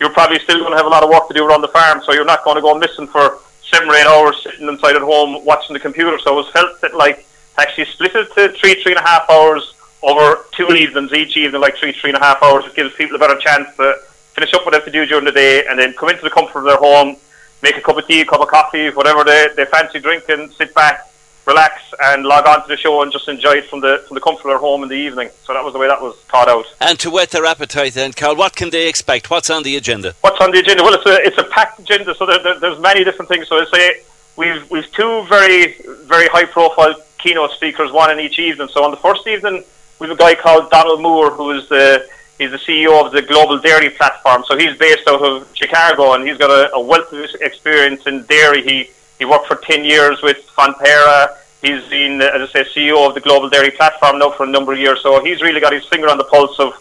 you're 0.00 0.08
probably 0.08 0.38
still 0.38 0.60
going 0.60 0.70
to 0.70 0.78
have 0.78 0.86
a 0.86 0.88
lot 0.88 1.02
of 1.02 1.10
work 1.10 1.28
to 1.28 1.34
do 1.34 1.44
around 1.46 1.60
the 1.60 1.68
farm, 1.68 2.00
so 2.02 2.14
you're 2.14 2.24
not 2.24 2.44
going 2.44 2.56
to 2.56 2.62
go 2.62 2.74
missing 2.78 3.06
for 3.06 3.40
seven 3.70 3.90
or 3.90 3.94
eight 3.94 4.06
hours 4.06 4.42
sitting 4.42 4.66
inside 4.66 4.96
at 4.96 5.02
home 5.02 5.44
watching 5.44 5.74
the 5.74 5.80
computer. 5.80 6.18
So 6.18 6.32
it 6.32 6.36
was 6.36 6.48
felt 6.48 6.80
that 6.80 6.94
like 6.94 7.26
actually 7.58 7.84
split 7.84 8.14
it 8.14 8.32
to 8.32 8.48
three, 8.58 8.82
three 8.82 8.92
and 8.92 9.04
a 9.04 9.06
half 9.06 9.28
hours 9.28 9.74
over 10.02 10.46
two 10.52 10.68
evenings, 10.68 11.12
each 11.12 11.36
evening 11.36 11.60
like 11.60 11.76
three, 11.76 11.92
three 11.92 12.08
and 12.08 12.16
a 12.16 12.24
half 12.24 12.42
hours. 12.42 12.64
It 12.64 12.74
gives 12.74 12.94
people 12.94 13.16
a 13.16 13.18
better 13.18 13.38
chance 13.38 13.68
to 13.76 13.96
finish 14.32 14.54
up 14.54 14.64
what 14.64 14.70
they 14.70 14.78
have 14.78 14.86
to 14.86 14.90
do 14.90 15.04
during 15.04 15.26
the 15.26 15.32
day 15.32 15.66
and 15.66 15.78
then 15.78 15.92
come 15.92 16.08
into 16.08 16.22
the 16.22 16.30
comfort 16.30 16.60
of 16.60 16.64
their 16.64 16.78
home, 16.78 17.16
make 17.64 17.76
a 17.78 17.80
cup 17.80 17.96
of 17.96 18.06
tea, 18.06 18.20
a 18.20 18.24
cup 18.26 18.40
of 18.40 18.48
coffee, 18.48 18.90
whatever 18.90 19.24
they, 19.24 19.48
they 19.56 19.64
fancy 19.64 19.98
drinking, 19.98 20.50
sit 20.52 20.72
back, 20.74 21.10
relax 21.46 21.82
and 22.04 22.24
log 22.24 22.46
on 22.46 22.62
to 22.62 22.68
the 22.68 22.76
show 22.76 23.02
and 23.02 23.10
just 23.10 23.26
enjoy 23.28 23.52
it 23.52 23.66
from 23.68 23.80
the 23.80 24.02
from 24.06 24.14
the 24.14 24.20
comfort 24.20 24.44
of 24.44 24.50
their 24.52 24.58
home 24.58 24.82
in 24.82 24.88
the 24.88 24.94
evening. 24.94 25.28
So 25.44 25.52
that 25.54 25.64
was 25.64 25.72
the 25.72 25.78
way 25.78 25.88
that 25.88 26.00
was 26.00 26.14
thought 26.30 26.48
out. 26.48 26.66
And 26.80 26.98
to 27.00 27.10
whet 27.10 27.30
their 27.30 27.46
appetite, 27.46 27.94
then, 27.94 28.12
Carl, 28.12 28.36
what 28.36 28.54
can 28.54 28.70
they 28.70 28.88
expect? 28.88 29.30
What's 29.30 29.50
on 29.50 29.62
the 29.62 29.76
agenda? 29.76 30.14
What's 30.20 30.40
on 30.40 30.52
the 30.52 30.60
agenda? 30.60 30.82
Well, 30.82 30.94
it's 30.94 31.06
a 31.06 31.16
it's 31.26 31.38
a 31.38 31.44
packed 31.44 31.80
agenda, 31.80 32.14
so 32.14 32.26
there, 32.26 32.42
there, 32.42 32.58
there's 32.60 32.80
many 32.80 33.02
different 33.02 33.28
things. 33.30 33.48
So 33.48 33.56
I 33.56 33.64
say 33.72 34.02
we've 34.36 34.70
we've 34.70 34.90
two 34.92 35.24
very 35.24 35.74
very 36.04 36.28
high 36.28 36.44
profile 36.44 36.94
keynote 37.18 37.52
speakers, 37.52 37.90
one 37.90 38.10
in 38.10 38.20
each 38.20 38.38
evening. 38.38 38.68
So 38.68 38.84
on 38.84 38.90
the 38.90 38.98
first 38.98 39.26
evening, 39.26 39.64
we 39.98 40.08
have 40.08 40.16
a 40.18 40.20
guy 40.20 40.34
called 40.34 40.70
Donald 40.70 41.00
Moore, 41.00 41.30
who 41.30 41.50
is 41.52 41.68
the 41.68 42.06
he's 42.38 42.50
the 42.50 42.58
CEO 42.58 43.04
of 43.04 43.12
the 43.12 43.22
Global 43.22 43.58
Dairy 43.58 43.90
Platform. 43.90 44.44
So 44.46 44.56
he's 44.56 44.76
based 44.76 45.08
out 45.08 45.22
of 45.22 45.48
Chicago, 45.54 46.14
and 46.14 46.26
he's 46.26 46.38
got 46.38 46.50
a, 46.50 46.72
a 46.74 46.80
wealth 46.80 47.12
of 47.12 47.24
experience 47.40 48.06
in 48.06 48.24
dairy. 48.24 48.62
He 48.62 48.90
he 49.18 49.24
worked 49.24 49.46
for 49.46 49.56
ten 49.56 49.84
years 49.84 50.22
with 50.22 50.38
Fonterra. 50.56 51.36
He's 51.62 51.82
been, 51.88 52.20
as 52.20 52.50
I 52.50 52.52
say, 52.52 52.64
CEO 52.64 53.08
of 53.08 53.14
the 53.14 53.20
Global 53.20 53.48
Dairy 53.48 53.70
Platform 53.70 54.18
now 54.18 54.30
for 54.30 54.44
a 54.44 54.46
number 54.46 54.72
of 54.74 54.78
years. 54.78 55.00
So 55.02 55.24
he's 55.24 55.40
really 55.40 55.60
got 55.60 55.72
his 55.72 55.84
finger 55.86 56.10
on 56.10 56.18
the 56.18 56.24
pulse 56.24 56.58
of 56.58 56.74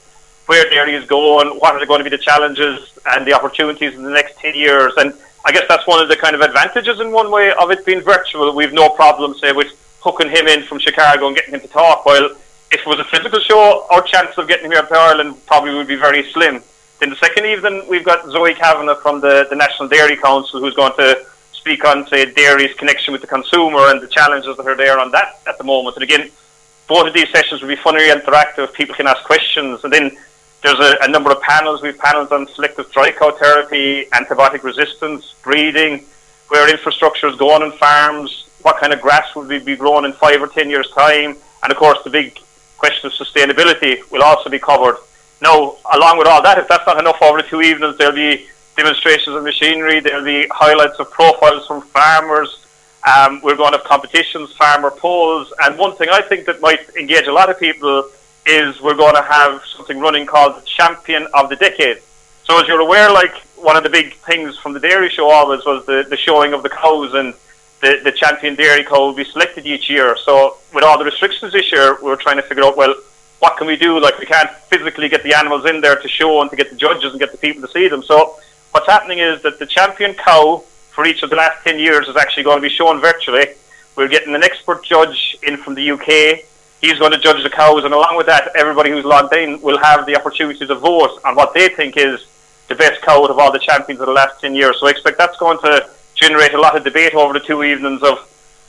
where 0.48 0.70
dairy 0.70 0.94
is 0.94 1.06
going, 1.06 1.48
what 1.60 1.82
are 1.82 1.86
going 1.86 2.00
to 2.00 2.04
be 2.04 2.10
the 2.10 2.22
challenges 2.22 2.92
and 3.06 3.26
the 3.26 3.34
opportunities 3.34 3.94
in 3.96 4.04
the 4.04 4.10
next 4.10 4.38
10 4.40 4.56
years. 4.56 4.92
And 4.98 5.14
I 5.46 5.52
guess 5.52 5.64
that's 5.70 5.88
one 5.88 6.02
of 6.02 6.10
the 6.10 6.18
kind 6.18 6.36
of 6.36 6.42
advantages 6.42 7.00
in 7.00 7.12
one 7.12 7.32
way 7.32 7.54
of 7.54 7.72
it 7.72 7.86
being 7.86 8.02
virtual. 8.02 8.54
We've 8.54 8.74
no 8.74 8.90
problem, 8.90 9.36
say, 9.36 9.54
with 9.54 9.72
hooking 10.02 10.30
him 10.30 10.48
in 10.48 10.64
from 10.64 10.80
Chicago 10.80 11.28
and 11.28 11.36
getting 11.36 11.54
him 11.54 11.62
to 11.62 11.68
talk. 11.68 12.06
While 12.06 12.32
if 12.74 12.80
it 12.80 12.88
was 12.88 13.00
a 13.00 13.04
physical 13.06 13.40
show, 13.40 13.86
our 13.92 14.02
chance 14.02 14.36
of 14.38 14.48
getting 14.48 14.72
here 14.72 14.82
to 14.82 14.96
Ireland 14.96 15.46
probably 15.46 15.76
would 15.76 15.88
be 15.88 15.96
very 15.96 16.32
slim. 16.32 16.64
Then 17.00 17.12
the 17.12 17.16
second 17.18 17.46
evening, 17.46 17.86
we've 17.88 18.04
got 18.04 18.28
Zoe 18.32 18.56
Kavanagh 18.56 18.96
from 18.96 19.22
the, 19.22 19.46
the 19.50 19.56
National 19.56 19.88
Dairy 19.88 20.18
Council 20.18 20.60
who's 20.60 20.74
going 20.74 20.94
to 20.98 21.24
speak 21.52 21.86
on, 21.86 22.08
say, 22.08 22.26
dairy's 22.26 22.74
connection 22.76 23.12
with 23.12 23.22
the 23.22 23.28
consumer 23.28 23.92
and 23.92 24.02
the 24.02 24.08
challenges 24.08 24.58
that 24.58 24.66
are 24.66 24.76
there 24.76 25.00
on 25.00 25.12
that 25.12 25.40
at 25.46 25.58
the 25.60 25.64
moment. 25.64 25.96
And 25.98 26.04
again, 26.04 26.32
both 26.88 27.08
of 27.08 27.14
these 27.14 27.30
sessions 27.30 27.62
will 27.62 27.70
be 27.70 27.76
funny, 27.76 28.10
and 28.10 28.22
interactive. 28.22 28.74
People 28.74 28.96
can 28.96 29.08
ask 29.08 29.24
questions, 29.24 29.84
and 29.84 29.94
then 29.94 30.18
there's 30.64 30.80
a, 30.80 30.98
a 31.04 31.08
number 31.08 31.32
of 31.32 31.42
panels. 31.42 31.82
We've 31.82 31.98
panels 31.98 32.32
on 32.32 32.48
selective 32.56 32.92
dry 32.92 33.12
cow 33.12 33.32
therapy, 33.32 34.06
antibiotic 34.12 34.64
resistance, 34.64 35.36
breeding, 35.44 36.06
where 36.50 36.70
infrastructure 36.70 37.28
is 37.28 37.36
going 37.36 37.62
in 37.62 37.78
farms, 37.78 38.48
what 38.64 38.80
kind 38.80 38.94
of 38.94 39.02
grass 39.02 39.34
will 39.36 39.44
we 39.44 39.60
be 39.60 39.76
growing 39.76 40.06
in 40.06 40.14
five 40.14 40.42
or 40.42 40.48
ten 40.48 40.70
years' 40.70 40.90
time, 40.92 41.38
and 41.62 41.72
of 41.72 41.78
course 41.78 42.00
the 42.04 42.10
big 42.10 42.40
question 42.78 43.08
of 43.08 43.14
sustainability 43.14 44.10
will 44.12 44.24
also 44.24 44.50
be 44.50 44.60
covered. 44.60 44.98
Now, 45.42 45.78
along 45.94 46.18
with 46.18 46.28
all 46.28 46.42
that, 46.42 46.58
if 46.58 46.68
that's 46.68 46.86
not 46.88 47.00
enough 47.00 47.18
over 47.22 47.42
the 47.42 47.48
two 47.48 47.62
evenings, 47.62 47.98
there'll 47.98 48.16
be 48.16 48.48
demonstrations 48.78 49.36
of 49.36 49.44
machinery. 49.44 50.00
There'll 50.00 50.24
be 50.24 50.48
highlights 50.52 51.00
of 51.00 51.12
profiles 51.12 51.68
from 51.68 51.82
farmers. 51.82 52.66
Um, 53.06 53.42
we're 53.44 53.58
going 53.58 53.74
to 53.74 53.80
have 53.80 53.86
competitions, 53.86 54.54
farmer 54.54 54.90
polls, 54.90 55.52
and 55.64 55.78
one 55.78 55.96
thing 55.98 56.08
I 56.10 56.22
think 56.22 56.46
that 56.46 56.62
might 56.62 56.90
engage 56.96 57.28
a 57.28 57.34
lot 57.34 57.50
of 57.50 57.60
people 57.60 58.10
is 58.46 58.80
we're 58.82 58.96
going 58.96 59.16
to 59.16 59.22
have 59.22 59.62
something 59.76 60.00
running 60.00 60.26
called 60.26 60.66
Champion 60.66 61.28
of 61.34 61.50
the 61.50 61.58
Decade. 61.58 62.02
So 62.46 62.62
as 62.62 62.68
you're 62.68 62.80
aware, 62.80 63.12
like 63.12 63.36
one 63.56 63.76
of 63.76 63.84
the 63.84 63.90
big 63.90 64.16
things 64.16 64.58
from 64.58 64.74
the 64.74 64.80
dairy 64.80 65.10
show 65.10 65.30
always 65.30 65.66
was 65.66 65.86
the, 65.86 66.06
the 66.10 66.18
showing 66.18 66.54
of 66.54 66.64
the 66.64 66.70
cows 66.70 67.14
and 67.14 67.34
the, 67.84 68.00
the 68.02 68.14
champion 68.14 68.56
dairy 68.56 68.84
cow 68.86 69.00
will 69.08 69.14
be 69.14 69.26
selected 69.26 69.66
each 69.66 69.90
year. 69.90 70.16
So 70.24 70.58
with 70.74 70.86
all 70.86 70.98
the 70.98 71.04
restrictions 71.04 71.52
this 71.52 71.70
year, 71.72 71.98
we 72.02 72.04
we're 72.04 72.16
trying 72.16 72.38
to 72.38 72.42
figure 72.44 72.64
out, 72.64 72.78
well, 72.78 72.96
what 73.40 73.58
can 73.58 73.68
we 73.68 73.76
do? 73.76 74.00
Like 74.00 74.18
we 74.18 74.26
can't 74.26 74.50
physically 74.72 75.10
get 75.10 75.22
the 75.22 75.34
animals 75.34 75.66
in 75.66 75.82
there 75.82 75.98
to 75.98 76.08
show 76.08 76.42
and 76.42 76.50
to 76.50 76.56
get 76.56 76.70
the 76.70 76.78
judges 76.78 77.12
and 77.12 77.20
get 77.20 77.34
the 77.34 77.38
people 77.38 77.62
to 77.62 77.68
see 77.74 77.90
them. 77.90 78.02
So 78.02 78.38
what's 78.72 78.88
happening 78.88 79.20
is 79.20 79.44
that 79.44 79.60
the 79.60 79.66
champion 79.66 80.14
cow 80.14 80.64
for 80.92 81.06
each 81.06 81.24
of 81.24 81.30
the 81.30 81.36
last 81.36 81.62
10 81.66 81.78
years 81.78 82.08
is 82.08 82.16
actually 82.16 82.44
going 82.44 82.58
to 82.58 82.62
be 82.62 82.74
shown 82.74 83.02
virtually. 83.02 83.48
We're 83.98 84.08
getting 84.08 84.34
an 84.34 84.44
expert 84.44 84.86
judge 84.86 85.38
in 85.44 85.58
from 85.58 85.76
the 85.76 85.92
UK. 85.92 86.46
He's 86.80 86.98
going 87.00 87.12
to 87.12 87.20
judge 87.20 87.44
the 87.44 87.50
cows, 87.50 87.84
and 87.84 87.94
along 87.94 88.18
with 88.18 88.28
that, 88.28 88.52
everybody 88.56 88.92
who's 88.92 89.06
logged 89.06 89.36
in 89.36 89.62
will 89.62 89.78
have 89.78 90.06
the 90.06 90.16
opportunity 90.18 90.66
to 90.66 90.76
vote 90.76 91.20
on 91.26 91.36
what 91.36 91.54
they 91.54 91.70
think 91.70 91.98
is 91.98 92.26
the 92.68 92.76
best 92.76 93.02
cow 93.02 93.24
out 93.24 93.30
of 93.30 93.40
all 93.40 93.52
the 93.52 93.60
champions 93.60 94.00
of 94.02 94.08
the 94.08 94.14
last 94.14 94.40
10 94.42 94.56
years. 94.56 94.80
So 94.80 94.88
I 94.88 94.92
expect 94.92 95.18
that's 95.18 95.38
going 95.38 95.60
to 95.60 95.90
generate 96.24 96.54
a 96.54 96.60
lot 96.60 96.76
of 96.78 96.84
debate 96.86 97.14
over 97.14 97.34
the 97.34 97.40
two 97.42 97.64
evenings 97.64 98.02
of 98.02 98.18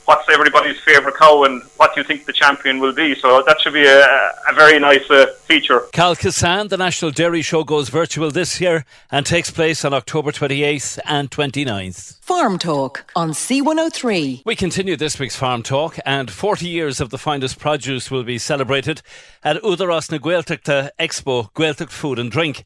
what's 0.05 0.27
everybody's 0.29 0.79
favourite 0.81 1.15
cow 1.15 1.45
and 1.45 1.63
what 1.77 1.95
do 1.95 2.01
you 2.01 2.05
think 2.05 2.25
the 2.25 2.33
champion 2.33 2.79
will 2.79 2.93
be. 2.93 3.15
So 3.15 3.41
that 3.47 3.61
should 3.61 3.73
be 3.73 3.85
a, 3.85 4.01
a 4.49 4.53
very 4.53 4.77
nice 4.77 5.09
uh, 5.09 5.27
feature. 5.45 5.79
Cal 5.93 6.15
Cassan, 6.15 6.67
the 6.67 6.77
National 6.77 7.11
Dairy 7.11 7.41
Show 7.41 7.63
goes 7.63 7.87
virtual 7.87 8.29
this 8.29 8.59
year 8.59 8.85
and 9.09 9.25
takes 9.25 9.49
place 9.49 9.85
on 9.85 9.93
October 9.93 10.31
28th 10.31 10.99
and 11.05 11.31
29th. 11.31 12.19
Farm 12.21 12.59
Talk 12.59 13.09
on 13.15 13.31
C103. 13.31 14.43
We 14.45 14.55
continue 14.55 14.97
this 14.97 15.17
week's 15.17 15.37
Farm 15.37 15.63
Talk, 15.63 15.97
and 16.05 16.29
40 16.29 16.67
years 16.67 16.99
of 16.99 17.09
the 17.09 17.17
finest 17.17 17.57
produce 17.57 18.11
will 18.11 18.23
be 18.23 18.37
celebrated 18.37 19.01
at 19.43 19.61
Údarás 19.63 20.11
na 20.11 20.17
Gaeltachta 20.17 20.91
Expo, 20.99 21.51
Gaeltacht 21.53 21.91
Food 21.91 22.19
and 22.19 22.29
Drink. 22.31 22.65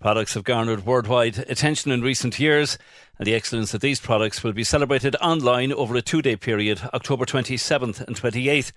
Products 0.00 0.34
have 0.34 0.42
garnered 0.42 0.84
worldwide 0.84 1.38
attention 1.48 1.92
in 1.92 2.02
recent 2.02 2.40
years, 2.40 2.76
and 3.22 3.28
the 3.28 3.36
excellence 3.36 3.72
of 3.72 3.80
these 3.80 4.00
products 4.00 4.42
will 4.42 4.52
be 4.52 4.64
celebrated 4.64 5.14
online 5.20 5.72
over 5.72 5.94
a 5.94 6.02
two 6.02 6.20
day 6.22 6.34
period, 6.34 6.80
October 6.92 7.24
27th 7.24 8.00
and 8.00 8.16
28th. 8.16 8.72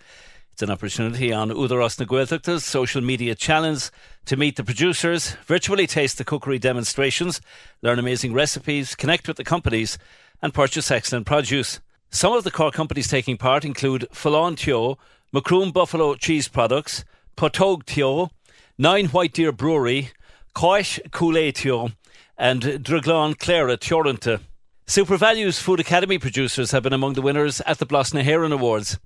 It's 0.51 0.61
an 0.61 0.69
opportunity 0.69 1.33
on 1.33 1.49
Údarás 1.49 1.99
na 1.99 2.57
social 2.59 3.01
media 3.01 3.33
challenge 3.33 3.89
to 4.25 4.37
meet 4.37 4.55
the 4.55 4.63
producers, 4.63 5.35
virtually 5.47 5.87
taste 5.87 6.19
the 6.19 6.23
cookery 6.23 6.59
demonstrations, 6.59 7.41
learn 7.81 7.97
amazing 7.97 8.33
recipes, 8.33 8.93
connect 8.93 9.27
with 9.27 9.37
the 9.37 9.43
companies, 9.43 9.97
and 10.43 10.53
purchase 10.53 10.91
excellent 10.91 11.25
produce. 11.25 11.79
Some 12.11 12.33
of 12.33 12.43
the 12.43 12.51
core 12.51 12.69
companies 12.69 13.07
taking 13.07 13.37
part 13.37 13.65
include 13.65 14.07
Folláin 14.13 14.55
Teo, 14.55 14.99
Macroom 15.33 15.73
Buffalo 15.73 16.13
Cheese 16.13 16.49
Products, 16.49 17.03
Potog 17.35 17.83
Teo, 17.87 18.29
Nine 18.77 19.07
White 19.07 19.33
Deer 19.33 19.51
Brewery, 19.51 20.11
Coish 20.53 20.99
Couletio 21.09 21.93
and 22.37 22.61
Draglan 22.61 23.37
Clara 23.39 23.77
Tioranta. 23.77 24.41
SuperValu's 24.87 25.59
Food 25.59 25.79
Academy 25.79 26.17
producers 26.17 26.71
have 26.71 26.83
been 26.83 26.93
among 26.93 27.13
the 27.13 27.21
winners 27.21 27.61
at 27.61 27.79
the 27.79 27.85
Blas 27.85 28.13
na 28.13 28.21
Awards. 28.21 28.99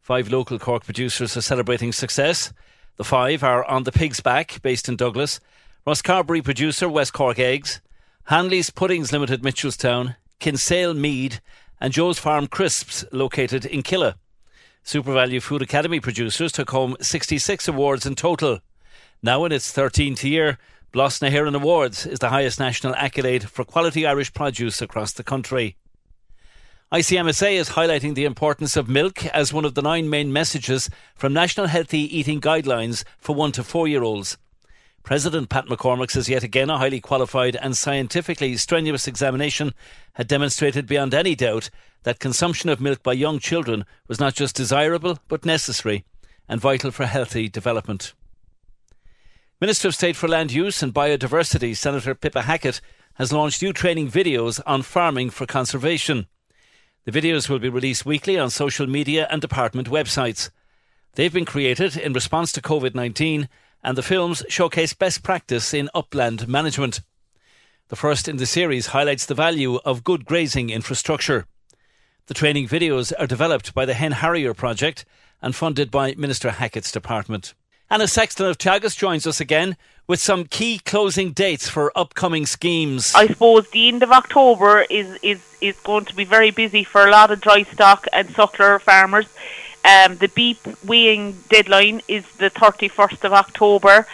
Five 0.00 0.30
local 0.30 0.58
Cork 0.58 0.84
producers 0.84 1.36
are 1.36 1.42
celebrating 1.42 1.92
success. 1.92 2.52
The 2.96 3.04
five 3.04 3.42
are 3.42 3.64
On 3.64 3.84
the 3.84 3.92
Pig's 3.92 4.20
Back, 4.20 4.60
based 4.62 4.88
in 4.88 4.96
Douglas, 4.96 5.40
Carbery 5.86 6.44
producer 6.44 6.88
West 6.88 7.12
Cork 7.12 7.38
Eggs, 7.38 7.80
Hanley's 8.24 8.70
Puddings 8.70 9.12
Limited 9.12 9.42
Mitchelstown, 9.42 10.16
Kinsale 10.38 10.94
Mead, 10.94 11.40
and 11.80 11.92
Joe's 11.92 12.18
Farm 12.18 12.46
Crisps, 12.46 13.04
located 13.12 13.64
in 13.64 13.82
Killa. 13.82 14.16
SuperValu 14.84 15.40
Food 15.40 15.62
Academy 15.62 16.00
producers 16.00 16.52
took 16.52 16.70
home 16.70 16.96
66 17.00 17.68
awards 17.68 18.04
in 18.04 18.16
total. 18.16 18.60
Now 19.22 19.44
in 19.44 19.52
its 19.52 19.72
13th 19.72 20.24
year, 20.24 20.58
Blas 20.92 21.22
na 21.22 21.30
hÉireann 21.30 21.56
Awards 21.56 22.04
is 22.04 22.18
the 22.18 22.28
highest 22.28 22.60
national 22.60 22.94
accolade 22.96 23.48
for 23.48 23.64
quality 23.64 24.06
Irish 24.06 24.34
produce 24.34 24.82
across 24.82 25.14
the 25.14 25.24
country. 25.24 25.74
ICMSA 26.92 27.52
is 27.52 27.70
highlighting 27.70 28.14
the 28.14 28.26
importance 28.26 28.76
of 28.76 28.90
milk 28.90 29.24
as 29.28 29.54
one 29.54 29.64
of 29.64 29.72
the 29.74 29.80
nine 29.80 30.10
main 30.10 30.30
messages 30.30 30.90
from 31.14 31.32
National 31.32 31.66
Healthy 31.66 32.18
Eating 32.18 32.42
Guidelines 32.42 33.04
for 33.16 33.34
one 33.34 33.52
to 33.52 33.64
four 33.64 33.88
year 33.88 34.02
olds. 34.02 34.36
President 35.02 35.48
Pat 35.48 35.64
McCormack 35.64 36.10
says 36.10 36.28
yet 36.28 36.42
again 36.42 36.68
a 36.68 36.76
highly 36.76 37.00
qualified 37.00 37.56
and 37.56 37.74
scientifically 37.74 38.54
strenuous 38.58 39.08
examination 39.08 39.72
had 40.12 40.28
demonstrated 40.28 40.86
beyond 40.86 41.14
any 41.14 41.34
doubt 41.34 41.70
that 42.02 42.20
consumption 42.20 42.68
of 42.68 42.82
milk 42.82 43.02
by 43.02 43.14
young 43.14 43.38
children 43.38 43.86
was 44.08 44.20
not 44.20 44.34
just 44.34 44.54
desirable 44.54 45.18
but 45.26 45.46
necessary 45.46 46.04
and 46.50 46.60
vital 46.60 46.90
for 46.90 47.06
healthy 47.06 47.48
development. 47.48 48.12
Minister 49.62 49.86
of 49.86 49.94
State 49.94 50.16
for 50.16 50.26
Land 50.26 50.50
Use 50.50 50.82
and 50.82 50.92
Biodiversity, 50.92 51.76
Senator 51.76 52.16
Pippa 52.16 52.42
Hackett, 52.42 52.80
has 53.14 53.32
launched 53.32 53.62
new 53.62 53.72
training 53.72 54.10
videos 54.10 54.60
on 54.66 54.82
farming 54.82 55.30
for 55.30 55.46
conservation. 55.46 56.26
The 57.04 57.12
videos 57.12 57.48
will 57.48 57.60
be 57.60 57.68
released 57.68 58.04
weekly 58.04 58.36
on 58.36 58.50
social 58.50 58.88
media 58.88 59.28
and 59.30 59.40
department 59.40 59.88
websites. 59.88 60.50
They've 61.14 61.32
been 61.32 61.44
created 61.44 61.96
in 61.96 62.12
response 62.12 62.50
to 62.52 62.60
COVID 62.60 62.96
19 62.96 63.48
and 63.84 63.96
the 63.96 64.02
films 64.02 64.42
showcase 64.48 64.94
best 64.94 65.22
practice 65.22 65.72
in 65.72 65.88
upland 65.94 66.48
management. 66.48 67.00
The 67.86 67.94
first 67.94 68.26
in 68.26 68.38
the 68.38 68.46
series 68.46 68.88
highlights 68.88 69.26
the 69.26 69.36
value 69.36 69.76
of 69.84 70.02
good 70.02 70.24
grazing 70.24 70.70
infrastructure. 70.70 71.46
The 72.26 72.34
training 72.34 72.66
videos 72.66 73.12
are 73.16 73.28
developed 73.28 73.74
by 73.74 73.84
the 73.84 73.94
Hen 73.94 74.10
Harrier 74.10 74.54
Project 74.54 75.04
and 75.40 75.54
funded 75.54 75.92
by 75.92 76.16
Minister 76.16 76.50
Hackett's 76.50 76.90
department. 76.90 77.54
Anna 77.92 78.08
Sexton 78.08 78.46
of 78.46 78.56
Teagasc 78.56 78.96
joins 78.96 79.26
us 79.26 79.38
again 79.38 79.76
with 80.06 80.18
some 80.18 80.46
key 80.46 80.78
closing 80.78 81.32
dates 81.32 81.68
for 81.68 81.92
upcoming 81.94 82.46
schemes. 82.46 83.12
I 83.14 83.26
suppose 83.26 83.68
the 83.68 83.86
end 83.86 84.02
of 84.02 84.10
October 84.10 84.86
is, 84.88 85.18
is, 85.22 85.42
is 85.60 85.78
going 85.80 86.06
to 86.06 86.16
be 86.16 86.24
very 86.24 86.50
busy 86.50 86.84
for 86.84 87.06
a 87.06 87.10
lot 87.10 87.30
of 87.30 87.42
dry 87.42 87.64
stock 87.64 88.06
and 88.14 88.28
suckler 88.28 88.80
farmers. 88.80 89.26
Um, 89.84 90.16
the 90.16 90.28
beef 90.28 90.82
weighing 90.82 91.36
deadline 91.50 92.00
is 92.08 92.24
the 92.38 92.48
31st 92.48 93.24
of 93.24 93.34
October. 93.34 94.06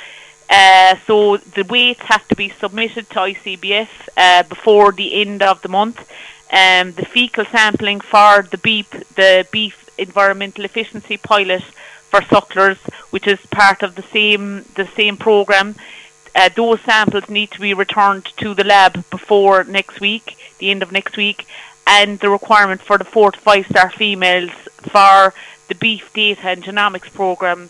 Uh, 0.51 0.97
so 1.07 1.37
the 1.37 1.63
weights 1.63 2.01
have 2.01 2.27
to 2.27 2.35
be 2.35 2.49
submitted 2.59 3.09
to 3.11 3.15
ICBF 3.15 3.89
uh, 4.17 4.43
before 4.43 4.91
the 4.91 5.21
end 5.23 5.41
of 5.41 5.63
the 5.63 5.69
month. 5.69 6.01
Um, 6.51 6.95
the 6.95 7.07
fecal 7.07 7.45
sampling 7.45 8.01
for 8.01 8.43
the 8.43 8.59
beef, 8.59 8.91
the 9.15 9.47
beef 9.53 9.89
environmental 9.99 10.65
efficiency 10.65 11.17
pilot 11.17 11.63
for 12.11 12.21
sucklers, 12.21 12.79
which 13.11 13.27
is 13.27 13.39
part 13.51 13.83
of 13.83 13.95
the 13.95 14.05
same 14.13 14.65
the 14.75 14.89
same 14.97 15.17
program. 15.17 15.75
Uh, 16.35 16.49
those 16.55 16.81
samples 16.83 17.29
need 17.29 17.51
to 17.51 17.61
be 17.61 17.75
returned 17.75 18.27
to 18.37 18.55
the 18.55 18.65
lab 18.65 18.93
before 19.11 19.65
next 19.65 20.01
week, 20.01 20.37
the 20.59 20.71
end 20.71 20.83
of 20.83 20.93
next 20.93 21.17
week, 21.17 21.47
and 21.87 22.21
the 22.21 22.31
requirement 22.31 22.81
for 22.81 22.99
the 22.99 23.05
four 23.05 23.33
to 23.33 23.41
five 23.41 23.67
star 23.67 23.91
females 23.91 24.51
for 24.93 25.35
the 25.69 25.75
beef 25.75 26.13
data 26.13 26.49
and 26.49 26.63
genomics 26.63 27.13
program 27.13 27.67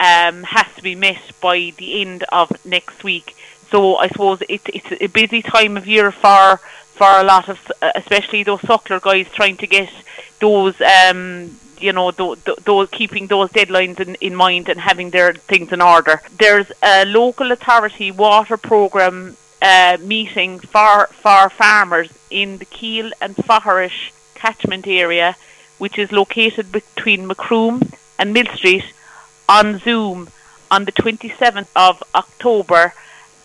um, 0.00 0.42
has 0.42 0.66
to 0.76 0.82
be 0.82 0.94
met 0.94 1.22
by 1.40 1.72
the 1.78 2.02
end 2.02 2.24
of 2.30 2.50
next 2.64 3.02
week. 3.04 3.36
So 3.70 3.96
I 3.96 4.08
suppose 4.08 4.42
it's 4.48 4.64
it's 4.66 5.02
a 5.02 5.06
busy 5.06 5.40
time 5.42 5.76
of 5.76 5.86
year 5.86 6.12
for 6.12 6.60
for 6.94 7.20
a 7.20 7.24
lot 7.24 7.48
of, 7.48 7.58
especially 7.94 8.42
those 8.42 8.60
suckler 8.60 9.00
guys 9.00 9.26
trying 9.32 9.56
to 9.56 9.66
get 9.66 9.90
those, 10.40 10.78
um, 10.80 11.58
you 11.82 11.92
know, 11.92 12.10
those, 12.10 12.88
keeping 12.90 13.26
those 13.26 13.50
deadlines 13.50 14.00
in, 14.00 14.14
in 14.16 14.34
mind 14.34 14.68
and 14.68 14.80
having 14.80 15.10
their 15.10 15.32
things 15.34 15.72
in 15.72 15.80
order. 15.80 16.20
There's 16.38 16.70
a 16.82 17.04
local 17.04 17.52
authority 17.52 18.10
water 18.10 18.56
program 18.56 19.36
uh, 19.60 19.98
meeting 20.00 20.58
for 20.58 21.06
for 21.06 21.50
farmers 21.50 22.08
in 22.30 22.58
the 22.58 22.64
Keel 22.64 23.10
and 23.20 23.36
Faharish 23.36 24.12
catchment 24.34 24.86
area 24.86 25.36
which 25.82 25.98
is 25.98 26.12
located 26.12 26.70
between 26.70 27.26
Macroom 27.26 27.82
and 28.16 28.32
Millstreet, 28.32 28.84
on 29.48 29.80
Zoom 29.80 30.28
on 30.70 30.84
the 30.84 30.92
27th 30.92 31.66
of 31.74 32.00
October 32.14 32.94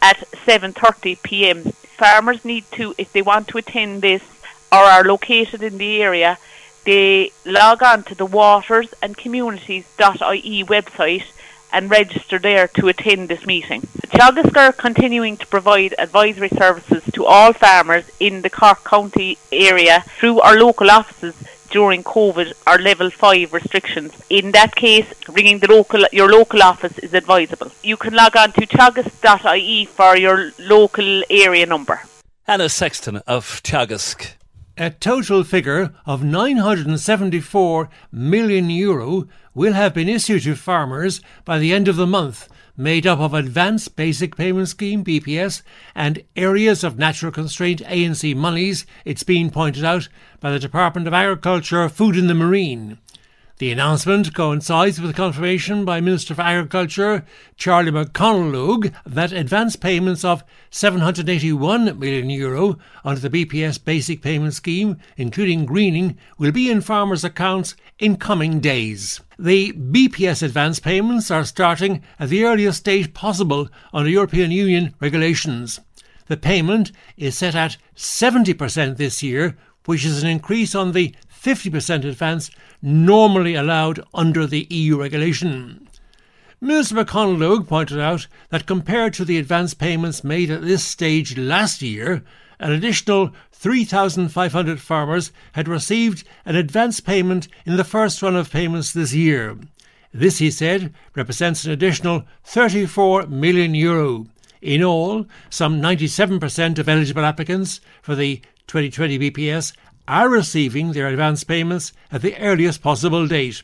at 0.04 0.20
7:30 0.46 1.22
p.m. 1.24 1.74
Farmers 1.98 2.46
need 2.46 2.66
to, 2.74 2.94
if 3.00 3.12
they 3.12 3.24
want 3.24 3.48
to 3.48 3.58
attend 3.58 4.04
this 4.04 4.22
or 4.72 4.84
are 4.96 5.04
located 5.04 5.64
in 5.64 5.80
the 5.80 6.04
area, 6.04 6.38
they 6.88 7.32
log 7.44 7.84
on 7.84 8.02
to 8.02 8.16
the 8.16 8.26
waters 8.26 8.88
and 9.02 9.18
communities.ie 9.18 10.64
website 10.64 11.26
and 11.74 11.92
register 11.92 12.40
there 12.40 12.70
to 12.70 12.88
attend 12.88 13.28
this 13.28 13.46
meeting. 13.46 13.82
Teagasc 14.08 14.56
are 14.56 14.72
continuing 14.72 15.36
to 15.36 15.46
provide 15.48 15.94
advisory 16.00 16.48
services 16.48 17.04
to 17.12 17.26
all 17.26 17.52
farmers 17.52 18.06
in 18.22 18.42
the 18.42 18.50
Cork 18.50 18.86
County 18.86 19.38
area 19.52 20.06
through 20.18 20.40
our 20.40 20.58
local 20.58 20.90
offices 20.90 21.36
during 21.70 22.06
COVID 22.06 22.54
or 22.66 22.78
level 22.78 23.10
5 23.10 23.52
restrictions. 23.52 24.14
In 24.30 24.54
that 24.54 24.74
case, 24.78 25.14
ringing 25.28 25.60
the 25.60 25.68
local 25.68 26.06
your 26.14 26.30
local 26.30 26.64
office 26.64 26.98
is 27.00 27.14
advisable. 27.14 27.70
You 27.84 27.98
can 27.98 28.14
log 28.14 28.38
on 28.38 28.54
to 28.54 28.66
teagasc.ie 28.66 29.86
for 29.88 30.16
your 30.16 30.52
local 30.58 31.24
area 31.30 31.66
number. 31.66 32.00
Anna 32.48 32.70
Sexton 32.70 33.18
of 33.28 33.62
Teagasc. 33.62 34.38
A 34.80 34.92
total 34.92 35.44
figure 35.44 35.92
of 36.06 36.24
974 36.24 37.90
million 38.12 38.70
euro 38.70 39.28
will 39.56 39.74
have 39.74 39.96
been 39.96 40.08
issued 40.08 40.44
to 40.44 40.56
farmers 40.56 41.20
by 41.46 41.58
the 41.58 41.74
end 41.74 41.88
of 41.88 41.96
the 41.96 42.06
month 42.06 42.48
made 42.78 43.08
up 43.08 43.20
of 43.20 43.34
Advanced 43.34 43.96
Basic 43.96 44.36
Payment 44.36 44.68
Scheme 44.68 45.04
BPS 45.04 45.64
and 45.96 46.22
areas 46.36 46.84
of 46.84 47.00
natural 47.00 47.32
constraint 47.32 47.82
ANC 47.82 48.36
monies, 48.36 48.86
it's 49.04 49.24
been 49.24 49.50
pointed 49.50 49.84
out 49.84 50.08
by 50.40 50.52
the 50.52 50.60
Department 50.60 51.08
of 51.08 51.14
Agriculture, 51.14 51.90
Food 51.90 52.16
and 52.16 52.30
the 52.30 52.36
Marine. 52.36 53.00
The 53.60 53.72
announcement 53.72 54.36
coincides 54.36 55.01
with 55.01 55.16
confirmation 55.16 55.84
by 55.84 55.99
Minister 55.99 56.36
for 56.36 56.43
Agriculture 56.43 57.26
Charlie 57.55 57.91
McConalogue 57.91 58.93
that 59.03 59.32
advance 59.32 59.76
payments 59.76 60.24
of 60.24 60.43
781 60.70 61.97
million 61.97 62.30
euro 62.30 62.78
under 63.03 63.20
the 63.20 63.45
BPS 63.45 63.84
Basic 63.84 64.22
Payment 64.22 64.53
Scheme, 64.53 64.97
including 65.16 65.66
greening, 65.66 66.20
will 66.38 66.51
be 66.51 66.70
in 66.70 66.82
farmers' 66.82 67.24
accounts 67.24 67.76
in 67.97 68.18
coming 68.18 68.60
days. 68.60 69.22
The 69.39 69.74
BPS 69.74 70.43
advance 70.43 70.80
payments 70.80 71.32
are 71.32 71.43
starting 71.43 72.03
at 72.20 72.30
the 72.30 72.43
earliest 72.43 72.84
date 72.84 73.16
possible 73.16 73.70
under 73.91 74.08
European 74.08 74.51
Union 74.51 74.93
regulations. 74.99 75.80
The 76.28 76.38
payment 76.38 76.91
is 77.18 77.36
set 77.36 77.55
at 77.55 77.78
70% 77.95 78.97
this 78.97 79.24
year, 79.24 79.58
which 79.86 80.05
is 80.05 80.22
an 80.22 80.30
increase 80.30 80.76
on 80.76 80.91
the 80.91 81.16
50% 81.41 82.03
advance 82.03 82.51
normally 82.82 83.56
allowed 83.56 84.04
under 84.14 84.46
the 84.46 84.68
EU 84.70 85.00
regulation. 85.00 85.88
Minister 86.60 86.96
McConalogue 86.96 87.68
pointed 87.68 88.00
out 88.00 88.28
that 88.50 88.66
compared 88.66 89.14
to 89.14 89.26
the 89.26 89.38
advance 89.38 89.74
payments 89.74 90.24
made 90.24 90.50
at 90.50 90.64
this 90.64 90.84
stage 90.84 91.38
last 91.38 91.82
year, 91.82 92.24
an 92.60 92.72
additional 92.72 93.32
3,500 93.52 94.80
farmers 94.80 95.32
had 95.54 95.68
received 95.68 96.24
an 96.46 96.56
advance 96.56 97.00
payment 97.00 97.48
in 97.66 97.78
the 97.78 97.84
first 97.84 98.22
run 98.22 98.36
of 98.36 98.52
payments 98.52 98.92
this 98.92 99.14
year. 99.14 99.58
This, 100.12 100.40
he 100.40 100.50
said, 100.50 100.94
represents 101.16 101.66
an 101.66 101.72
additional 101.72 102.24
34 102.44 103.28
million 103.28 103.76
euro. 103.76 104.26
In 104.62 104.84
all, 104.84 105.28
some 105.50 105.80
97% 105.80 106.80
of 106.80 106.90
eligible 106.90 107.26
applicants 107.26 107.82
for 108.02 108.16
the 108.16 108.38
2020 108.66 109.32
BPS 109.32 109.74
are 110.08 110.30
receiving 110.30 110.91
their 110.91 111.08
advance 111.08 111.43
payments 111.43 111.93
at 112.12 112.22
the 112.22 112.38
earliest 112.38 112.82
possible 112.82 113.28
date. 113.28 113.64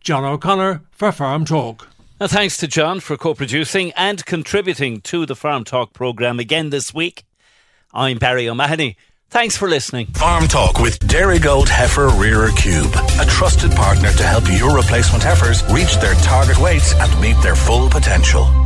John 0.00 0.24
O'Connor 0.24 0.82
for 0.90 1.12
Farm 1.12 1.44
Talk. 1.44 1.88
And 2.18 2.30
thanks 2.30 2.56
to 2.58 2.66
John 2.66 3.00
for 3.00 3.16
co 3.16 3.34
producing 3.34 3.92
and 3.92 4.24
contributing 4.24 5.00
to 5.02 5.26
the 5.26 5.36
Farm 5.36 5.64
Talk 5.64 5.92
programme 5.92 6.40
again 6.40 6.70
this 6.70 6.94
week. 6.94 7.24
I'm 7.92 8.18
Barry 8.18 8.48
O'Mahony. 8.48 8.96
Thanks 9.28 9.56
for 9.56 9.68
listening. 9.68 10.06
Farm 10.08 10.48
Talk 10.48 10.78
with 10.78 10.98
Dairygold 11.00 11.68
Heifer 11.68 12.08
Rearer 12.08 12.50
Cube, 12.56 12.94
a 13.20 13.26
trusted 13.26 13.72
partner 13.72 14.12
to 14.12 14.22
help 14.22 14.44
your 14.50 14.74
replacement 14.74 15.24
heifers 15.24 15.62
reach 15.72 15.96
their 15.96 16.14
target 16.16 16.58
weights 16.58 16.94
and 16.94 17.20
meet 17.20 17.40
their 17.42 17.56
full 17.56 17.90
potential. 17.90 18.65